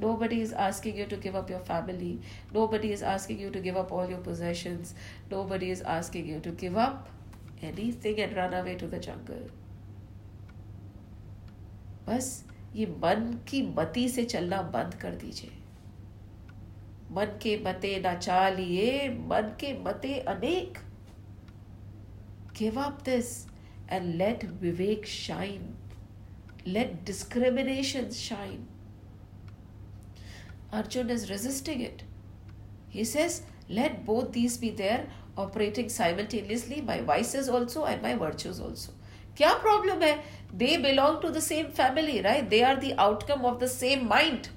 Nobody 0.01 0.41
is 0.41 0.53
asking 0.53 0.97
you 0.97 1.07
to 1.07 1.16
give 1.16 1.35
up 1.35 1.51
your 1.51 1.61
family. 1.61 2.20
Nobody 2.55 2.93
is 2.93 3.03
asking 3.03 3.41
you 3.41 3.51
to 3.51 3.61
give 3.61 3.76
up 3.76 3.91
all 3.93 4.09
your 4.09 4.18
possessions. 4.18 4.95
Nobody 5.31 5.70
is 5.70 5.81
asking 5.83 6.26
you 6.26 6.41
to 6.41 6.51
give 6.51 6.76
up 6.76 7.09
anything 7.62 8.20
and 8.20 8.37
run 8.37 8.55
away 8.55 8.76
to 8.76 8.87
the 8.87 8.99
jungle. 8.99 9.49
बस 12.09 12.29
ये 12.74 12.87
मन 13.03 13.33
की 13.49 13.62
मति 13.76 14.09
से 14.09 14.24
चलना 14.24 14.61
बंद 14.74 14.95
कर 15.01 15.14
दीजिए 15.22 15.51
मन 17.12 17.39
के 17.43 17.57
मते 17.64 17.99
ना 18.05 18.14
चालिए 18.14 19.09
मन 19.31 19.53
के 19.61 19.72
मते 19.83 20.18
अनेक 20.29 20.79
give 22.59 22.81
up 22.83 23.03
this 23.05 23.31
and 23.91 24.14
let 24.14 24.45
vivek 24.62 25.07
shine 25.07 25.74
let 26.66 27.03
discrimination 27.03 28.11
shine. 28.11 28.68
Arjun 30.72 31.09
is 31.09 31.30
resisting 31.30 31.82
it. 31.82 32.03
He 32.89 33.03
says, 33.03 33.43
Let 33.70 34.05
both 34.05 34.32
these 34.32 34.57
be 34.57 34.70
there, 34.70 35.07
operating 35.38 35.89
simultaneously, 35.89 36.82
my 36.82 37.01
vices 37.01 37.49
also 37.49 37.86
and 37.86 38.01
my 38.01 38.16
virtues 38.16 38.59
also. 38.59 38.91
Kya 39.36 39.59
problem 39.59 40.01
hai? 40.01 40.22
They 40.53 40.78
belong 40.78 41.22
to 41.22 41.32
the 41.32 41.41
same 41.41 41.72
family, 41.72 42.22
right? 42.22 42.49
They 42.49 42.64
are 42.64 42.76
the 42.76 42.93
outcome 42.97 43.45
of 43.45 43.59
the 43.59 43.68
same 43.68 44.07
mind, 44.07 44.49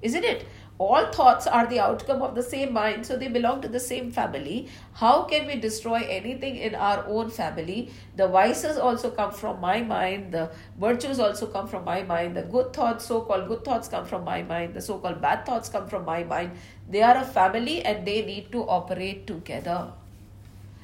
isn't 0.00 0.24
it? 0.24 0.46
All 0.80 1.06
thoughts 1.12 1.46
are 1.46 1.66
the 1.66 1.78
outcome 1.78 2.22
of 2.22 2.34
the 2.34 2.42
same 2.42 2.72
mind, 2.72 3.04
so 3.04 3.14
they 3.14 3.28
belong 3.28 3.60
to 3.60 3.68
the 3.68 3.78
same 3.78 4.10
family. 4.10 4.66
How 4.94 5.24
can 5.24 5.46
we 5.46 5.56
destroy 5.56 5.98
anything 6.08 6.56
in 6.56 6.74
our 6.74 7.04
own 7.06 7.28
family? 7.28 7.90
The 8.16 8.28
vices 8.28 8.78
also 8.78 9.10
come 9.10 9.30
from 9.30 9.60
my 9.60 9.82
mind, 9.82 10.32
the 10.32 10.50
virtues 10.78 11.20
also 11.20 11.48
come 11.48 11.68
from 11.68 11.84
my 11.84 12.02
mind, 12.02 12.34
the 12.34 12.44
good 12.44 12.72
thoughts, 12.72 13.04
so 13.04 13.20
called 13.20 13.46
good 13.48 13.62
thoughts, 13.62 13.88
come 13.88 14.06
from 14.06 14.24
my 14.24 14.42
mind, 14.42 14.72
the 14.72 14.80
so 14.80 14.96
called 14.96 15.20
bad 15.20 15.44
thoughts 15.44 15.68
come 15.68 15.86
from 15.86 16.06
my 16.06 16.24
mind. 16.24 16.52
They 16.88 17.02
are 17.02 17.18
a 17.18 17.26
family 17.26 17.82
and 17.82 18.06
they 18.06 18.24
need 18.24 18.50
to 18.52 18.66
operate 18.66 19.26
together. 19.26 19.92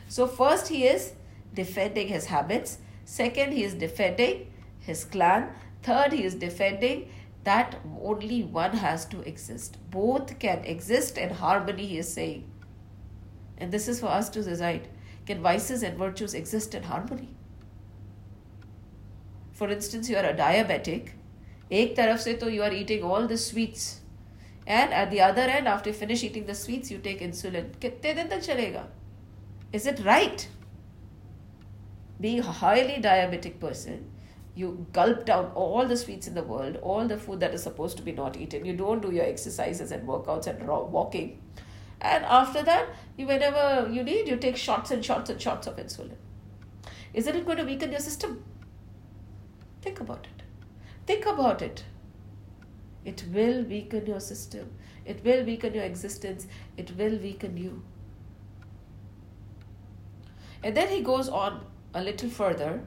So, 0.09 0.27
first, 0.27 0.69
he 0.69 0.87
is 0.87 1.13
defending 1.55 2.09
his 2.09 2.27
habits, 2.27 2.79
second, 3.07 3.53
he 3.53 3.65
is 3.65 3.73
defending 3.73 4.53
his 4.79 5.07
clan, 5.07 5.55
third, 5.83 6.13
he 6.13 6.25
is 6.25 6.35
defending 6.35 7.09
that 7.47 7.77
only 8.03 8.43
one 8.43 8.73
has 8.73 9.05
to 9.07 9.21
exist. 9.23 9.79
Both 9.91 10.39
can 10.41 10.65
exist 10.65 11.17
in 11.17 11.31
harmony, 11.31 11.87
he 11.87 11.99
is 11.99 12.13
saying. 12.13 12.51
And 13.57 13.73
this 13.73 13.87
is 13.89 14.01
for 14.01 14.09
us 14.09 14.29
to 14.31 14.43
decide 14.43 14.89
can 15.27 15.43
vices 15.43 15.83
and 15.83 15.99
virtues 15.99 16.35
exist 16.35 16.75
in 16.75 16.85
harmony? 16.85 17.29
For 19.53 19.69
instance, 19.71 20.11
you 20.11 20.17
are 20.17 20.25
a 20.25 20.35
diabetic. 20.35 21.11
Ek 21.71 21.95
taraf 21.97 22.21
se 22.21 22.37
to 22.43 22.51
you 22.53 22.63
are 22.63 22.73
eating 22.73 23.03
all 23.03 23.27
the 23.27 23.39
sweets. 23.39 24.01
And 24.67 24.93
at 24.93 25.11
the 25.13 25.21
other 25.21 25.43
end, 25.43 25.69
after 25.69 25.91
you 25.91 25.95
finish 25.95 26.25
eating 26.25 26.47
the 26.47 26.55
sweets, 26.55 26.91
you 26.91 26.99
take 26.99 27.21
insulin. 27.21 27.71
Is 29.73 29.87
it 29.87 30.05
right? 30.05 30.49
Being 32.21 32.41
a 32.41 32.53
highly 32.61 33.01
diabetic 33.03 33.61
person, 33.61 34.11
you 34.57 34.87
gulp 34.95 35.27
down 35.27 35.53
all 35.55 35.87
the 35.87 35.97
sweets 35.97 36.27
in 36.27 36.35
the 36.35 36.43
world, 36.43 36.77
all 36.83 37.07
the 37.07 37.19
food 37.19 37.41
that 37.41 37.53
is 37.53 37.63
supposed 37.63 37.99
to 37.99 38.03
be 38.03 38.11
not 38.11 38.39
eaten. 38.39 38.65
You 38.65 38.75
don't 38.75 39.03
do 39.03 39.13
your 39.13 39.27
exercises 39.27 39.93
and 39.93 40.09
workouts 40.09 40.47
and 40.47 40.67
walking. 40.67 41.43
And 42.01 42.25
after 42.25 42.63
that, 42.63 42.89
you 43.19 43.27
whenever 43.27 43.89
you 43.93 44.03
need, 44.03 44.29
you 44.29 44.37
take 44.37 44.57
shots 44.57 44.91
and 44.91 45.05
shots 45.05 45.29
and 45.29 45.41
shots 45.41 45.67
of 45.67 45.77
insulin. 45.77 46.17
Isn't 47.13 47.37
it 47.37 47.45
going 47.45 47.59
to 47.59 47.65
weaken 47.65 47.91
your 47.91 48.01
system? 48.01 48.43
Think 49.83 50.01
about 50.01 50.27
it. 50.27 50.43
Think 51.07 51.27
about 51.27 51.61
it. 51.61 51.85
It 53.05 53.25
will 53.33 53.63
weaken 53.63 54.07
your 54.07 54.21
system. 54.21 54.73
It 55.05 55.23
will 55.23 55.45
weaken 55.45 55.75
your 55.75 55.85
existence. 55.85 56.47
It 56.79 56.97
will 56.97 57.19
weaken 57.19 57.57
you. 57.59 57.83
And 60.63 60.77
then 60.77 60.89
he 60.89 61.03
goes 61.03 61.29
on 61.29 61.65
a 61.95 62.03
little 62.03 62.29
further 62.31 62.81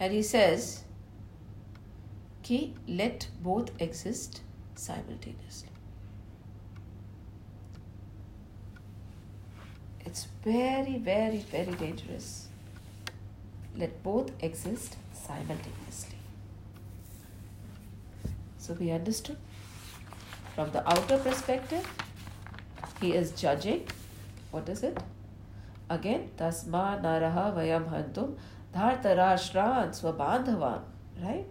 and 0.00 0.12
he 0.18 0.22
says, 0.22 0.68
"Ki 2.42 2.60
let 3.00 3.26
both 3.48 3.70
exist 3.86 4.40
simultaneously. 4.74 5.68
It's 10.10 10.26
very, 10.44 10.96
very, 11.08 11.42
very 11.50 11.74
dangerous. 11.82 12.48
Let 13.82 14.02
both 14.02 14.30
exist 14.48 14.96
simultaneously. 15.12 16.16
So 18.58 18.74
we 18.80 18.90
understood 18.90 19.36
from 20.54 20.72
the 20.72 20.82
outer 20.94 21.18
perspective, 21.18 21.86
he 23.00 23.12
is 23.20 23.32
judging. 23.42 23.86
What 24.50 24.68
is 24.68 24.82
it? 24.82 24.98
Again, 25.88 26.30
tasma 26.40 26.82
naraha 27.04 27.44
vayam 27.60 27.86
hantum 27.92 28.34
Dhartarashtra 28.74 29.84
and 29.84 29.92
Swabandhavan, 29.92 30.82
right? 31.22 31.46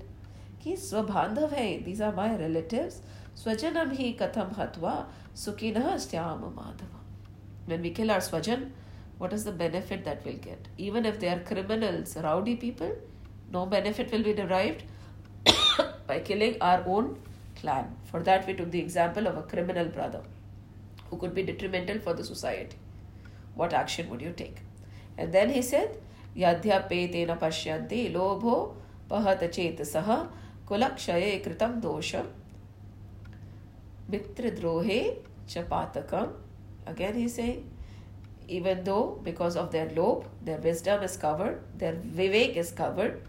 Ki 0.59 0.73
Swabandhavai, 0.73 1.83
these 1.83 2.01
are 2.01 2.11
my 2.11 2.35
relatives. 2.35 3.01
Swajanam 3.35 3.95
hi 3.95 4.15
katham 4.19 4.55
hatva 4.55 5.05
sukhinah 5.35 5.95
styama 6.05 6.53
madhava. 6.53 6.99
When 7.65 7.81
we 7.81 7.91
kill 7.91 8.11
our 8.11 8.17
swajan, 8.17 8.71
what 9.17 9.33
is 9.33 9.43
the 9.43 9.51
benefit 9.51 10.03
that 10.05 10.25
we'll 10.25 10.37
get? 10.37 10.67
Even 10.77 11.05
if 11.05 11.19
they 11.19 11.29
are 11.29 11.39
criminals, 11.39 12.15
rowdy 12.17 12.55
people, 12.55 12.95
no 13.51 13.65
benefit 13.65 14.11
will 14.11 14.23
be 14.23 14.33
derived 14.33 14.83
by 16.07 16.19
killing 16.19 16.57
our 16.61 16.83
own 16.85 17.17
clan. 17.55 17.95
For 18.05 18.21
that, 18.23 18.47
we 18.47 18.53
took 18.53 18.71
the 18.71 18.79
example 18.79 19.27
of 19.27 19.37
a 19.37 19.43
criminal 19.43 19.85
brother 19.85 20.21
who 21.09 21.17
could 21.17 21.33
be 21.33 21.43
detrimental 21.43 21.99
for 21.99 22.13
the 22.13 22.23
society. 22.23 22.77
What 23.55 23.73
action 23.73 24.09
would 24.09 24.21
you 24.21 24.31
take? 24.31 24.57
And 25.17 25.33
then 25.33 25.49
he 25.49 25.61
said, 25.61 25.97
यद्यपेतेन 26.37 27.35
पश्यन्ति 27.35 28.07
लोभो 28.09 28.55
पहत 29.09 29.43
चेतसः 29.43 30.15
कुलक्षये 30.67 31.37
कृतं 31.45 31.79
दोषं। 31.81 32.25
मित्रद्रोहे 34.09 35.01
च 35.49 35.57
पातकम्। 35.71 36.31
Again 36.87 37.15
he 37.15 37.27
says 37.27 37.57
even 38.47 38.83
though 38.83 39.19
because 39.23 39.55
of 39.55 39.71
their 39.71 39.89
lobh 39.95 40.25
their 40.43 40.57
wisdom 40.57 41.03
is 41.03 41.17
covered 41.17 41.59
their 41.77 41.93
vivek 41.93 42.55
is 42.55 42.71
covered 42.71 43.21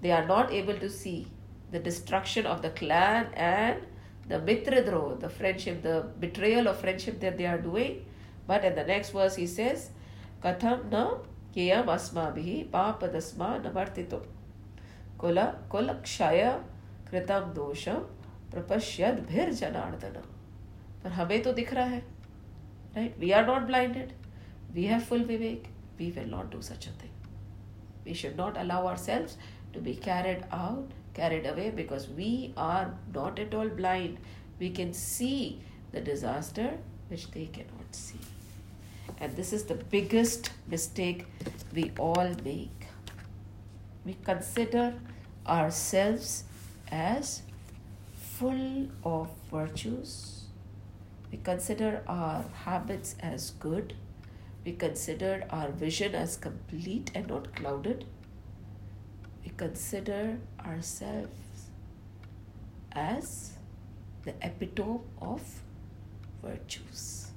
they 0.00 0.10
are 0.10 0.26
not 0.26 0.50
able 0.50 0.78
to 0.78 0.88
see 0.88 1.26
the 1.70 1.78
destruction 1.78 2.46
of 2.46 2.62
the 2.62 2.70
clan 2.70 3.26
and 3.34 3.82
the 4.28 4.38
mitradro 4.38 5.20
the 5.20 5.28
friendship 5.28 5.82
the 5.82 6.06
betrayal 6.18 6.66
of 6.66 6.80
friendship 6.80 7.20
that 7.20 7.36
they 7.36 7.46
are 7.46 7.58
doing. 7.58 8.06
But 8.46 8.64
in 8.64 8.74
the 8.74 8.84
next 8.84 9.10
verse 9.10 9.36
he 9.36 9.46
says 9.46 9.90
katham 10.42 10.90
na 10.90 11.18
कियम 11.54 11.92
अस्मा 11.92 12.28
भी 12.30 12.62
पाप 12.72 13.04
दस्मा 13.14 13.56
नवर्ति 13.56 14.02
कुल 15.20 15.90
जनार्दन 19.52 20.20
पर 21.02 21.10
हमें 21.12 21.42
तो 21.42 21.52
दिख 21.52 21.72
रहा 21.74 21.84
है 21.84 22.00
right 22.96 23.18
we 23.18 23.30
are 23.30 23.46
not 23.46 23.62
blinded 23.62 24.12
we 24.72 24.84
have 24.84 25.00
full 25.00 25.24
vivek. 25.24 25.68
We 25.98 26.10
will 26.10 26.30
not 26.30 26.50
do 26.52 26.60
such 26.62 26.88
a 26.88 26.92
thing 27.02 28.04
we 28.04 28.14
should 28.14 28.40
not 28.40 28.58
allow 28.58 28.86
ourselves 28.96 29.36
to 29.74 29.80
be 29.80 29.94
carried 30.04 30.44
out 30.52 30.92
carried 31.16 31.46
away 31.46 31.70
because 31.76 32.10
we 32.12 32.32
are 32.58 32.86
not 33.16 33.38
at 33.38 33.54
all 33.54 33.70
blind 33.76 34.18
we 34.58 34.70
can 34.70 34.92
see 35.02 35.34
the 35.94 36.04
disaster 36.04 36.78
which 37.10 37.24
they 37.24 37.46
can 37.46 37.62
not 37.74 37.94
see 37.94 38.37
And 39.20 39.34
this 39.36 39.52
is 39.52 39.64
the 39.64 39.74
biggest 39.74 40.50
mistake 40.68 41.26
we 41.74 41.92
all 41.98 42.34
make. 42.44 42.86
We 44.04 44.16
consider 44.24 44.94
ourselves 45.46 46.44
as 46.90 47.42
full 48.16 48.88
of 49.04 49.30
virtues. 49.50 50.44
We 51.32 51.38
consider 51.38 52.02
our 52.06 52.44
habits 52.64 53.16
as 53.20 53.50
good. 53.50 53.94
We 54.64 54.72
consider 54.72 55.44
our 55.50 55.70
vision 55.70 56.14
as 56.14 56.36
complete 56.36 57.10
and 57.14 57.28
not 57.28 57.54
clouded 57.54 58.04
we 59.48 59.54
consider 59.56 60.38
ourselves 60.64 61.70
as 62.92 63.52
the 64.24 64.34
epitome 64.42 65.00
of 65.20 65.42
virtues. 66.42 67.27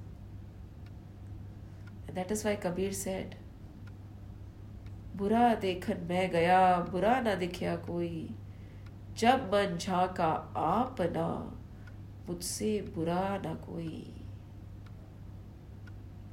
And 2.10 2.16
that 2.16 2.30
is 2.30 2.44
why 2.44 2.56
Kabir 2.56 2.92
said, 2.92 3.36
बुरा 5.16 5.54
देखन 5.60 6.06
मैं 6.08 6.30
गया 6.30 6.60
बुरा 6.90 7.20
ना 7.20 7.34
दिखया 7.42 7.76
कोई 7.84 8.34
जब 9.18 9.48
मन 9.52 9.76
झाका 9.80 10.32
आप 10.62 11.00
ना 11.16 11.28
मुझसे 12.28 12.70
बुरा 12.94 13.22
ना 13.44 13.54
कोई 13.68 14.04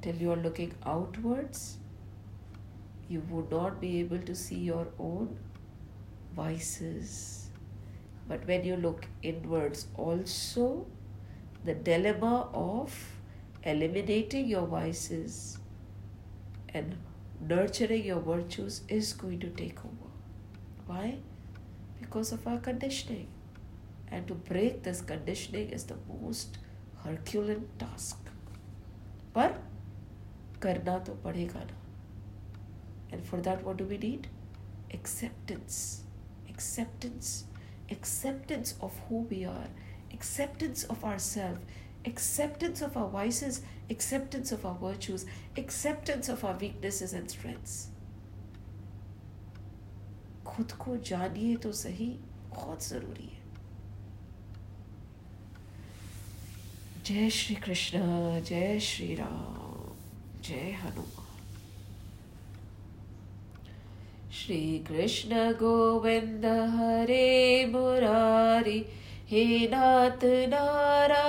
till 0.02 0.20
you 0.22 0.30
are 0.30 0.42
looking 0.46 0.74
outwards 0.94 1.78
you 3.08 3.22
would 3.30 3.50
not 3.50 3.80
be 3.80 4.00
able 4.00 4.18
to 4.18 4.34
see 4.34 4.58
your 4.58 4.86
own 4.98 5.36
vices. 6.34 7.50
But 8.28 8.46
when 8.46 8.64
you 8.64 8.76
look 8.76 9.06
inwards, 9.22 9.86
also 9.96 10.86
the 11.64 11.74
dilemma 11.74 12.48
of 12.52 12.94
eliminating 13.62 14.46
your 14.46 14.66
vices 14.66 15.57
and 16.68 16.96
nurturing 17.40 18.04
your 18.04 18.20
virtues 18.20 18.82
is 18.88 19.12
going 19.12 19.40
to 19.40 19.50
take 19.50 19.78
over. 19.84 20.10
Why? 20.86 21.18
Because 22.00 22.32
of 22.32 22.46
our 22.46 22.58
conditioning. 22.58 23.28
And 24.08 24.26
to 24.28 24.34
break 24.34 24.82
this 24.82 25.00
conditioning 25.00 25.70
is 25.70 25.84
the 25.84 25.96
most 26.08 26.58
Herculean 27.04 27.68
task. 27.78 28.18
पर 29.36 29.54
करना 30.62 30.98
तो 31.06 31.14
पड़ेगा 31.24 31.60
ना 31.64 31.84
and 33.14 33.24
for 33.30 33.40
that 33.46 33.64
what 33.64 33.76
do 33.76 33.84
we 33.84 33.96
need 34.04 34.28
acceptance 34.92 35.76
acceptance 36.52 37.44
acceptance 37.96 38.74
of 38.80 38.96
who 39.08 39.20
we 39.32 39.44
are 39.44 39.68
acceptance 40.12 40.84
of 40.94 41.04
ourselves 41.04 41.60
acceptance 42.05 42.81
of 42.81 42.95
our 42.97 43.09
vices 43.09 43.61
acceptance 43.89 44.51
of 44.51 44.65
our 44.65 44.75
virtues 44.75 45.25
acceptance 45.57 46.29
of 46.29 46.43
our 46.45 46.57
weaknesses 46.57 47.13
and 47.13 47.29
strengths 47.29 47.87
खुद 50.47 50.71
को 50.79 50.95
जानिए 51.07 51.55
तो 51.63 51.71
सही 51.71 52.07
बहुत 52.53 52.83
ज़रूरी 52.83 53.27
है 53.27 53.37
जय 57.05 57.29
श्री 57.29 57.55
कृष्ण 57.65 57.99
जय 58.49 58.79
श्री 58.79 59.13
राम 59.15 60.41
जय 60.43 60.71
हनुमान 60.81 61.27
श्री 64.39 64.61
कृष्ण 64.87 65.51
गोविंद 65.59 66.45
हरे 66.75 67.65
मुरारी 67.71 68.79
हे 69.31 69.45
नाथ 69.71 70.23
नारायण 70.53 71.28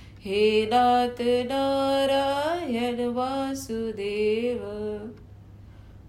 हे 0.25 0.65
नाथ 0.65 1.21
नारायण 1.21 3.07
वासुदेव 3.07 4.59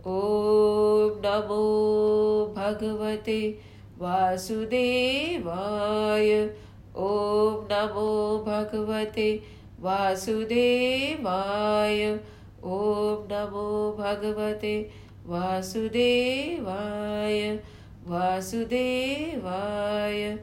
ॐ 0.06 1.20
नमो 1.24 2.54
भगवते 2.56 3.58
वासुदेवाय। 3.98 6.50
ॐ 6.96 7.66
नमो 7.70 8.44
भगवते 8.46 9.42
वासुदेवाय। 9.80 12.20
ॐ 12.64 13.28
नमो 13.32 13.96
भगवते 13.98 14.90
वासुदेवाय। 15.26 17.60
वासुदेवाय। 18.06 20.38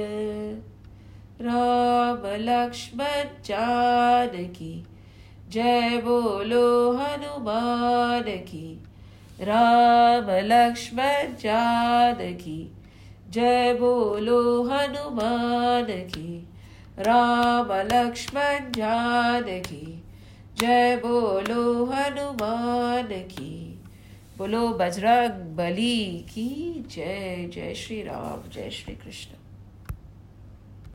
राम 1.41 2.25
लक्ष्मण 2.39 3.27
जानकी 3.45 4.73
जय 5.51 5.97
बोलो 6.05 6.91
हनुमान 6.93 8.23
की 8.47 8.67
राम 9.41 10.31
लक्ष्मण 10.45 11.35
जानकी 11.43 12.59
जय 13.31 13.73
बोलो 13.79 14.41
हनुमान 14.63 15.85
की 16.11 16.37
राम 16.99 17.71
लक्ष्मण 17.93 18.71
जानकी 18.77 19.85
जय 20.59 20.95
बोलो 21.05 21.85
हनुमान 21.93 23.17
की 23.31 23.55
बोलो 24.37 24.67
बजरंग 24.79 25.55
बली 25.57 25.99
की 26.29 26.49
जय 26.91 27.49
जय 27.53 27.73
श्री 27.77 28.01
राम 28.03 28.49
जय 28.49 28.69
श्री 28.71 28.95
कृष्ण 28.95 29.38